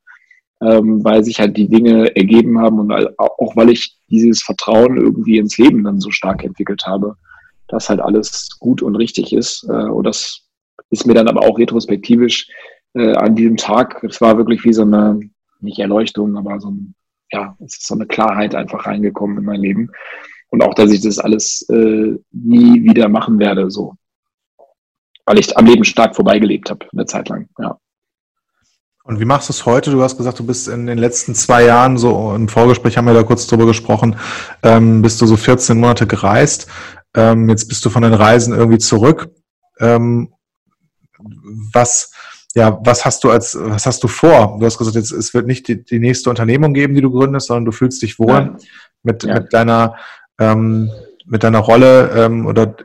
ähm, 0.61 1.02
weil 1.04 1.24
sich 1.24 1.40
halt 1.40 1.57
die 1.57 1.68
Dinge 1.68 2.14
ergeben 2.16 2.59
haben 2.61 2.80
und 2.80 2.92
auch 3.18 3.57
weil 3.57 3.70
ich 3.70 3.96
dieses 4.09 4.42
Vertrauen 4.42 4.96
irgendwie 4.96 5.38
ins 5.38 5.59
Leben 5.59 5.85
dann 5.85 6.00
so 6.00 6.11
stark 6.11 6.44
entwickelt 6.44 6.87
habe, 6.87 7.16
dass 7.74 7.90
halt 7.90 8.00
alles 8.00 8.56
gut 8.60 8.82
und 8.82 8.96
richtig 8.96 9.32
ist. 9.32 9.64
Äh, 9.68 9.88
und 9.88 10.04
das 10.04 10.42
ist 10.90 11.06
mir 11.06 11.14
dann 11.14 11.28
aber 11.28 11.42
auch 11.42 11.58
retrospektivisch 11.58 12.48
äh, 12.94 13.14
an 13.14 13.34
diesem 13.34 13.56
Tag, 13.56 14.02
es 14.04 14.20
war 14.20 14.38
wirklich 14.38 14.64
wie 14.64 14.72
so 14.72 14.82
eine, 14.82 15.20
nicht 15.60 15.80
Erleuchtung, 15.80 16.37
aber 16.37 16.60
so 16.60 16.70
ein, 16.70 16.94
ja, 17.32 17.56
es 17.64 17.78
ist 17.78 17.87
so 17.87 17.94
eine 17.94 18.06
Klarheit 18.06 18.54
einfach 18.54 18.87
reingekommen 18.87 19.38
in 19.38 19.44
mein 19.44 19.60
Leben. 19.60 19.90
Und 20.50 20.62
auch, 20.62 20.74
dass 20.74 20.92
ich 20.92 21.00
das 21.00 21.18
alles 21.18 21.66
äh, 21.68 22.16
nie 22.30 22.84
wieder 22.84 23.08
machen 23.08 23.40
werde, 23.40 23.70
so. 23.70 23.94
Weil 25.26 25.38
ich 25.40 25.56
am 25.56 25.66
Leben 25.66 25.84
stark 25.84 26.14
vorbeigelebt 26.14 26.70
habe, 26.70 26.87
eine 26.92 27.06
Zeit 27.06 27.28
lang, 27.28 27.48
ja. 27.58 27.76
Und 29.06 29.20
wie 29.20 29.26
machst 29.26 29.50
du 29.50 29.52
es 29.52 29.66
heute? 29.66 29.90
Du 29.90 30.02
hast 30.02 30.16
gesagt, 30.16 30.38
du 30.38 30.46
bist 30.46 30.66
in 30.66 30.87
den 30.87 30.96
letzten 30.96 31.34
zwei 31.34 31.64
Jahren, 31.64 31.98
so 31.98 32.34
im 32.34 32.48
Vorgespräch 32.48 32.96
haben 32.96 33.04
wir 33.04 33.12
da 33.12 33.22
kurz 33.22 33.46
drüber 33.46 33.66
gesprochen, 33.66 34.16
ähm, 34.62 35.02
bist 35.02 35.20
du 35.20 35.26
so 35.26 35.37
14 35.37 35.78
Monate 35.78 36.06
gereist. 36.06 36.68
Ähm, 37.14 37.48
jetzt 37.48 37.68
bist 37.68 37.85
du 37.85 37.90
von 37.90 38.03
den 38.03 38.14
Reisen 38.14 38.55
irgendwie 38.55 38.79
zurück. 38.79 39.31
Ähm, 39.81 40.33
was, 41.72 42.12
ja, 42.55 42.79
was 42.85 43.05
hast 43.05 43.24
du 43.24 43.31
als, 43.31 43.57
was 43.59 43.87
hast 43.87 44.03
du 44.03 44.09
vor? 44.09 44.59
Du 44.59 44.66
hast 44.66 44.79
gesagt, 44.79 44.96
jetzt, 44.96 45.12
es 45.12 45.35
wird 45.35 45.46
nicht 45.46 45.68
die, 45.68 45.85
die 45.85 45.98
nächste 45.98 46.31
Unternehmung 46.31 46.74
geben, 46.74 46.94
die 46.94 47.00
du 47.00 47.11
gründest, 47.11 47.48
sondern 47.48 47.64
du 47.66 47.72
fühlst 47.72 48.03
dich 48.03 48.18
wohl 48.18 48.57
mit, 49.03 49.24
ja. 49.24 49.35
mit 49.35 49.53
deiner, 49.53 49.96
ähm, 50.38 50.90
mit 51.27 51.42
deiner 51.42 51.61
Rolle 51.61 52.11
ähm, 52.14 52.46
oder 52.46 52.77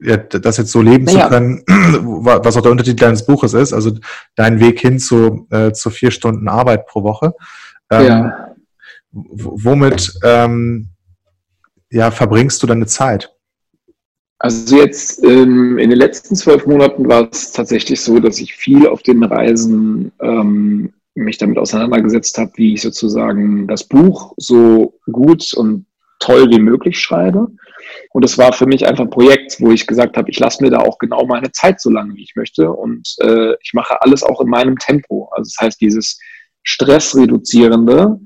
ja, 0.00 0.16
das 0.16 0.56
jetzt 0.56 0.72
so 0.72 0.82
leben 0.82 1.04
naja. 1.04 1.24
zu 1.24 1.28
können, 1.28 1.62
was 1.66 2.56
auch 2.56 2.62
der 2.62 2.72
Untertitel 2.72 3.04
deines 3.04 3.24
Buches 3.24 3.54
ist, 3.54 3.72
also 3.72 3.92
dein 4.34 4.58
Weg 4.58 4.80
hin 4.80 4.98
zu, 4.98 5.46
äh, 5.50 5.72
zu 5.72 5.90
vier 5.90 6.10
Stunden 6.10 6.48
Arbeit 6.48 6.86
pro 6.86 7.04
Woche. 7.04 7.34
Ähm, 7.90 8.06
ja. 8.06 8.54
Womit 9.12 10.18
ähm, 10.24 10.88
ja, 11.90 12.10
verbringst 12.10 12.62
du 12.62 12.66
deine 12.66 12.86
Zeit? 12.86 13.32
Also 14.42 14.76
jetzt 14.76 15.22
ähm, 15.22 15.78
in 15.78 15.88
den 15.88 15.98
letzten 16.00 16.34
zwölf 16.34 16.66
Monaten 16.66 17.08
war 17.08 17.28
es 17.30 17.52
tatsächlich 17.52 18.00
so, 18.00 18.18
dass 18.18 18.40
ich 18.40 18.54
viel 18.54 18.88
auf 18.88 19.00
den 19.04 19.22
Reisen 19.22 20.10
ähm, 20.20 20.92
mich 21.14 21.38
damit 21.38 21.58
auseinandergesetzt 21.58 22.36
habe, 22.38 22.50
wie 22.56 22.74
ich 22.74 22.82
sozusagen 22.82 23.68
das 23.68 23.84
Buch 23.84 24.34
so 24.38 24.98
gut 25.12 25.54
und 25.54 25.86
toll 26.18 26.50
wie 26.50 26.58
möglich 26.58 26.98
schreibe. 26.98 27.52
Und 28.10 28.24
es 28.24 28.36
war 28.36 28.52
für 28.52 28.66
mich 28.66 28.84
einfach 28.84 29.04
ein 29.04 29.10
Projekt, 29.10 29.60
wo 29.60 29.70
ich 29.70 29.86
gesagt 29.86 30.16
habe, 30.16 30.28
ich 30.28 30.40
lasse 30.40 30.60
mir 30.64 30.70
da 30.70 30.80
auch 30.80 30.98
genau 30.98 31.24
meine 31.24 31.52
Zeit 31.52 31.80
so 31.80 31.90
lange, 31.90 32.16
wie 32.16 32.24
ich 32.24 32.34
möchte. 32.34 32.72
Und 32.72 33.14
äh, 33.20 33.54
ich 33.62 33.74
mache 33.74 34.02
alles 34.02 34.24
auch 34.24 34.40
in 34.40 34.48
meinem 34.48 34.76
Tempo. 34.76 35.30
Also 35.36 35.52
das 35.54 35.64
heißt, 35.64 35.80
dieses 35.80 36.18
Stressreduzierende, 36.64 38.18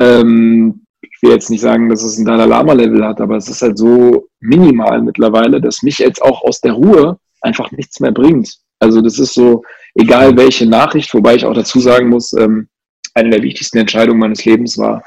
ähm, 0.00 0.85
ich 1.16 1.22
will 1.22 1.30
jetzt 1.30 1.50
nicht 1.50 1.62
sagen, 1.62 1.88
dass 1.88 2.02
es 2.02 2.18
ein 2.18 2.26
Dalai 2.26 2.44
Lama-Level 2.44 3.04
hat, 3.04 3.20
aber 3.20 3.36
es 3.36 3.48
ist 3.48 3.62
halt 3.62 3.78
so 3.78 4.28
minimal 4.40 5.00
mittlerweile, 5.00 5.60
dass 5.60 5.82
mich 5.82 5.98
jetzt 5.98 6.22
auch 6.22 6.42
aus 6.42 6.60
der 6.60 6.72
Ruhe 6.72 7.18
einfach 7.40 7.70
nichts 7.72 8.00
mehr 8.00 8.12
bringt. 8.12 8.58
Also 8.80 9.00
das 9.00 9.18
ist 9.18 9.32
so, 9.32 9.62
egal 9.94 10.36
welche 10.36 10.66
Nachricht, 10.66 11.14
wobei 11.14 11.36
ich 11.36 11.46
auch 11.46 11.54
dazu 11.54 11.80
sagen 11.80 12.10
muss, 12.10 12.34
ähm, 12.34 12.68
eine 13.14 13.30
der 13.30 13.42
wichtigsten 13.42 13.78
Entscheidungen 13.78 14.20
meines 14.20 14.44
Lebens 14.44 14.76
war, 14.76 15.02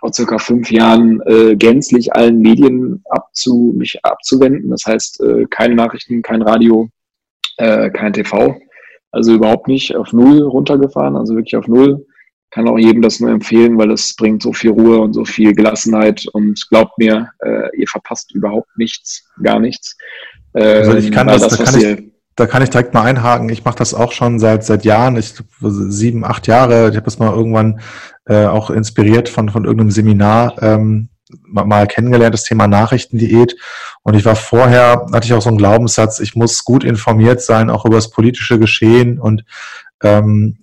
vor 0.00 0.12
circa 0.12 0.38
fünf 0.38 0.72
Jahren 0.72 1.20
äh, 1.26 1.54
gänzlich 1.54 2.12
allen 2.12 2.40
Medien 2.40 3.04
abzu, 3.08 3.72
mich 3.76 4.04
abzuwenden. 4.04 4.70
Das 4.70 4.84
heißt, 4.84 5.20
äh, 5.20 5.46
keine 5.48 5.76
Nachrichten, 5.76 6.22
kein 6.22 6.42
Radio, 6.42 6.88
äh, 7.58 7.88
kein 7.90 8.12
TV. 8.12 8.56
Also 9.12 9.34
überhaupt 9.34 9.68
nicht 9.68 9.94
auf 9.94 10.12
Null 10.12 10.42
runtergefahren, 10.42 11.14
also 11.14 11.36
wirklich 11.36 11.54
auf 11.54 11.68
Null. 11.68 12.04
Kann 12.52 12.68
auch 12.68 12.78
jedem 12.78 13.02
das 13.02 13.18
nur 13.18 13.30
empfehlen, 13.30 13.78
weil 13.78 13.88
das 13.88 14.14
bringt 14.14 14.42
so 14.42 14.52
viel 14.52 14.70
Ruhe 14.70 14.98
und 15.00 15.14
so 15.14 15.24
viel 15.24 15.54
Gelassenheit 15.54 16.26
und 16.32 16.64
glaubt 16.68 16.98
mir, 16.98 17.30
äh, 17.44 17.76
ihr 17.76 17.86
verpasst 17.88 18.32
überhaupt 18.34 18.68
nichts, 18.76 19.26
gar 19.42 19.58
nichts. 19.58 19.96
also 20.52 20.94
ich 20.94 21.10
kann 21.10 21.26
das, 21.26 21.42
das 21.42 21.56
da 21.56 21.64
kann 21.64 21.80
ich, 21.80 22.12
da 22.36 22.46
kann 22.46 22.62
ich 22.62 22.70
direkt 22.70 22.94
mal 22.94 23.02
einhaken. 23.02 23.48
Ich 23.48 23.64
mache 23.64 23.76
das 23.76 23.94
auch 23.94 24.12
schon 24.12 24.38
seit 24.38 24.64
seit 24.64 24.84
Jahren, 24.84 25.16
ich 25.16 25.34
sieben, 25.60 26.24
acht 26.24 26.46
Jahre. 26.46 26.90
Ich 26.90 26.96
habe 26.96 27.04
das 27.04 27.18
mal 27.18 27.32
irgendwann 27.32 27.80
äh, 28.26 28.46
auch 28.46 28.70
inspiriert 28.70 29.28
von 29.28 29.48
von 29.48 29.64
irgendeinem 29.64 29.90
Seminar 29.90 30.62
ähm, 30.62 31.08
mal 31.42 31.86
kennengelernt, 31.86 32.34
das 32.34 32.44
Thema 32.44 32.66
Nachrichtendiät. 32.66 33.56
Und 34.02 34.14
ich 34.14 34.24
war 34.24 34.36
vorher, 34.36 35.06
hatte 35.12 35.26
ich 35.26 35.32
auch 35.32 35.42
so 35.42 35.48
einen 35.48 35.58
Glaubenssatz, 35.58 36.20
ich 36.20 36.34
muss 36.34 36.64
gut 36.64 36.84
informiert 36.84 37.40
sein, 37.40 37.70
auch 37.70 37.84
über 37.84 37.96
das 37.96 38.10
politische 38.10 38.58
Geschehen 38.58 39.18
und 39.18 39.44
ähm, 40.02 40.58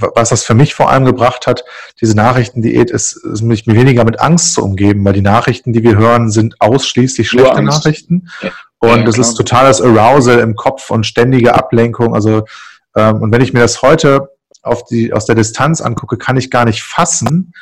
was 0.00 0.30
das 0.30 0.44
für 0.44 0.54
mich 0.54 0.74
vor 0.74 0.90
allem 0.90 1.04
gebracht 1.04 1.46
hat, 1.46 1.64
diese 2.00 2.16
Nachrichtendiät, 2.16 2.90
ist, 2.90 3.16
ist 3.16 3.42
mich 3.42 3.66
weniger 3.66 4.04
mit 4.04 4.20
Angst 4.20 4.54
zu 4.54 4.62
umgeben, 4.62 5.04
weil 5.04 5.12
die 5.12 5.22
Nachrichten, 5.22 5.72
die 5.72 5.82
wir 5.82 5.96
hören, 5.96 6.30
sind 6.30 6.60
ausschließlich 6.60 7.28
schlechte 7.28 7.62
Nachrichten. 7.62 8.28
Und 8.78 9.06
das 9.06 9.18
ist 9.18 9.34
totales 9.34 9.82
Arousal 9.82 10.38
im 10.38 10.54
Kopf 10.54 10.90
und 10.90 11.04
ständige 11.04 11.54
Ablenkung. 11.54 12.14
Also, 12.14 12.44
ähm, 12.96 13.22
und 13.22 13.32
wenn 13.32 13.40
ich 13.40 13.52
mir 13.52 13.60
das 13.60 13.82
heute 13.82 14.30
auf 14.62 14.84
die, 14.84 15.12
aus 15.12 15.26
der 15.26 15.34
Distanz 15.34 15.80
angucke, 15.80 16.16
kann 16.16 16.36
ich 16.36 16.50
gar 16.50 16.64
nicht 16.64 16.82
fassen, 16.82 17.52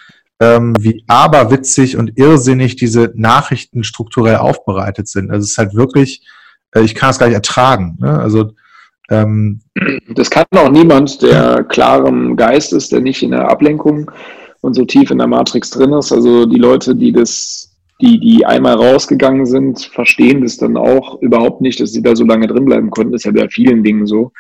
ähm, 0.41 0.75
wie 0.79 1.05
aberwitzig 1.07 1.97
und 1.97 2.19
irrsinnig 2.19 2.77
diese 2.77 3.13
Nachrichten 3.15 3.85
strukturell 3.85 4.37
aufbereitet 4.37 5.09
sind. 5.09 5.31
Also 5.31 5.45
es 5.45 5.53
ist 5.53 5.59
halt 5.59 5.75
wirklich, 5.75 6.27
äh, 6.73 6.83
ich 6.83 6.95
kann 6.95 7.11
es 7.11 7.19
gar 7.19 7.27
nicht 7.27 7.37
ertragen. 7.37 7.97
Ne? 8.01 8.19
Also 8.19 8.53
ähm, 9.11 9.61
das 10.15 10.31
kann 10.31 10.45
auch 10.55 10.71
niemand, 10.71 11.23
der 11.23 11.65
klarem 11.65 12.37
Geist 12.37 12.73
ist, 12.73 12.93
der 12.93 13.01
nicht 13.01 13.23
in 13.23 13.31
der 13.31 13.49
Ablenkung 13.49 14.11
und 14.61 14.75
so 14.75 14.85
tief 14.85 15.11
in 15.11 15.19
der 15.19 15.27
Matrix 15.27 15.71
drin 15.71 15.93
ist. 15.93 16.13
Also 16.13 16.47
die 16.47 16.59
Leute, 16.59 16.95
die 16.95 17.13
das 17.13 17.77
die, 18.01 18.21
die 18.21 18.45
einmal 18.45 18.75
rausgegangen 18.75 19.47
sind, 19.47 19.81
verstehen 19.81 20.43
das 20.43 20.59
dann 20.59 20.77
auch 20.77 21.21
überhaupt 21.23 21.61
nicht, 21.63 21.81
dass 21.81 21.93
sie 21.93 22.03
da 22.03 22.15
so 22.15 22.25
lange 22.25 22.47
drin 22.47 22.67
bleiben 22.67 22.91
konnten. 22.91 23.13
Das 23.13 23.21
ist 23.21 23.25
ja 23.25 23.33
bei 23.33 23.49
vielen 23.49 23.83
Dingen 23.83 24.07
so. 24.07 24.33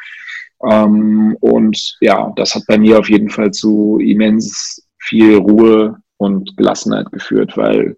Ähm, 0.68 1.36
und 1.40 1.96
ja, 2.00 2.32
das 2.36 2.54
hat 2.54 2.64
bei 2.66 2.78
mir 2.78 2.98
auf 2.98 3.08
jeden 3.08 3.30
Fall 3.30 3.50
zu 3.52 3.98
immens 3.98 4.86
viel 4.98 5.36
Ruhe 5.36 5.96
und 6.18 6.56
Gelassenheit 6.56 7.10
geführt, 7.12 7.56
weil 7.56 7.96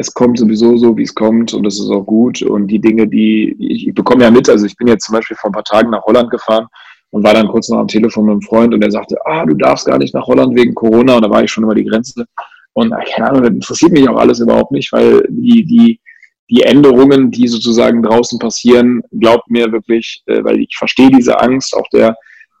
es 0.00 0.14
kommt 0.14 0.38
sowieso 0.38 0.78
so, 0.78 0.96
wie 0.96 1.02
es 1.02 1.14
kommt 1.14 1.52
und 1.52 1.66
es 1.66 1.78
ist 1.78 1.90
auch 1.90 2.04
gut. 2.04 2.40
Und 2.40 2.68
die 2.68 2.78
Dinge, 2.78 3.06
die 3.06 3.54
ich, 3.58 3.88
ich 3.88 3.94
bekomme 3.94 4.24
ja 4.24 4.30
mit, 4.30 4.48
also 4.48 4.64
ich 4.64 4.74
bin 4.76 4.88
jetzt 4.88 5.04
zum 5.04 5.14
Beispiel 5.14 5.36
vor 5.36 5.50
ein 5.50 5.52
paar 5.52 5.64
Tagen 5.64 5.90
nach 5.90 6.02
Holland 6.04 6.30
gefahren 6.30 6.66
und 7.10 7.22
war 7.22 7.34
dann 7.34 7.48
kurz 7.48 7.68
noch 7.68 7.80
am 7.80 7.86
Telefon 7.86 8.24
mit 8.24 8.32
einem 8.32 8.40
Freund 8.40 8.72
und 8.72 8.80
der 8.80 8.90
sagte, 8.90 9.16
ah, 9.26 9.44
du 9.44 9.54
darfst 9.54 9.86
gar 9.86 9.98
nicht 9.98 10.14
nach 10.14 10.26
Holland 10.26 10.56
wegen 10.56 10.74
Corona 10.74 11.16
und 11.16 11.22
da 11.22 11.28
war 11.28 11.44
ich 11.44 11.52
schon 11.52 11.64
über 11.64 11.74
die 11.74 11.84
Grenze. 11.84 12.24
Und 12.72 12.94
keine 13.14 13.28
Ahnung, 13.28 13.42
das 13.42 13.50
interessiert 13.50 13.92
mich 13.92 14.08
auch 14.08 14.16
alles 14.16 14.40
überhaupt 14.40 14.72
nicht, 14.72 14.90
weil 14.90 15.22
die, 15.28 15.66
die, 15.66 16.00
die 16.48 16.62
Änderungen, 16.62 17.30
die 17.30 17.46
sozusagen 17.46 18.02
draußen 18.02 18.38
passieren, 18.38 19.02
glaubt 19.20 19.50
mir 19.50 19.70
wirklich, 19.70 20.22
äh, 20.26 20.42
weil 20.42 20.60
ich 20.60 20.74
verstehe 20.78 21.10
diese 21.10 21.38
Angst 21.38 21.76
auch 21.76 21.86
der, 21.92 22.16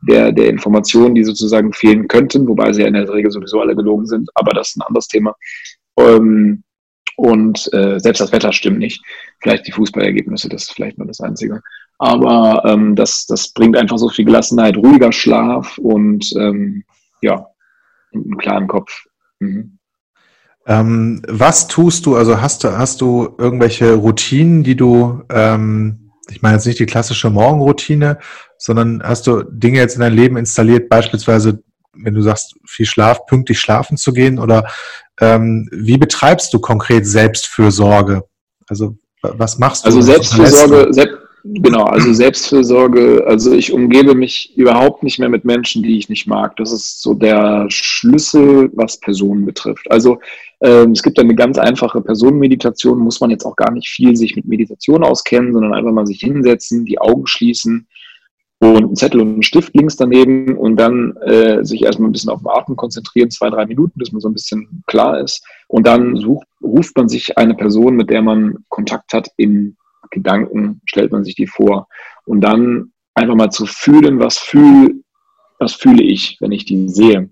der, 0.06 0.30
der 0.30 0.50
Informationen, 0.50 1.14
die 1.14 1.24
sozusagen 1.24 1.72
fehlen 1.72 2.06
könnten, 2.06 2.46
wobei 2.46 2.70
sie 2.74 2.82
ja 2.82 2.88
in 2.88 2.94
der 2.94 3.10
Regel 3.10 3.30
sowieso 3.30 3.60
alle 3.60 3.74
gelogen 3.74 4.04
sind, 4.04 4.28
aber 4.34 4.52
das 4.52 4.70
ist 4.70 4.76
ein 4.76 4.82
anderes 4.82 5.08
Thema. 5.08 5.34
Ähm, 5.98 6.64
und 7.16 7.68
äh, 7.74 7.98
selbst 7.98 8.20
das 8.20 8.32
Wetter 8.32 8.52
stimmt 8.52 8.78
nicht. 8.78 9.02
Vielleicht 9.40 9.66
die 9.66 9.72
Fußballergebnisse, 9.72 10.48
das 10.48 10.62
ist 10.62 10.72
vielleicht 10.72 10.98
nur 10.98 11.06
das 11.06 11.20
Einzige. 11.20 11.60
Aber 11.98 12.62
ähm, 12.64 12.96
das, 12.96 13.26
das 13.26 13.52
bringt 13.52 13.76
einfach 13.76 13.98
so 13.98 14.08
viel 14.08 14.24
Gelassenheit, 14.24 14.76
ruhiger 14.76 15.12
Schlaf 15.12 15.76
und 15.76 16.32
ähm, 16.38 16.84
ja, 17.20 17.46
einen 18.14 18.38
klaren 18.38 18.68
Kopf. 18.68 19.04
Mhm. 19.38 19.78
Ähm, 20.66 21.22
was 21.28 21.66
tust 21.68 22.06
du, 22.06 22.16
also 22.16 22.40
hast 22.40 22.64
du, 22.64 22.76
hast 22.76 23.00
du 23.00 23.34
irgendwelche 23.38 23.94
Routinen, 23.94 24.62
die 24.62 24.76
du, 24.76 25.22
ähm, 25.30 26.12
ich 26.30 26.42
meine 26.42 26.56
jetzt 26.56 26.66
nicht 26.66 26.78
die 26.78 26.86
klassische 26.86 27.28
Morgenroutine, 27.28 28.18
sondern 28.56 29.02
hast 29.02 29.26
du 29.26 29.42
Dinge 29.42 29.78
jetzt 29.78 29.94
in 29.94 30.00
dein 30.00 30.12
Leben 30.12 30.36
installiert, 30.36 30.88
beispielsweise, 30.88 31.62
wenn 31.92 32.14
du 32.14 32.22
sagst, 32.22 32.54
viel 32.66 32.86
Schlaf, 32.86 33.26
pünktlich 33.26 33.58
schlafen 33.58 33.96
zu 33.96 34.12
gehen 34.12 34.38
oder 34.38 34.70
ähm, 35.20 35.68
wie 35.72 35.98
betreibst 35.98 36.52
du 36.52 36.58
konkret 36.58 37.06
Selbstfürsorge? 37.06 38.24
Also 38.68 38.96
was 39.22 39.58
machst 39.58 39.84
du? 39.84 39.88
Also 39.88 40.00
Selbstfürsorge, 40.00 40.92
Selbst, 40.92 41.18
genau, 41.44 41.84
also 41.84 42.12
Selbstfürsorge, 42.12 43.24
also 43.26 43.52
ich 43.52 43.72
umgebe 43.72 44.14
mich 44.14 44.56
überhaupt 44.56 45.02
nicht 45.02 45.18
mehr 45.18 45.28
mit 45.28 45.44
Menschen, 45.44 45.82
die 45.82 45.98
ich 45.98 46.08
nicht 46.08 46.26
mag. 46.26 46.56
Das 46.56 46.72
ist 46.72 47.02
so 47.02 47.14
der 47.14 47.66
Schlüssel, 47.68 48.70
was 48.74 48.98
Personen 48.98 49.44
betrifft. 49.44 49.90
Also 49.90 50.18
ähm, 50.62 50.92
es 50.92 51.02
gibt 51.02 51.18
eine 51.18 51.34
ganz 51.34 51.58
einfache 51.58 52.00
Personenmeditation, 52.00 52.98
muss 52.98 53.20
man 53.20 53.30
jetzt 53.30 53.44
auch 53.44 53.56
gar 53.56 53.72
nicht 53.72 53.88
viel 53.88 54.16
sich 54.16 54.36
mit 54.36 54.46
Meditation 54.46 55.04
auskennen, 55.04 55.52
sondern 55.52 55.74
einfach 55.74 55.92
mal 55.92 56.06
sich 56.06 56.20
hinsetzen, 56.20 56.84
die 56.84 56.98
Augen 56.98 57.26
schließen 57.26 57.86
und 58.60 58.76
einen 58.76 58.96
Zettel 58.96 59.20
und 59.22 59.28
einen 59.28 59.42
Stift 59.42 59.74
links 59.74 59.96
daneben 59.96 60.56
und 60.56 60.76
dann 60.76 61.16
äh, 61.16 61.64
sich 61.64 61.82
erstmal 61.82 62.10
ein 62.10 62.12
bisschen 62.12 62.30
auf 62.30 62.40
den 62.40 62.50
Atmen 62.50 62.76
konzentrieren, 62.76 63.30
zwei, 63.30 63.48
drei 63.48 63.64
Minuten, 63.64 63.98
dass 63.98 64.12
man 64.12 64.20
so 64.20 64.28
ein 64.28 64.34
bisschen 64.34 64.82
klar 64.86 65.18
ist. 65.20 65.42
Und 65.66 65.86
dann 65.86 66.16
sucht, 66.16 66.46
ruft 66.62 66.96
man 66.96 67.08
sich 67.08 67.38
eine 67.38 67.54
Person, 67.54 67.96
mit 67.96 68.10
der 68.10 68.20
man 68.20 68.58
Kontakt 68.68 69.14
hat, 69.14 69.30
in 69.38 69.76
Gedanken, 70.10 70.82
stellt 70.84 71.10
man 71.10 71.24
sich 71.24 71.34
die 71.34 71.46
vor. 71.46 71.88
Und 72.26 72.42
dann 72.42 72.92
einfach 73.14 73.34
mal 73.34 73.50
zu 73.50 73.64
fühlen, 73.64 74.20
was, 74.20 74.36
fühl, 74.36 75.02
was 75.58 75.72
fühle 75.72 76.02
ich, 76.02 76.36
wenn 76.40 76.52
ich 76.52 76.66
die 76.66 76.88
sehe 76.88 77.30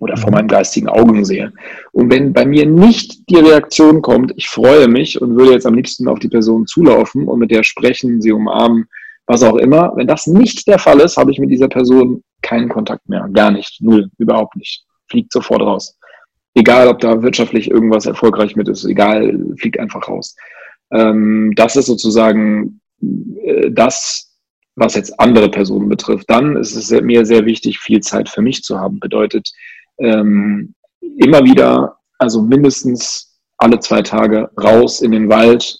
oder 0.00 0.16
vor 0.16 0.32
meinen 0.32 0.48
geistigen 0.48 0.88
Augen 0.88 1.24
sehe. 1.24 1.52
Und 1.92 2.10
wenn 2.10 2.32
bei 2.32 2.44
mir 2.44 2.66
nicht 2.66 3.30
die 3.30 3.36
Reaktion 3.36 4.02
kommt, 4.02 4.32
ich 4.36 4.48
freue 4.48 4.88
mich 4.88 5.22
und 5.22 5.36
würde 5.36 5.52
jetzt 5.52 5.66
am 5.66 5.74
liebsten 5.74 6.08
auf 6.08 6.18
die 6.18 6.28
Person 6.28 6.66
zulaufen 6.66 7.28
und 7.28 7.38
mit 7.38 7.52
der 7.52 7.62
sprechen, 7.62 8.20
sie 8.20 8.32
umarmen, 8.32 8.88
was 9.26 9.42
auch 9.42 9.56
immer. 9.56 9.92
Wenn 9.96 10.06
das 10.06 10.26
nicht 10.26 10.66
der 10.66 10.78
Fall 10.78 11.00
ist, 11.00 11.16
habe 11.16 11.30
ich 11.30 11.38
mit 11.38 11.50
dieser 11.50 11.68
Person 11.68 12.22
keinen 12.42 12.68
Kontakt 12.68 13.08
mehr. 13.08 13.28
Gar 13.32 13.50
nicht. 13.52 13.80
Null. 13.80 14.10
Überhaupt 14.18 14.56
nicht. 14.56 14.84
Fliegt 15.08 15.32
sofort 15.32 15.62
raus. 15.62 15.98
Egal, 16.54 16.88
ob 16.88 16.98
da 16.98 17.22
wirtschaftlich 17.22 17.70
irgendwas 17.70 18.06
erfolgreich 18.06 18.56
mit 18.56 18.68
ist. 18.68 18.84
Egal, 18.84 19.38
fliegt 19.58 19.78
einfach 19.78 20.08
raus. 20.08 20.36
Ähm, 20.92 21.52
das 21.56 21.76
ist 21.76 21.86
sozusagen 21.86 22.80
äh, 23.00 23.70
das, 23.70 24.36
was 24.76 24.94
jetzt 24.94 25.18
andere 25.18 25.50
Personen 25.50 25.88
betrifft. 25.88 26.28
Dann 26.28 26.56
ist 26.56 26.74
es 26.76 26.90
mir 26.90 27.24
sehr 27.24 27.46
wichtig, 27.46 27.78
viel 27.78 28.00
Zeit 28.00 28.28
für 28.28 28.42
mich 28.42 28.62
zu 28.62 28.78
haben. 28.78 29.00
Bedeutet, 29.00 29.50
ähm, 29.98 30.74
immer 31.00 31.44
wieder, 31.44 31.96
also 32.18 32.42
mindestens 32.42 33.38
alle 33.58 33.78
zwei 33.80 34.02
Tage 34.02 34.50
raus 34.60 35.00
in 35.00 35.12
den 35.12 35.28
Wald, 35.28 35.78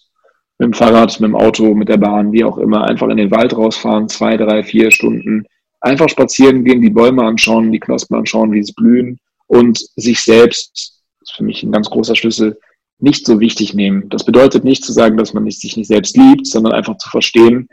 mit 0.62 0.74
dem 0.74 0.78
Fahrrad, 0.78 1.18
mit 1.18 1.28
dem 1.28 1.34
Auto, 1.34 1.74
mit 1.74 1.88
der 1.88 1.96
Bahn, 1.96 2.30
wie 2.30 2.44
auch 2.44 2.56
immer, 2.56 2.84
einfach 2.84 3.08
in 3.08 3.16
den 3.16 3.32
Wald 3.32 3.56
rausfahren, 3.56 4.08
zwei, 4.08 4.36
drei, 4.36 4.62
vier 4.62 4.92
Stunden, 4.92 5.44
einfach 5.80 6.08
spazieren 6.08 6.64
gehen, 6.64 6.80
die 6.80 6.90
Bäume 6.90 7.24
anschauen, 7.24 7.72
die 7.72 7.80
Knospen 7.80 8.16
anschauen, 8.16 8.52
wie 8.52 8.62
sie 8.62 8.72
blühen 8.72 9.18
und 9.48 9.78
sich 9.96 10.20
selbst, 10.20 11.02
das 11.18 11.30
ist 11.30 11.36
für 11.36 11.42
mich 11.42 11.64
ein 11.64 11.72
ganz 11.72 11.90
großer 11.90 12.14
Schlüssel, 12.14 12.60
nicht 13.00 13.26
so 13.26 13.40
wichtig 13.40 13.74
nehmen. 13.74 14.08
Das 14.08 14.24
bedeutet 14.24 14.62
nicht 14.62 14.84
zu 14.84 14.92
sagen, 14.92 15.16
dass 15.16 15.34
man 15.34 15.50
sich 15.50 15.76
nicht 15.76 15.88
selbst 15.88 16.16
liebt, 16.16 16.46
sondern 16.46 16.74
einfach 16.74 16.96
zu 16.98 17.10
verstehen, 17.10 17.68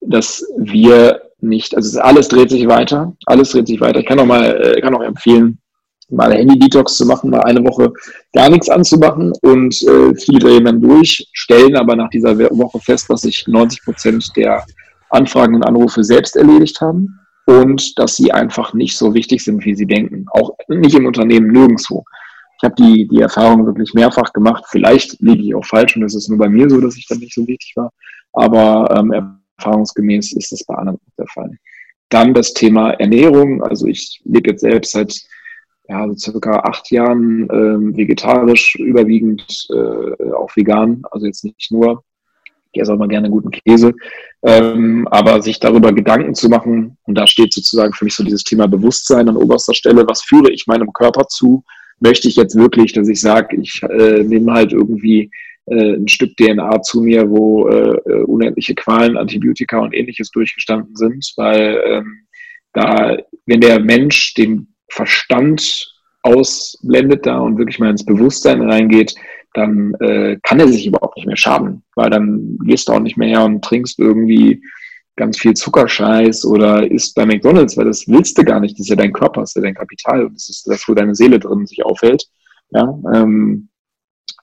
dass 0.00 0.46
wir 0.56 1.22
nicht, 1.40 1.74
also 1.74 2.00
alles 2.00 2.28
dreht 2.28 2.50
sich 2.50 2.68
weiter, 2.68 3.16
alles 3.26 3.50
dreht 3.50 3.66
sich 3.66 3.80
weiter. 3.80 3.98
Ich 3.98 4.06
kann 4.06 4.20
auch 4.20 4.26
mal, 4.26 4.76
äh, 4.76 4.80
kann 4.80 4.94
auch 4.94 5.02
empfehlen, 5.02 5.58
mal 6.10 6.32
Handy-Detox 6.32 6.96
zu 6.96 7.06
machen, 7.06 7.30
mal 7.30 7.42
eine 7.42 7.64
Woche 7.64 7.92
gar 8.32 8.50
nichts 8.50 8.68
anzumachen 8.68 9.32
und 9.42 9.82
äh, 9.82 10.14
viele 10.14 10.38
drehen 10.38 10.64
dann 10.64 10.80
durch, 10.80 11.28
stellen 11.32 11.76
aber 11.76 11.96
nach 11.96 12.10
dieser 12.10 12.38
Woche 12.38 12.80
fest, 12.80 13.08
dass 13.08 13.22
sich 13.22 13.46
90 13.46 13.84
Prozent 13.84 14.30
der 14.36 14.64
Anfragen 15.10 15.54
und 15.54 15.64
Anrufe 15.64 16.04
selbst 16.04 16.36
erledigt 16.36 16.80
haben 16.80 17.20
und 17.46 17.98
dass 17.98 18.16
sie 18.16 18.32
einfach 18.32 18.74
nicht 18.74 18.96
so 18.96 19.14
wichtig 19.14 19.42
sind, 19.42 19.64
wie 19.64 19.74
sie 19.74 19.86
denken. 19.86 20.26
Auch 20.30 20.56
nicht 20.68 20.94
im 20.94 21.06
Unternehmen, 21.06 21.50
nirgendwo. 21.50 22.04
Ich 22.58 22.64
habe 22.64 22.74
die, 22.76 23.08
die 23.08 23.20
Erfahrung 23.20 23.66
wirklich 23.66 23.94
mehrfach 23.94 24.32
gemacht. 24.32 24.64
Vielleicht 24.68 25.20
liege 25.20 25.42
ich 25.42 25.54
auch 25.54 25.64
falsch 25.64 25.96
und 25.96 26.04
es 26.04 26.14
ist 26.14 26.28
nur 26.28 26.38
bei 26.38 26.48
mir 26.48 26.68
so, 26.68 26.80
dass 26.80 26.96
ich 26.96 27.06
dann 27.08 27.18
nicht 27.18 27.34
so 27.34 27.46
wichtig 27.46 27.72
war. 27.74 27.90
Aber 28.32 28.94
ähm, 28.96 29.34
erfahrungsgemäß 29.58 30.32
ist 30.34 30.52
das 30.52 30.64
bei 30.64 30.74
anderen 30.74 31.00
der 31.18 31.26
Fall. 31.26 31.50
Dann 32.10 32.34
das 32.34 32.52
Thema 32.52 32.90
Ernährung. 32.92 33.62
Also 33.62 33.86
ich 33.86 34.20
lebe 34.24 34.50
jetzt 34.50 34.60
selbst 34.60 34.92
seit 34.92 35.18
ja, 35.90 36.06
so 36.06 36.14
circa 36.14 36.60
acht 36.60 36.90
Jahren 36.92 37.48
ähm, 37.52 37.96
vegetarisch, 37.96 38.76
überwiegend 38.76 39.66
äh, 39.70 40.32
auch 40.32 40.54
vegan, 40.54 41.02
also 41.10 41.26
jetzt 41.26 41.44
nicht 41.44 41.72
nur. 41.72 42.04
Ich 42.72 42.80
esse 42.80 42.92
auch 42.92 42.98
mal 42.98 43.08
gerne 43.08 43.28
guten 43.28 43.50
Käse. 43.50 43.92
Ähm, 44.44 45.08
aber 45.10 45.42
sich 45.42 45.58
darüber 45.58 45.92
Gedanken 45.92 46.36
zu 46.36 46.48
machen, 46.48 46.96
und 47.02 47.16
da 47.16 47.26
steht 47.26 47.52
sozusagen 47.52 47.92
für 47.92 48.04
mich 48.04 48.14
so 48.14 48.22
dieses 48.22 48.44
Thema 48.44 48.68
Bewusstsein 48.68 49.28
an 49.28 49.36
oberster 49.36 49.74
Stelle, 49.74 50.06
was 50.06 50.22
führe 50.22 50.52
ich 50.52 50.68
meinem 50.68 50.92
Körper 50.92 51.26
zu? 51.26 51.64
Möchte 51.98 52.28
ich 52.28 52.36
jetzt 52.36 52.54
wirklich, 52.54 52.92
dass 52.92 53.08
ich 53.08 53.20
sage, 53.20 53.56
ich 53.60 53.82
äh, 53.82 54.22
nehme 54.22 54.52
halt 54.52 54.72
irgendwie 54.72 55.28
äh, 55.66 55.96
ein 55.96 56.06
Stück 56.06 56.36
DNA 56.36 56.82
zu 56.82 57.00
mir, 57.00 57.28
wo 57.28 57.68
äh, 57.68 57.96
äh, 57.96 58.22
unendliche 58.22 58.76
Qualen, 58.76 59.16
Antibiotika 59.16 59.80
und 59.80 59.92
ähnliches 59.92 60.30
durchgestanden 60.30 60.94
sind, 60.94 61.32
weil 61.36 61.82
ähm, 61.84 62.26
da, 62.72 63.18
wenn 63.46 63.60
der 63.60 63.80
Mensch 63.80 64.34
den 64.34 64.68
Verstand 64.90 65.94
ausblendet 66.22 67.26
da 67.26 67.38
und 67.38 67.58
wirklich 67.58 67.78
mal 67.78 67.90
ins 67.90 68.04
Bewusstsein 68.04 68.62
reingeht, 68.62 69.14
dann 69.54 69.94
äh, 70.00 70.38
kann 70.42 70.60
er 70.60 70.68
sich 70.68 70.86
überhaupt 70.86 71.16
nicht 71.16 71.26
mehr 71.26 71.36
schaden, 71.36 71.82
weil 71.96 72.10
dann 72.10 72.58
gehst 72.64 72.88
du 72.88 72.92
auch 72.92 73.00
nicht 73.00 73.16
mehr 73.16 73.28
her 73.28 73.44
und 73.44 73.64
trinkst 73.64 73.98
irgendwie 73.98 74.62
ganz 75.16 75.38
viel 75.38 75.54
Zuckerscheiß 75.54 76.44
oder 76.44 76.90
isst 76.90 77.14
bei 77.14 77.26
McDonalds, 77.26 77.76
weil 77.76 77.86
das 77.86 78.06
willst 78.06 78.38
du 78.38 78.44
gar 78.44 78.60
nicht. 78.60 78.74
Das 78.74 78.86
ist 78.86 78.90
ja 78.90 78.96
dein 78.96 79.12
Körper, 79.12 79.40
das 79.40 79.50
ist 79.50 79.56
ja 79.56 79.62
dein 79.62 79.74
Kapital 79.74 80.24
und 80.24 80.34
das 80.34 80.48
ist 80.48 80.66
das, 80.66 80.86
wo 80.88 80.94
deine 80.94 81.14
Seele 81.14 81.38
drin 81.38 81.66
sich 81.66 81.84
aufhält. 81.84 82.26
Ja, 82.70 82.98
ähm, 83.12 83.68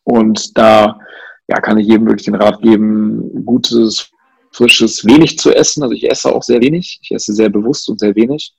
und 0.04 0.58
da 0.58 1.00
ja, 1.48 1.62
kann 1.62 1.78
ich 1.78 1.88
jedem 1.88 2.08
wirklich 2.08 2.26
den 2.26 2.36
Rat 2.36 2.62
geben, 2.62 3.45
gutes, 3.45 4.12
frisches, 4.52 5.06
wenig 5.06 5.38
zu 5.39 5.54
essen. 5.54 5.84
Also 5.84 5.95
ich 5.95 6.10
esse 6.10 6.34
auch 6.34 6.43
sehr 6.43 6.62
wenig. 6.62 7.00
Ich 7.02 7.12
esse 7.12 7.34
sehr 7.34 7.50
bewusst 7.50 7.89
und 7.89 8.00
sehr 8.00 8.16
wenig. 8.16 8.54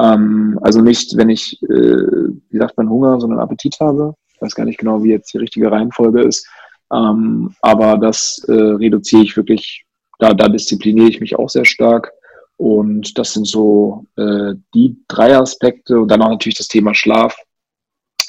Ähm, 0.00 0.58
also 0.62 0.80
nicht, 0.80 1.16
wenn 1.16 1.28
ich, 1.28 1.62
äh, 1.62 1.66
wie 1.68 2.58
sagt 2.58 2.76
man, 2.76 2.88
Hunger, 2.88 3.20
sondern 3.20 3.40
Appetit 3.40 3.78
habe. 3.80 4.14
Ich 4.34 4.40
weiß 4.40 4.54
gar 4.54 4.64
nicht 4.64 4.78
genau, 4.78 5.02
wie 5.02 5.10
jetzt 5.10 5.32
die 5.34 5.38
richtige 5.38 5.70
Reihenfolge 5.70 6.22
ist. 6.22 6.48
Ähm, 6.92 7.54
aber 7.60 7.98
das 7.98 8.42
äh, 8.48 8.52
reduziere 8.52 9.22
ich 9.22 9.36
wirklich, 9.36 9.84
da, 10.18 10.32
da 10.32 10.48
diszipliniere 10.48 11.08
ich 11.08 11.20
mich 11.20 11.36
auch 11.36 11.50
sehr 11.50 11.64
stark. 11.64 12.12
Und 12.56 13.18
das 13.18 13.32
sind 13.32 13.46
so 13.46 14.06
äh, 14.16 14.54
die 14.74 14.96
drei 15.08 15.36
Aspekte. 15.36 16.00
Und 16.00 16.08
dann 16.08 16.22
auch 16.22 16.30
natürlich 16.30 16.58
das 16.58 16.68
Thema 16.68 16.94
Schlaf. 16.94 17.36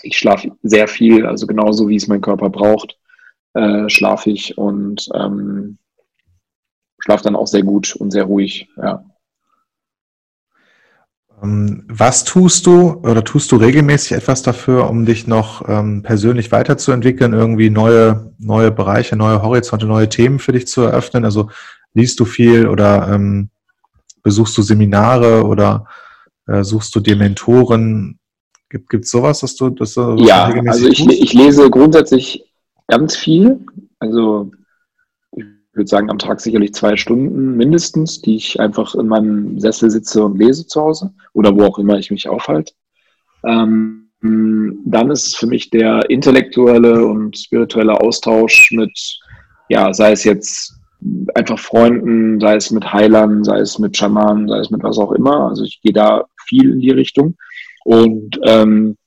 Ich 0.03 0.17
schlafe 0.17 0.51
sehr 0.63 0.88
viel, 0.88 1.26
also 1.26 1.47
genauso 1.47 1.88
wie 1.88 1.95
es 1.95 2.07
mein 2.07 2.22
Körper 2.22 2.49
braucht, 2.49 2.97
äh, 3.53 3.88
schlafe 3.88 4.32
ich 4.32 4.57
und 4.57 5.07
ähm, 5.13 5.78
schlafe 6.99 7.24
dann 7.24 7.36
auch 7.36 7.47
sehr 7.47 7.63
gut 7.63 7.95
und 7.95 8.11
sehr 8.11 8.24
ruhig. 8.24 8.67
Ja. 8.78 9.03
Ähm, 11.41 11.83
was 11.87 12.23
tust 12.23 12.65
du 12.65 12.93
oder 13.03 13.23
tust 13.23 13.51
du 13.51 13.55
regelmäßig 13.55 14.13
etwas 14.13 14.41
dafür, 14.41 14.89
um 14.89 15.05
dich 15.05 15.27
noch 15.27 15.67
ähm, 15.67 16.03
persönlich 16.03 16.51
weiterzuentwickeln, 16.51 17.33
irgendwie 17.33 17.69
neue, 17.69 18.33
neue 18.37 18.71
Bereiche, 18.71 19.15
neue 19.15 19.41
Horizonte, 19.41 19.85
neue 19.85 20.09
Themen 20.09 20.39
für 20.39 20.51
dich 20.51 20.67
zu 20.67 20.81
eröffnen? 20.81 21.25
Also 21.25 21.49
liest 21.93 22.19
du 22.19 22.25
viel 22.25 22.67
oder 22.67 23.09
ähm, 23.11 23.49
besuchst 24.23 24.57
du 24.57 24.61
Seminare 24.61 25.45
oder 25.45 25.85
äh, 26.47 26.63
suchst 26.63 26.95
du 26.95 26.99
dir 26.99 27.15
Mentoren? 27.15 28.19
Gibt 28.69 28.93
es 28.93 29.11
sowas, 29.11 29.41
dass 29.41 29.55
du 29.55 29.69
das 29.69 29.95
du 29.95 30.15
Ja, 30.17 30.45
also 30.67 30.87
ich, 30.87 31.05
ich 31.05 31.33
lese 31.33 31.69
grundsätzlich 31.69 32.45
ganz 32.87 33.17
viel. 33.17 33.65
Also 33.99 34.51
ich 35.72 35.78
würde 35.78 35.88
sagen, 35.88 36.09
am 36.09 36.19
Tag 36.19 36.41
sicherlich 36.41 36.74
zwei 36.74 36.97
Stunden 36.97 37.55
mindestens, 37.55 38.22
die 38.22 38.36
ich 38.36 38.59
einfach 38.59 38.93
in 38.93 39.07
meinem 39.07 39.57
Sessel 39.57 39.89
sitze 39.89 40.22
und 40.26 40.38
lese 40.38 40.67
zu 40.67 40.82
Hause 40.82 41.13
oder 41.34 41.55
wo 41.55 41.63
auch 41.63 41.80
immer 41.80 41.97
ich 41.97 42.11
mich 42.11 42.28
aufhalte. 42.28 42.74
Ähm, 43.45 44.09
dann 44.22 45.09
ist 45.09 45.28
es 45.28 45.36
für 45.36 45.47
mich 45.47 45.69
der 45.69 46.09
intellektuelle 46.09 47.05
und 47.05 47.38
spirituelle 47.38 47.99
Austausch 48.01 48.72
mit, 48.72 48.91
ja, 49.69 49.93
sei 49.93 50.11
es 50.11 50.26
jetzt 50.26 50.74
einfach 51.36 51.57
Freunden, 51.57 52.41
sei 52.41 52.55
es 52.55 52.69
mit 52.69 52.91
Heilern, 52.91 53.45
sei 53.45 53.59
es 53.59 53.80
mit 53.80 53.95
Schamanen, 53.95 54.49
sei 54.49 54.59
es 54.59 54.72
mit 54.72 54.84
was 54.84 54.97
auch 54.97 55.13
immer. 55.13 55.47
Also 55.47 55.63
ich 55.63 55.82
gehe 55.82 55.93
da 55.93 56.26
viel 56.47 56.74
in 56.74 56.80
die 56.82 56.91
Richtung 56.91 57.36
und 57.86 58.38
ähm, 58.45 58.97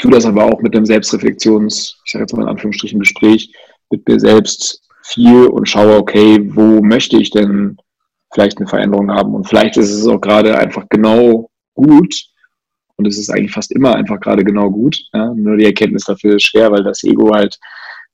tue 0.00 0.10
das 0.10 0.24
aber 0.24 0.46
auch 0.46 0.62
mit 0.62 0.74
einem 0.74 0.86
Selbstreflexions, 0.86 2.00
ich 2.06 2.12
sage 2.12 2.22
jetzt 2.22 2.34
mal 2.34 2.44
in 2.44 2.48
Anführungsstrichen, 2.48 2.98
Gespräch 2.98 3.52
mit 3.90 4.08
mir 4.08 4.18
selbst 4.18 4.87
viel 5.08 5.46
und 5.46 5.68
schaue, 5.68 5.96
okay, 5.96 6.38
wo 6.54 6.82
möchte 6.82 7.16
ich 7.16 7.30
denn 7.30 7.76
vielleicht 8.32 8.58
eine 8.58 8.68
Veränderung 8.68 9.10
haben? 9.10 9.34
Und 9.34 9.48
vielleicht 9.48 9.76
ist 9.76 9.90
es 9.90 10.06
auch 10.06 10.20
gerade 10.20 10.58
einfach 10.58 10.84
genau 10.88 11.50
gut, 11.74 12.14
und 12.98 13.06
es 13.06 13.16
ist 13.16 13.30
eigentlich 13.30 13.52
fast 13.52 13.72
immer 13.72 13.94
einfach 13.94 14.20
gerade 14.20 14.44
genau 14.44 14.70
gut. 14.70 14.98
Ja? 15.14 15.32
Nur 15.32 15.56
die 15.56 15.64
Erkenntnis 15.64 16.04
dafür 16.04 16.36
ist 16.36 16.48
schwer, 16.48 16.70
weil 16.72 16.82
das 16.82 17.04
Ego 17.04 17.32
halt 17.32 17.56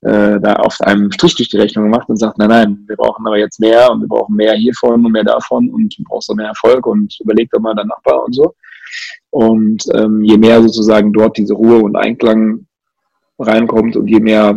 äh, 0.01 0.39
da 0.39 0.53
auf 0.57 0.79
einem 0.81 1.11
Strich 1.11 1.35
durch 1.35 1.49
die 1.49 1.57
Rechnung 1.57 1.89
macht 1.89 2.07
und 2.07 2.17
sagt, 2.17 2.37
nein, 2.37 2.49
nein, 2.49 2.83
wir 2.87 2.95
brauchen 2.95 3.25
aber 3.25 3.39
jetzt 3.39 3.59
mehr 3.59 3.91
und 3.91 4.01
wir 4.01 4.07
brauchen 4.07 4.35
mehr 4.35 4.53
hiervon 4.53 5.03
und 5.03 5.11
mehr 5.11 5.23
davon 5.23 5.69
und 5.69 5.97
du 5.97 6.03
brauchst 6.03 6.29
auch 6.29 6.35
mehr 6.35 6.49
Erfolg 6.49 6.85
und 6.85 7.17
überleg 7.19 7.49
doch 7.49 7.59
mal 7.59 7.73
dein 7.73 7.87
Nachbar 7.87 8.23
und 8.23 8.33
so. 8.33 8.53
Und 9.31 9.83
ähm, 9.95 10.23
je 10.23 10.37
mehr 10.37 10.61
sozusagen 10.61 11.11
dort 11.11 11.37
diese 11.37 11.55
Ruhe 11.55 11.79
und 11.79 11.95
Einklang 11.95 12.67
reinkommt 13.39 13.97
und 13.97 14.07
je 14.07 14.19
mehr 14.19 14.55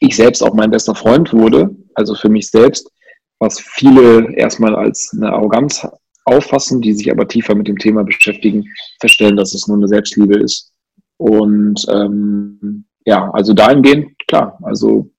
ich 0.00 0.16
selbst 0.16 0.42
auch 0.42 0.54
mein 0.54 0.70
bester 0.70 0.94
Freund 0.94 1.32
wurde, 1.32 1.74
also 1.94 2.14
für 2.14 2.28
mich 2.28 2.50
selbst, 2.50 2.90
was 3.38 3.60
viele 3.60 4.34
erstmal 4.36 4.74
als 4.74 5.12
eine 5.14 5.32
Arroganz 5.32 5.86
auffassen, 6.24 6.80
die 6.80 6.92
sich 6.92 7.10
aber 7.10 7.28
tiefer 7.28 7.54
mit 7.54 7.68
dem 7.68 7.78
Thema 7.78 8.02
beschäftigen, 8.04 8.64
feststellen, 9.00 9.36
dass 9.36 9.54
es 9.54 9.68
nur 9.68 9.76
eine 9.76 9.88
Selbstliebe 9.88 10.36
ist. 10.36 10.72
Und 11.18 11.86
ähm, 11.90 12.84
ja, 13.04 13.30
also 13.30 13.52
dahingehend, 13.52 14.18
klar, 14.26 14.58
also 14.62 15.10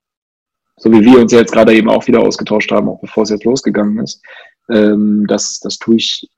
so 0.77 0.91
wie 0.91 1.03
wir 1.03 1.19
uns 1.19 1.31
jetzt 1.31 1.53
gerade 1.53 1.73
eben 1.73 1.89
auch 1.89 2.05
wieder 2.07 2.21
ausgetauscht 2.21 2.71
haben, 2.71 2.89
auch 2.89 2.99
bevor 3.01 3.23
es 3.23 3.29
jetzt 3.29 3.45
losgegangen 3.45 3.99
ist, 3.99 4.21
ähm, 4.69 5.25
das, 5.27 5.59
das 5.59 5.77
tue 5.79 5.95
ich, 5.95 6.29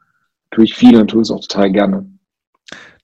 tue 0.52 0.64
ich 0.64 0.76
viel 0.76 0.98
und 0.98 1.10
tue 1.10 1.22
es 1.22 1.32
auch 1.32 1.42
total 1.42 1.72
gerne. 1.72 2.10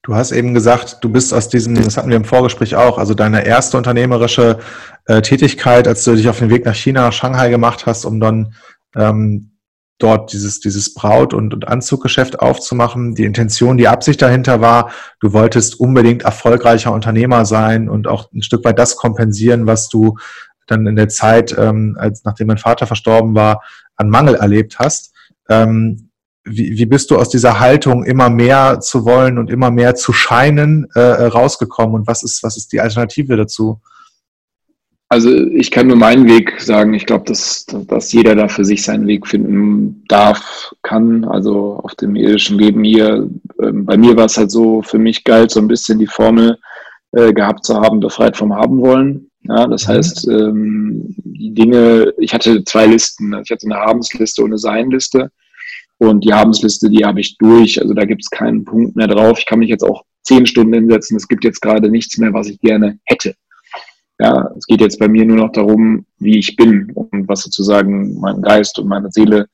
Du 0.06 0.14
hast 0.14 0.30
eben 0.30 0.54
gesagt, 0.54 0.98
du 1.00 1.08
bist 1.08 1.34
aus 1.34 1.48
diesem, 1.48 1.74
das 1.74 1.96
hatten 1.96 2.10
wir 2.10 2.16
im 2.16 2.24
Vorgespräch 2.24 2.76
auch, 2.76 2.96
also 2.96 3.12
deine 3.12 3.44
erste 3.44 3.76
unternehmerische 3.76 4.60
äh, 5.06 5.20
Tätigkeit, 5.20 5.88
als 5.88 6.04
du 6.04 6.14
dich 6.14 6.28
auf 6.28 6.38
den 6.38 6.48
Weg 6.48 6.64
nach 6.64 6.76
China, 6.76 7.10
Shanghai 7.10 7.50
gemacht 7.50 7.86
hast, 7.86 8.04
um 8.04 8.20
dann 8.20 8.54
ähm, 8.94 9.50
dort 9.98 10.32
dieses, 10.32 10.60
dieses 10.60 10.94
Braut- 10.94 11.34
und, 11.34 11.52
und 11.52 11.66
Anzuggeschäft 11.66 12.38
aufzumachen. 12.38 13.16
Die 13.16 13.24
Intention, 13.24 13.78
die 13.78 13.88
Absicht 13.88 14.22
dahinter 14.22 14.60
war, 14.60 14.92
du 15.18 15.32
wolltest 15.32 15.80
unbedingt 15.80 16.22
erfolgreicher 16.22 16.92
Unternehmer 16.92 17.44
sein 17.44 17.88
und 17.88 18.06
auch 18.06 18.30
ein 18.32 18.42
Stück 18.42 18.64
weit 18.64 18.78
das 18.78 18.94
kompensieren, 18.94 19.66
was 19.66 19.88
du 19.88 20.18
dann 20.68 20.86
in 20.86 20.94
der 20.94 21.08
Zeit, 21.08 21.52
ähm, 21.58 21.96
als 21.98 22.22
nachdem 22.22 22.46
mein 22.46 22.58
Vater 22.58 22.86
verstorben 22.86 23.34
war, 23.34 23.60
an 23.96 24.08
Mangel 24.08 24.36
erlebt 24.36 24.78
hast. 24.78 25.12
Ähm, 25.48 26.05
wie, 26.46 26.78
wie 26.78 26.86
bist 26.86 27.10
du 27.10 27.16
aus 27.16 27.28
dieser 27.28 27.60
Haltung, 27.60 28.04
immer 28.04 28.30
mehr 28.30 28.80
zu 28.80 29.04
wollen 29.04 29.36
und 29.38 29.50
immer 29.50 29.70
mehr 29.70 29.94
zu 29.94 30.12
scheinen, 30.12 30.86
äh, 30.94 31.00
rausgekommen? 31.00 31.94
Und 31.96 32.06
was 32.06 32.22
ist, 32.22 32.42
was 32.42 32.56
ist 32.56 32.72
die 32.72 32.80
Alternative 32.80 33.36
dazu? 33.36 33.80
Also 35.08 35.30
ich 35.30 35.70
kann 35.70 35.86
nur 35.86 35.96
meinen 35.96 36.26
Weg 36.26 36.60
sagen. 36.60 36.94
Ich 36.94 37.06
glaube, 37.06 37.24
dass, 37.26 37.66
dass 37.66 38.12
jeder 38.12 38.34
da 38.34 38.48
für 38.48 38.64
sich 38.64 38.82
seinen 38.82 39.06
Weg 39.06 39.26
finden 39.26 40.04
darf, 40.08 40.72
kann. 40.82 41.24
Also 41.24 41.80
auf 41.82 41.94
dem 41.94 42.16
irdischen 42.16 42.58
Leben 42.58 42.82
hier. 42.82 43.28
Ähm, 43.62 43.84
bei 43.84 43.96
mir 43.96 44.16
war 44.16 44.26
es 44.26 44.36
halt 44.36 44.50
so, 44.50 44.82
für 44.82 44.98
mich 44.98 45.22
galt 45.24 45.50
so 45.50 45.60
ein 45.60 45.68
bisschen 45.68 45.98
die 45.98 46.08
Formel 46.08 46.58
äh, 47.12 47.32
gehabt 47.32 47.64
zu 47.64 47.76
haben, 47.80 48.00
befreit 48.00 48.36
vom 48.36 48.54
Haben 48.54 48.80
wollen. 48.80 49.30
Ja, 49.42 49.66
das 49.68 49.86
mhm. 49.86 49.92
heißt, 49.92 50.28
ähm, 50.28 51.14
die 51.24 51.54
Dinge, 51.54 52.12
ich 52.18 52.34
hatte 52.34 52.64
zwei 52.64 52.86
Listen. 52.86 53.32
Ich 53.44 53.50
hatte 53.50 53.66
eine 53.66 53.76
Habensliste 53.76 54.42
und 54.42 54.50
eine 54.50 54.58
Seinliste. 54.58 55.30
Und 55.98 56.24
die 56.24 56.32
Habensliste, 56.32 56.90
die 56.90 57.04
habe 57.04 57.20
ich 57.20 57.38
durch. 57.38 57.80
Also 57.80 57.94
da 57.94 58.04
gibt 58.04 58.22
es 58.22 58.30
keinen 58.30 58.64
Punkt 58.64 58.96
mehr 58.96 59.06
drauf. 59.06 59.38
Ich 59.38 59.46
kann 59.46 59.60
mich 59.60 59.70
jetzt 59.70 59.84
auch 59.84 60.04
zehn 60.22 60.46
Stunden 60.46 60.74
hinsetzen. 60.74 61.16
Es 61.16 61.28
gibt 61.28 61.44
jetzt 61.44 61.60
gerade 61.60 61.88
nichts 61.88 62.18
mehr, 62.18 62.32
was 62.32 62.48
ich 62.48 62.60
gerne 62.60 62.98
hätte. 63.04 63.34
Ja, 64.18 64.50
es 64.56 64.66
geht 64.66 64.80
jetzt 64.80 64.98
bei 64.98 65.08
mir 65.08 65.24
nur 65.24 65.36
noch 65.36 65.52
darum, 65.52 66.06
wie 66.18 66.38
ich 66.38 66.56
bin 66.56 66.90
und 66.92 67.28
was 67.28 67.42
sozusagen 67.42 68.18
mein 68.18 68.40
Geist 68.42 68.78
und 68.78 68.88
meine 68.88 69.10
Seele 69.10 69.46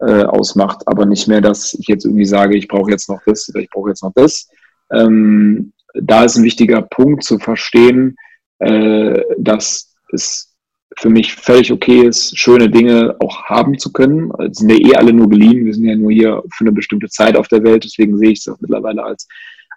äh, 0.00 0.24
ausmacht, 0.24 0.86
aber 0.86 1.04
nicht 1.04 1.26
mehr, 1.26 1.40
dass 1.40 1.74
ich 1.74 1.88
jetzt 1.88 2.04
irgendwie 2.04 2.24
sage, 2.24 2.56
ich 2.56 2.68
brauche 2.68 2.90
jetzt 2.90 3.08
noch 3.08 3.20
das 3.26 3.48
oder 3.48 3.60
ich 3.60 3.70
brauche 3.70 3.90
jetzt 3.90 4.02
noch 4.02 4.12
das. 4.14 4.48
Ähm, 4.92 5.72
da 5.94 6.24
ist 6.24 6.36
ein 6.36 6.44
wichtiger 6.44 6.82
Punkt 6.82 7.24
zu 7.24 7.38
verstehen, 7.38 8.16
äh, 8.58 9.20
dass 9.38 9.94
es 10.12 10.53
für 10.96 11.10
mich 11.10 11.34
völlig 11.34 11.72
okay 11.72 12.06
ist, 12.06 12.38
schöne 12.38 12.68
Dinge 12.68 13.16
auch 13.20 13.44
haben 13.44 13.78
zu 13.78 13.92
können. 13.92 14.30
Es 14.50 14.58
sind 14.58 14.70
ja 14.70 14.76
eh 14.76 14.96
alle 14.96 15.12
nur 15.12 15.28
geliehen. 15.28 15.64
Wir 15.64 15.74
sind 15.74 15.84
ja 15.84 15.96
nur 15.96 16.12
hier 16.12 16.42
für 16.54 16.64
eine 16.64 16.72
bestimmte 16.72 17.08
Zeit 17.08 17.36
auf 17.36 17.48
der 17.48 17.64
Welt. 17.64 17.84
Deswegen 17.84 18.16
sehe 18.18 18.30
ich 18.30 18.40
es 18.40 18.48
auch 18.48 18.60
mittlerweile 18.60 19.02
als, 19.02 19.26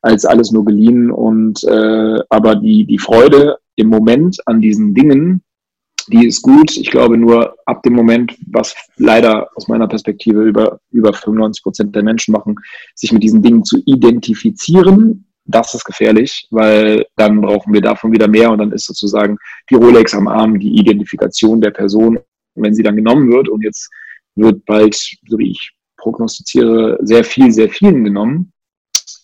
als 0.02 0.26
alles 0.26 0.52
nur 0.52 0.66
geliehen. 0.66 1.12
Und 1.12 1.64
äh, 1.64 2.20
aber 2.30 2.56
die, 2.56 2.86
die 2.86 3.00
Freude 3.00 3.58
im 3.76 3.88
Moment 3.88 4.38
an 4.46 4.62
diesen 4.62 4.94
Dingen, 4.94 5.44
die 6.08 6.26
ist 6.26 6.42
gut. 6.42 6.78
Ich 6.78 6.92
glaube 6.92 7.18
nur 7.18 7.56
ab 7.66 7.84
dem 7.84 7.94
Moment, 7.94 8.38
was 8.48 8.76
leider 8.98 9.50
aus 9.56 9.68
meiner 9.68 9.88
Perspektive 9.88 10.44
über, 10.44 10.80
über 10.92 11.14
95 11.14 11.64
Prozent 11.64 11.96
der 11.96 12.04
Menschen 12.04 12.32
machen, 12.32 12.56
sich 12.96 13.12
mit 13.12 13.24
diesen 13.24 13.42
Dingen 13.42 13.66
zu 13.66 13.82
identifizieren 13.86 15.27
das 15.48 15.74
ist 15.74 15.86
gefährlich, 15.86 16.48
weil 16.52 17.06
dann 17.16 17.42
brauchen 17.42 17.74
wir 17.74 17.82
davon 17.82 18.12
wieder 18.12 18.28
mehr 18.28 18.52
und 18.52 18.60
dann 18.60 18.72
ist 18.72 18.86
sozusagen 18.86 19.38
die 19.70 19.76
Rolex 19.76 20.14
am 20.14 20.28
Arm 20.28 20.60
die 20.60 20.78
Identifikation 20.78 21.62
der 21.62 21.72
Person. 21.72 22.20
Wenn 22.56 22.74
sie 22.74 22.84
dann 22.84 22.96
genommen 22.96 23.32
wird 23.32 23.50
und 23.50 23.64
jetzt 23.64 23.90
wird 24.36 24.66
bald, 24.66 24.96
so 24.96 25.38
wie 25.38 25.52
ich 25.52 25.72
prognostiziere, 25.98 26.98
sehr 27.02 27.24
viel, 27.24 27.52
sehr 27.52 27.70
vielen 27.70 28.04
genommen, 28.04 28.52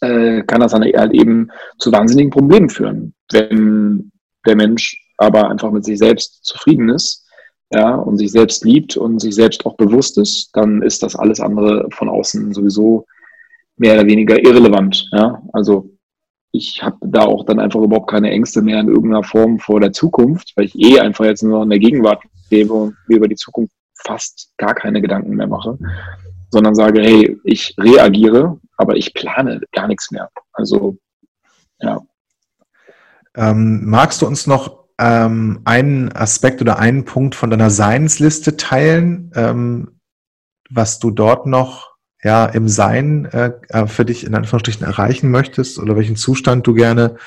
äh, 0.01 0.43
kann 0.43 0.61
das 0.61 0.71
dann 0.71 0.83
halt 0.83 1.13
eben 1.13 1.49
zu 1.77 1.91
wahnsinnigen 1.91 2.31
Problemen 2.31 2.69
führen. 2.69 3.13
Wenn 3.31 4.11
der 4.45 4.55
Mensch 4.55 4.97
aber 5.17 5.49
einfach 5.49 5.71
mit 5.71 5.85
sich 5.85 5.97
selbst 5.97 6.43
zufrieden 6.43 6.89
ist, 6.89 7.25
ja, 7.71 7.95
und 7.95 8.17
sich 8.17 8.31
selbst 8.31 8.63
liebt 8.65 8.97
und 8.97 9.19
sich 9.19 9.33
selbst 9.33 9.65
auch 9.65 9.75
bewusst 9.77 10.17
ist, 10.17 10.49
dann 10.53 10.83
ist 10.83 11.01
das 11.01 11.15
alles 11.15 11.39
andere 11.39 11.87
von 11.91 12.07
außen 12.07 12.53
sowieso 12.53 13.05
mehr 13.77 13.95
oder 13.95 14.05
weniger 14.05 14.41
irrelevant. 14.43 15.09
Ja? 15.11 15.41
Also 15.53 15.89
ich 16.55 16.83
habe 16.83 16.97
da 17.01 17.23
auch 17.23 17.45
dann 17.45 17.59
einfach 17.59 17.81
überhaupt 17.81 18.11
keine 18.11 18.29
Ängste 18.29 18.61
mehr 18.61 18.79
in 18.79 18.87
irgendeiner 18.87 19.23
Form 19.23 19.57
vor 19.57 19.79
der 19.79 19.91
Zukunft, 19.91 20.53
weil 20.55 20.65
ich 20.65 20.79
eh 20.79 20.99
einfach 20.99 21.25
jetzt 21.25 21.41
nur 21.41 21.63
in 21.63 21.69
der 21.69 21.79
Gegenwart 21.79 22.23
lebe 22.51 22.73
und 22.73 22.95
mir 23.07 23.17
über 23.17 23.27
die 23.27 23.35
Zukunft 23.35 23.73
fast 24.05 24.53
gar 24.57 24.75
keine 24.75 25.01
Gedanken 25.01 25.35
mehr 25.35 25.47
mache, 25.47 25.79
sondern 26.51 26.75
sage, 26.75 27.01
hey, 27.01 27.39
ich 27.43 27.75
reagiere, 27.79 28.59
aber 28.77 28.95
ich 28.95 29.15
plane 29.15 29.61
gar 29.71 29.87
nichts 29.87 30.11
mehr. 30.11 30.29
Also, 30.53 30.97
ja. 31.79 31.99
Ähm, 33.35 33.85
magst 33.85 34.21
du 34.21 34.27
uns 34.27 34.45
noch 34.45 34.85
ähm, 34.99 35.61
einen 35.65 36.11
Aspekt 36.11 36.61
oder 36.61 36.77
einen 36.77 37.03
Punkt 37.03 37.33
von 37.33 37.49
deiner 37.49 37.71
Seinsliste 37.71 38.57
teilen, 38.57 39.31
ähm, 39.35 39.99
was 40.69 40.99
du 40.99 41.09
dort 41.09 41.47
noch 41.47 41.92
ja, 42.23 42.45
im 42.45 42.67
Sein 42.67 43.25
äh, 43.25 43.51
äh, 43.69 43.87
für 43.87 44.05
dich 44.05 44.25
in 44.25 44.35
Anführungsstrichen 44.35 44.85
erreichen 44.85 45.29
möchtest 45.29 45.77
oder 45.77 45.95
welchen 45.95 46.15
Zustand 46.15 46.65
du 46.65 46.73
gerne 46.73 47.17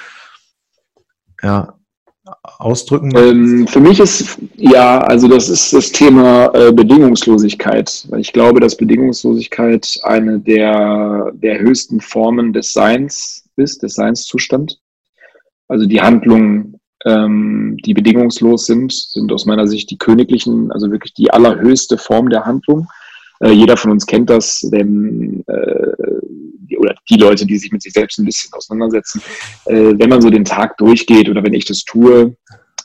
ja, 1.42 1.74
ausdrücken 2.42 3.12
ähm, 3.16 3.68
für 3.68 3.80
mich 3.80 4.00
ist, 4.00 4.38
ja, 4.56 5.00
also 5.00 5.28
das 5.28 5.48
ist 5.48 5.72
das 5.72 5.92
Thema 5.92 6.52
äh, 6.54 6.72
Bedingungslosigkeit. 6.72 8.08
Ich 8.16 8.32
glaube, 8.32 8.58
dass 8.58 8.76
Bedingungslosigkeit 8.76 10.00
eine 10.02 10.40
der, 10.40 11.30
der 11.34 11.60
höchsten 11.60 12.00
Formen 12.00 12.52
des 12.52 12.72
Seins 12.72 13.44
ist, 13.56 13.82
des 13.82 13.94
Seinszustand. 13.94 14.80
Also 15.68 15.86
die 15.86 16.00
Handlungen, 16.00 16.80
ähm, 17.04 17.76
die 17.84 17.94
bedingungslos 17.94 18.66
sind, 18.66 18.92
sind 18.92 19.30
aus 19.32 19.46
meiner 19.46 19.66
Sicht 19.66 19.90
die 19.90 19.98
königlichen, 19.98 20.72
also 20.72 20.90
wirklich 20.90 21.14
die 21.14 21.30
allerhöchste 21.30 21.98
Form 21.98 22.28
der 22.28 22.44
Handlung. 22.44 22.88
Äh, 23.40 23.50
jeder 23.50 23.76
von 23.76 23.90
uns 23.90 24.06
kennt 24.06 24.30
das, 24.30 24.66
wenn, 24.70 25.44
äh, 25.46 26.76
oder 26.76 26.94
die 27.08 27.16
Leute, 27.16 27.46
die 27.46 27.58
sich 27.58 27.72
mit 27.72 27.82
sich 27.82 27.92
selbst 27.92 28.18
ein 28.18 28.24
bisschen 28.24 28.52
auseinandersetzen, 28.52 29.22
äh, 29.66 29.94
wenn 29.96 30.08
man 30.08 30.20
so 30.20 30.30
den 30.30 30.44
Tag 30.44 30.76
durchgeht 30.78 31.28
oder 31.28 31.42
wenn 31.42 31.54
ich 31.54 31.64
das 31.64 31.84
tue 31.84 32.36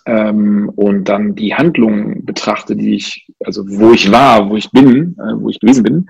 ähm, 0.05 0.71
und 0.75 1.05
dann 1.05 1.35
die 1.35 1.53
Handlungen 1.53 2.25
betrachte, 2.25 2.75
die 2.75 2.95
ich, 2.95 3.27
also 3.43 3.63
wo 3.67 3.91
ich 3.93 4.11
war, 4.11 4.49
wo 4.49 4.57
ich 4.57 4.69
bin, 4.71 5.15
äh, 5.19 5.33
wo 5.35 5.49
ich 5.49 5.59
gewesen 5.59 5.83
bin, 5.83 6.07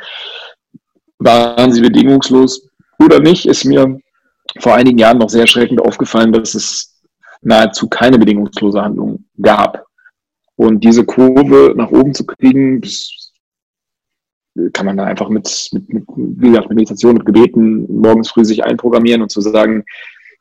waren 1.20 1.72
sie 1.72 1.82
bedingungslos 1.82 2.68
oder 3.00 3.20
nicht, 3.20 3.46
ist 3.46 3.66
mir 3.66 4.00
vor 4.60 4.76
einigen 4.76 4.98
Jahren 4.98 5.20
noch 5.20 5.30
sehr 5.30 5.42
erschreckend 5.42 5.82
aufgefallen, 5.82 6.34
dass 6.34 6.56
es 6.56 7.02
nahezu 7.42 7.88
keine 7.88 8.18
bedingungslose 8.18 8.82
Handlung 8.82 9.26
gab. 9.42 9.86
Und 10.56 10.84
diese 10.84 11.06
Kurve 11.06 11.74
nach 11.76 11.90
oben 11.90 12.14
zu 12.14 12.26
kriegen, 12.26 12.82
das 12.82 13.21
kann 14.74 14.86
man 14.86 14.98
da 14.98 15.06
einfach 15.06 15.30
mit, 15.30 15.70
mit, 15.72 15.94
mit, 15.94 16.04
wie 16.16 16.50
gesagt, 16.50 16.70
mit 16.70 16.78
Meditation, 16.78 17.14
mit 17.16 17.26
Gebeten 17.26 17.86
morgens 18.02 18.30
früh 18.30 18.46
sich 18.46 18.64
einprogrammieren 18.64 19.22
und 19.22 19.30
zu 19.30 19.42
sagen, 19.42 19.84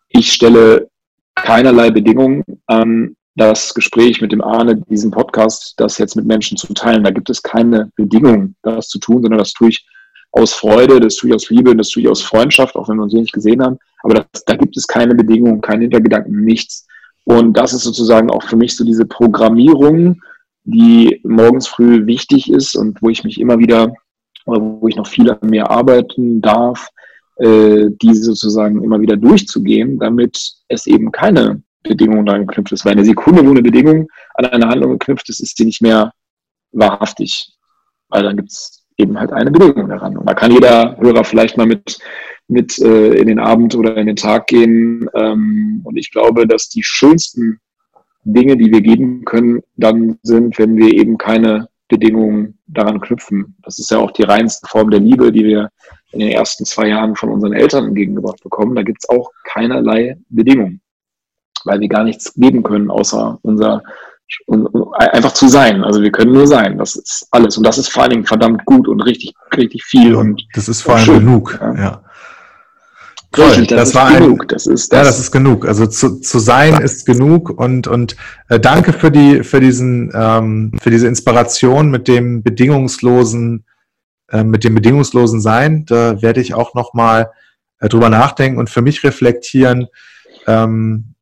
ich 0.09 0.33
stelle 0.33 0.89
keinerlei 1.35 1.91
Bedingungen 1.91 2.43
an 2.67 3.17
das 3.37 3.75
Gespräch 3.75 4.21
mit 4.21 4.33
dem 4.33 4.43
Arne, 4.43 4.77
diesen 4.77 5.11
Podcast, 5.11 5.75
das 5.77 5.99
jetzt 5.99 6.17
mit 6.17 6.27
Menschen 6.27 6.57
zu 6.57 6.75
teilen. 6.75 7.05
Da 7.05 7.11
gibt 7.11 7.31
es 7.31 7.43
keine 7.43 7.91
Bedingungen, 7.97 8.57
das 8.63 8.89
zu 8.89 8.99
tun, 8.99 9.23
sondern 9.23 9.39
das 9.39 9.53
tue 9.53 9.69
ich 9.69 9.87
aus 10.33 10.53
Freude, 10.53 11.01
das 11.01 11.17
tue 11.17 11.31
ich 11.31 11.35
aus 11.35 11.51
Liebe, 11.51 11.75
das 11.75 11.89
tue 11.89 12.03
ich 12.03 12.09
aus 12.09 12.23
Freundschaft, 12.23 12.77
auch 12.77 12.89
wenn 12.89 12.97
wir 12.97 13.05
uns 13.05 13.13
hier 13.13 13.23
nicht 13.23 13.33
gesehen 13.33 13.63
haben. 13.63 13.79
Aber 14.03 14.15
das, 14.15 14.45
da 14.45 14.57
gibt 14.57 14.77
es 14.77 14.87
keine 14.87 15.15
Bedingungen, 15.15 15.61
keine 15.61 15.83
Hintergedanken, 15.83 16.45
nichts. 16.45 16.87
Und 17.25 17.55
das 17.57 17.73
ist 17.73 17.83
sozusagen 17.83 18.31
auch 18.31 18.43
für 18.43 18.57
mich 18.57 18.77
so 18.77 18.85
diese 18.85 19.05
Programmierung, 19.05 20.21
die 20.71 21.21
morgens 21.25 21.69
früh 21.69 22.07
wichtig 22.07 22.51
ist 22.51 22.77
und 22.77 23.01
wo 23.03 23.09
ich 23.09 23.25
mich 23.25 23.41
immer 23.41 23.59
wieder, 23.59 23.93
wo 24.47 24.89
ich 24.89 24.97
noch 24.97 25.07
viel 25.07 25.31
an 25.31 25.49
mir 25.49 25.71
arbeiten 25.71 26.41
darf, 26.41 26.89
äh, 27.37 27.91
diese 28.03 28.23
sozusagen 28.23 28.83
immer 28.83 29.01
wieder 29.01 29.17
durchzugehen, 29.17 29.99
damit 29.99 30.53
es 30.69 30.87
eben 30.87 31.11
keine 31.11 31.63
Bedingungen 31.83 32.27
daran 32.27 32.47
geknüpft 32.47 32.73
ist. 32.73 32.85
Weil 32.85 32.93
eine 32.93 33.05
Sekunde, 33.05 33.45
wo 33.45 33.51
eine 33.51 33.63
Bedingung 33.63 34.09
an 34.35 34.47
eine 34.47 34.69
Handlung 34.69 34.93
geknüpft 34.93 35.29
ist, 35.31 35.41
ist 35.41 35.57
sie 35.57 35.65
nicht 35.65 35.81
mehr 35.81 36.13
wahrhaftig. 36.73 37.53
Weil 38.09 38.25
dann 38.25 38.37
gibt 38.37 38.51
es 38.51 38.85
eben 38.99 39.19
halt 39.19 39.33
eine 39.33 39.51
Bedingung 39.51 39.89
daran. 39.89 40.17
Und 40.19 40.29
da 40.29 40.35
kann 40.35 40.53
jeder 40.53 40.97
Hörer 40.99 41.25
vielleicht 41.25 41.57
mal 41.57 41.67
mit, 41.67 41.99
mit 42.49 42.79
äh, 42.79 43.15
in 43.15 43.29
den 43.29 43.39
Abend 43.39 43.75
oder 43.75 43.97
in 43.97 44.07
den 44.07 44.17
Tag 44.17 44.49
gehen. 44.49 45.09
Ähm, 45.15 45.81
und 45.85 45.97
ich 45.97 46.11
glaube, 46.11 46.47
dass 46.47 46.69
die 46.69 46.83
schönsten 46.83 47.61
Dinge, 48.25 48.57
die 48.57 48.71
wir 48.71 48.81
geben 48.81 49.25
können, 49.25 49.63
dann 49.77 50.19
sind, 50.23 50.59
wenn 50.59 50.77
wir 50.77 50.93
eben 50.93 51.19
keine 51.19 51.69
Bedingungen 51.89 52.59
daran 52.67 53.01
knüpfen. 53.01 53.57
Das 53.63 53.79
ist 53.79 53.91
ja 53.91 53.99
auch 53.99 54.13
die 54.13 54.23
reinste 54.23 54.67
Form 54.69 54.91
der 54.91 55.01
Liebe, 55.01 55.33
die 55.33 55.45
wir 55.45 55.71
in 56.13 56.21
den 56.21 56.31
ersten 56.31 56.65
zwei 56.65 56.89
Jahren 56.89 57.17
von 57.17 57.31
unseren 57.31 57.53
Eltern 57.53 57.87
entgegengebracht 57.87 58.43
bekommen. 58.43 58.75
Da 58.75 58.83
gibt 58.83 59.03
es 59.03 59.09
auch 59.09 59.31
keinerlei 59.45 60.17
Bedingungen, 60.29 60.81
weil 61.65 61.81
wir 61.81 61.89
gar 61.89 62.05
nichts 62.05 62.35
geben 62.35 62.63
können, 62.63 62.91
außer 62.91 63.39
unser 63.43 63.83
einfach 64.95 65.33
zu 65.33 65.49
sein. 65.49 65.83
Also 65.83 66.03
wir 66.03 66.13
können 66.13 66.33
nur 66.33 66.47
sein. 66.47 66.79
Das 66.79 66.97
ist 66.97 67.27
alles. 67.31 67.57
Und 67.57 67.67
das 67.67 67.79
ist 67.79 67.89
vor 67.89 68.05
allen 68.05 68.13
Dingen 68.13 68.27
verdammt 68.27 68.65
gut 68.65 68.87
und 68.87 69.01
richtig, 69.01 69.35
richtig 69.57 69.83
viel. 69.85 70.15
Und 70.15 70.47
das 70.55 70.69
ist 70.69 70.83
vor 70.83 70.95
allem 70.95 71.05
schön. 71.05 71.19
genug. 71.21 71.59
Ja. 71.61 71.75
ja. 71.75 72.03
Toll, 73.33 73.67
das, 73.67 73.69
das 73.69 73.95
war 73.95 74.13
genug. 74.13 74.43
Ein, 74.43 74.49
das 74.49 74.67
ist 74.67 74.93
das. 74.93 74.99
Ja, 74.99 75.05
das 75.05 75.21
ist 75.21 75.31
genug. 75.31 75.67
Also 75.67 75.87
zu, 75.87 76.21
zu 76.21 76.39
sein 76.41 76.73
ja. 76.73 76.81
ist 76.81 77.07
genug 77.07 77.51
und 77.51 77.87
und 77.87 78.17
äh, 78.49 78.59
danke 78.59 78.93
für 78.93 79.11
die 79.11 79.45
für 79.45 79.61
diesen 79.61 80.11
ähm, 80.15 80.73
für 80.81 80.91
diese 80.91 81.07
Inspiration 81.07 81.91
mit 81.91 82.09
dem 82.09 82.43
bedingungslosen 82.43 83.65
äh, 84.33 84.43
mit 84.43 84.65
dem 84.65 84.75
bedingungslosen 84.75 85.41
Sein. 85.41 85.85
Da 85.87 86.21
werde 86.23 86.41
ich 86.41 86.55
auch 86.55 86.75
noch 86.75 86.93
mal 86.93 87.31
äh, 87.79 87.89
drüber 87.89 88.09
nachdenken 88.09 88.59
und 88.59 88.69
für 88.69 88.83
mich 88.83 89.05
reflektieren. 89.05 89.87
Ähm, 90.49 91.15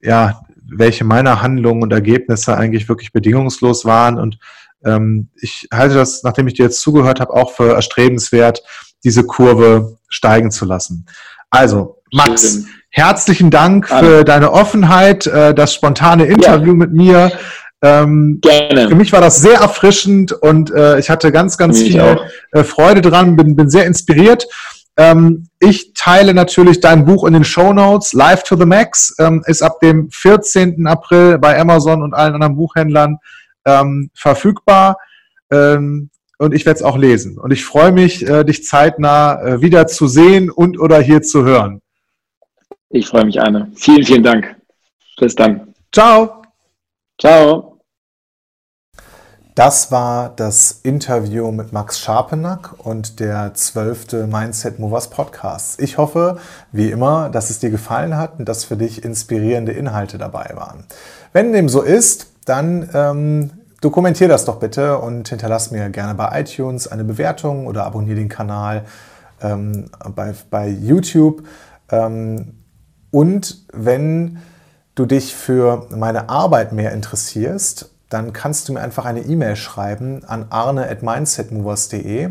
ja, 0.00 0.42
welche 0.66 1.04
meiner 1.04 1.40
Handlungen 1.40 1.82
und 1.82 1.92
Ergebnisse 1.92 2.56
eigentlich 2.56 2.88
wirklich 2.88 3.12
bedingungslos 3.12 3.84
waren 3.84 4.18
und 4.18 4.38
ähm, 4.84 5.28
ich 5.36 5.68
halte 5.72 5.94
das, 5.94 6.22
nachdem 6.24 6.46
ich 6.46 6.54
dir 6.54 6.64
jetzt 6.64 6.80
zugehört 6.80 7.20
habe, 7.20 7.32
auch 7.32 7.52
für 7.52 7.74
erstrebenswert, 7.74 8.62
diese 9.02 9.24
Kurve 9.24 9.98
steigen 10.08 10.50
zu 10.50 10.64
lassen. 10.64 11.06
Also, 11.50 11.98
Max, 12.12 12.64
herzlichen 12.90 13.50
Dank 13.50 13.88
für 13.88 14.24
deine 14.24 14.52
Offenheit, 14.52 15.26
äh, 15.26 15.54
das 15.54 15.74
spontane 15.74 16.26
Interview 16.26 16.72
ja. 16.72 16.74
mit 16.74 16.92
mir. 16.92 17.32
Ähm, 17.82 18.38
Gerne. 18.40 18.88
Für 18.88 18.94
mich 18.94 19.12
war 19.12 19.20
das 19.20 19.38
sehr 19.38 19.58
erfrischend 19.58 20.32
und 20.32 20.70
äh, 20.70 20.98
ich 20.98 21.10
hatte 21.10 21.30
ganz, 21.32 21.58
ganz 21.58 21.78
mich 21.78 21.92
viel 21.92 22.18
äh, 22.52 22.64
Freude 22.64 23.02
dran, 23.02 23.36
bin, 23.36 23.56
bin 23.56 23.68
sehr 23.68 23.84
inspiriert. 23.84 24.46
Ähm, 24.96 25.48
ich 25.58 25.92
teile 25.92 26.34
natürlich 26.34 26.80
dein 26.80 27.04
Buch 27.04 27.24
in 27.24 27.34
den 27.34 27.44
Show 27.44 27.72
Notes. 27.72 28.12
Live 28.12 28.44
to 28.44 28.56
the 28.56 28.64
Max 28.64 29.14
ähm, 29.18 29.42
ist 29.46 29.60
ab 29.62 29.80
dem 29.80 30.08
14. 30.10 30.86
April 30.86 31.38
bei 31.38 31.60
Amazon 31.60 32.02
und 32.02 32.14
allen 32.14 32.34
anderen 32.34 32.56
Buchhändlern 32.56 33.18
verfügbar. 34.14 34.98
Und 36.38 36.54
ich 36.54 36.66
werde 36.66 36.78
es 36.78 36.82
auch 36.82 36.96
lesen. 36.96 37.38
Und 37.38 37.52
ich 37.52 37.64
freue 37.64 37.92
mich, 37.92 38.26
äh, 38.26 38.44
dich 38.44 38.64
zeitnah 38.64 39.40
äh, 39.42 39.60
wieder 39.60 39.86
zu 39.86 40.06
sehen 40.06 40.50
und 40.50 40.78
oder 40.78 41.00
hier 41.00 41.22
zu 41.22 41.44
hören. 41.44 41.80
Ich 42.90 43.08
freue 43.08 43.24
mich, 43.24 43.40
Anne. 43.40 43.70
Vielen, 43.74 44.04
vielen 44.04 44.22
Dank. 44.22 44.56
Bis 45.18 45.34
dann. 45.34 45.74
Ciao. 45.92 46.42
Ciao. 47.20 47.74
Das 49.54 49.92
war 49.92 50.30
das 50.34 50.80
Interview 50.82 51.52
mit 51.52 51.72
Max 51.72 52.00
Scharpenack 52.00 52.74
und 52.84 53.20
der 53.20 53.54
zwölfte 53.54 54.26
Mindset 54.26 54.80
Movers 54.80 55.10
Podcast. 55.10 55.80
Ich 55.80 55.96
hoffe, 55.96 56.38
wie 56.72 56.90
immer, 56.90 57.30
dass 57.30 57.50
es 57.50 57.60
dir 57.60 57.70
gefallen 57.70 58.16
hat 58.16 58.40
und 58.40 58.48
dass 58.48 58.64
für 58.64 58.76
dich 58.76 59.04
inspirierende 59.04 59.70
Inhalte 59.70 60.18
dabei 60.18 60.50
waren. 60.54 60.84
Wenn 61.32 61.52
dem 61.52 61.68
so 61.68 61.82
ist, 61.82 62.32
dann 62.46 62.90
ähm, 62.94 63.50
Dokumentier 63.84 64.28
das 64.28 64.46
doch 64.46 64.56
bitte 64.56 64.98
und 64.98 65.28
hinterlass 65.28 65.70
mir 65.70 65.90
gerne 65.90 66.14
bei 66.14 66.40
iTunes 66.40 66.88
eine 66.88 67.04
Bewertung 67.04 67.66
oder 67.66 67.84
abonniere 67.84 68.16
den 68.16 68.30
Kanal 68.30 68.86
ähm, 69.42 69.90
bei, 70.14 70.32
bei 70.48 70.68
YouTube. 70.68 71.42
Ähm, 71.90 72.54
und 73.10 73.66
wenn 73.74 74.38
du 74.94 75.04
dich 75.04 75.34
für 75.34 75.86
meine 75.90 76.30
Arbeit 76.30 76.72
mehr 76.72 76.92
interessierst, 76.92 77.90
dann 78.08 78.32
kannst 78.32 78.68
du 78.68 78.72
mir 78.72 78.80
einfach 78.80 79.04
eine 79.04 79.20
E-Mail 79.20 79.54
schreiben 79.54 80.24
an 80.24 80.46
arne 80.48 80.88
at 80.88 81.02
mindsetmovers.de. 81.02 82.30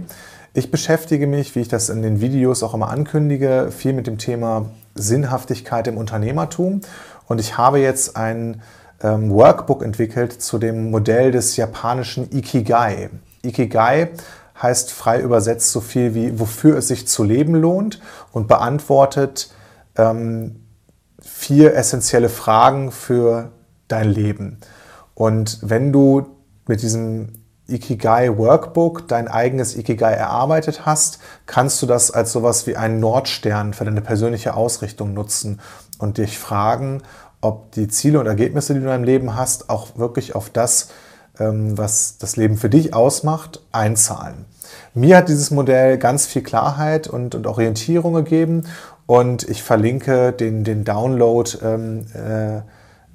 Ich 0.55 0.71
beschäftige 0.71 1.27
mich, 1.27 1.55
wie 1.55 1.59
ich 1.59 1.67
das 1.67 1.89
in 1.89 2.01
den 2.01 2.19
Videos 2.19 2.63
auch 2.63 2.73
immer 2.73 2.89
ankündige, 2.89 3.69
viel 3.69 3.93
mit 3.93 4.07
dem 4.07 4.17
Thema 4.17 4.71
Sinnhaftigkeit 4.95 5.87
im 5.87 5.97
Unternehmertum. 5.97 6.81
Und 7.27 7.39
ich 7.39 7.59
habe 7.59 7.77
jetzt 7.77 8.17
ein 8.17 8.61
ähm, 9.03 9.29
Workbook 9.31 9.83
entwickelt 9.83 10.41
zu 10.41 10.57
dem 10.57 10.89
Modell 10.89 11.31
des 11.31 11.57
japanischen 11.57 12.31
Ikigai. 12.35 13.09
Ikigai 13.43 14.09
heißt 14.61 14.91
frei 14.91 15.19
übersetzt 15.19 15.71
so 15.71 15.81
viel 15.81 16.15
wie, 16.15 16.39
wofür 16.39 16.77
es 16.77 16.87
sich 16.87 17.07
zu 17.07 17.23
leben 17.23 17.55
lohnt 17.55 17.99
und 18.31 18.47
beantwortet 18.47 19.53
ähm, 19.97 20.63
vier 21.19 21.75
essentielle 21.75 22.29
Fragen 22.29 22.91
für 22.91 23.51
dein 23.87 24.09
Leben. 24.09 24.59
Und 25.13 25.59
wenn 25.61 25.91
du 25.91 26.27
mit 26.67 26.81
diesem 26.81 27.33
Ikigai 27.67 28.37
Workbook 28.37 29.07
dein 29.07 29.27
eigenes 29.27 29.75
Ikigai 29.75 30.13
erarbeitet 30.13 30.85
hast, 30.85 31.19
kannst 31.45 31.81
du 31.81 31.85
das 31.85 32.11
als 32.11 32.31
sowas 32.31 32.67
wie 32.67 32.75
einen 32.75 32.99
Nordstern 32.99 33.73
für 33.73 33.85
deine 33.85 34.01
persönliche 34.01 34.55
Ausrichtung 34.55 35.13
nutzen 35.13 35.61
und 35.97 36.17
dich 36.17 36.37
fragen, 36.37 37.01
ob 37.43 37.71
die 37.73 37.87
Ziele 37.87 38.19
und 38.19 38.27
Ergebnisse, 38.27 38.73
die 38.73 38.79
du 38.79 38.85
in 38.85 38.91
deinem 38.91 39.03
Leben 39.03 39.35
hast, 39.35 39.69
auch 39.69 39.97
wirklich 39.97 40.35
auf 40.35 40.49
das, 40.49 40.89
ähm, 41.39 41.77
was 41.77 42.17
das 42.17 42.37
Leben 42.37 42.57
für 42.57 42.69
dich 42.69 42.93
ausmacht, 42.93 43.61
einzahlen. 43.71 44.45
Mir 44.93 45.17
hat 45.17 45.29
dieses 45.29 45.51
Modell 45.51 45.97
ganz 45.97 46.25
viel 46.25 46.43
Klarheit 46.43 47.07
und, 47.07 47.35
und 47.35 47.47
Orientierung 47.47 48.13
gegeben 48.13 48.63
und 49.05 49.47
ich 49.49 49.61
verlinke 49.61 50.31
den, 50.31 50.63
den 50.63 50.83
Download-Link 50.83 51.61
ähm, 51.63 52.65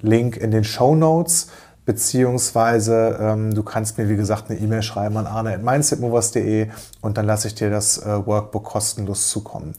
äh, 0.01 0.43
in 0.43 0.51
den 0.51 0.63
Show 0.63 0.95
Notes 0.95 1.47
beziehungsweise 1.85 3.17
ähm, 3.19 3.55
du 3.55 3.63
kannst 3.63 3.97
mir, 3.97 4.09
wie 4.09 4.15
gesagt, 4.15 4.51
eine 4.51 4.59
E-Mail 4.59 4.83
schreiben 4.83 5.17
an 5.17 5.25
arne.mindsetmovers.de 5.25 6.67
und 7.01 7.17
dann 7.17 7.25
lasse 7.25 7.47
ich 7.47 7.55
dir 7.55 7.71
das 7.71 7.97
äh, 7.97 8.27
Workbook 8.27 8.63
kostenlos 8.63 9.29
zukommen. 9.29 9.73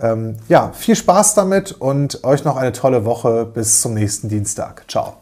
Ähm, 0.00 0.36
ja, 0.48 0.72
viel 0.72 0.96
Spaß 0.96 1.34
damit 1.34 1.72
und 1.72 2.24
euch 2.24 2.44
noch 2.44 2.56
eine 2.56 2.72
tolle 2.72 3.04
Woche. 3.04 3.46
Bis 3.46 3.80
zum 3.80 3.94
nächsten 3.94 4.28
Dienstag. 4.28 4.84
Ciao. 4.88 5.14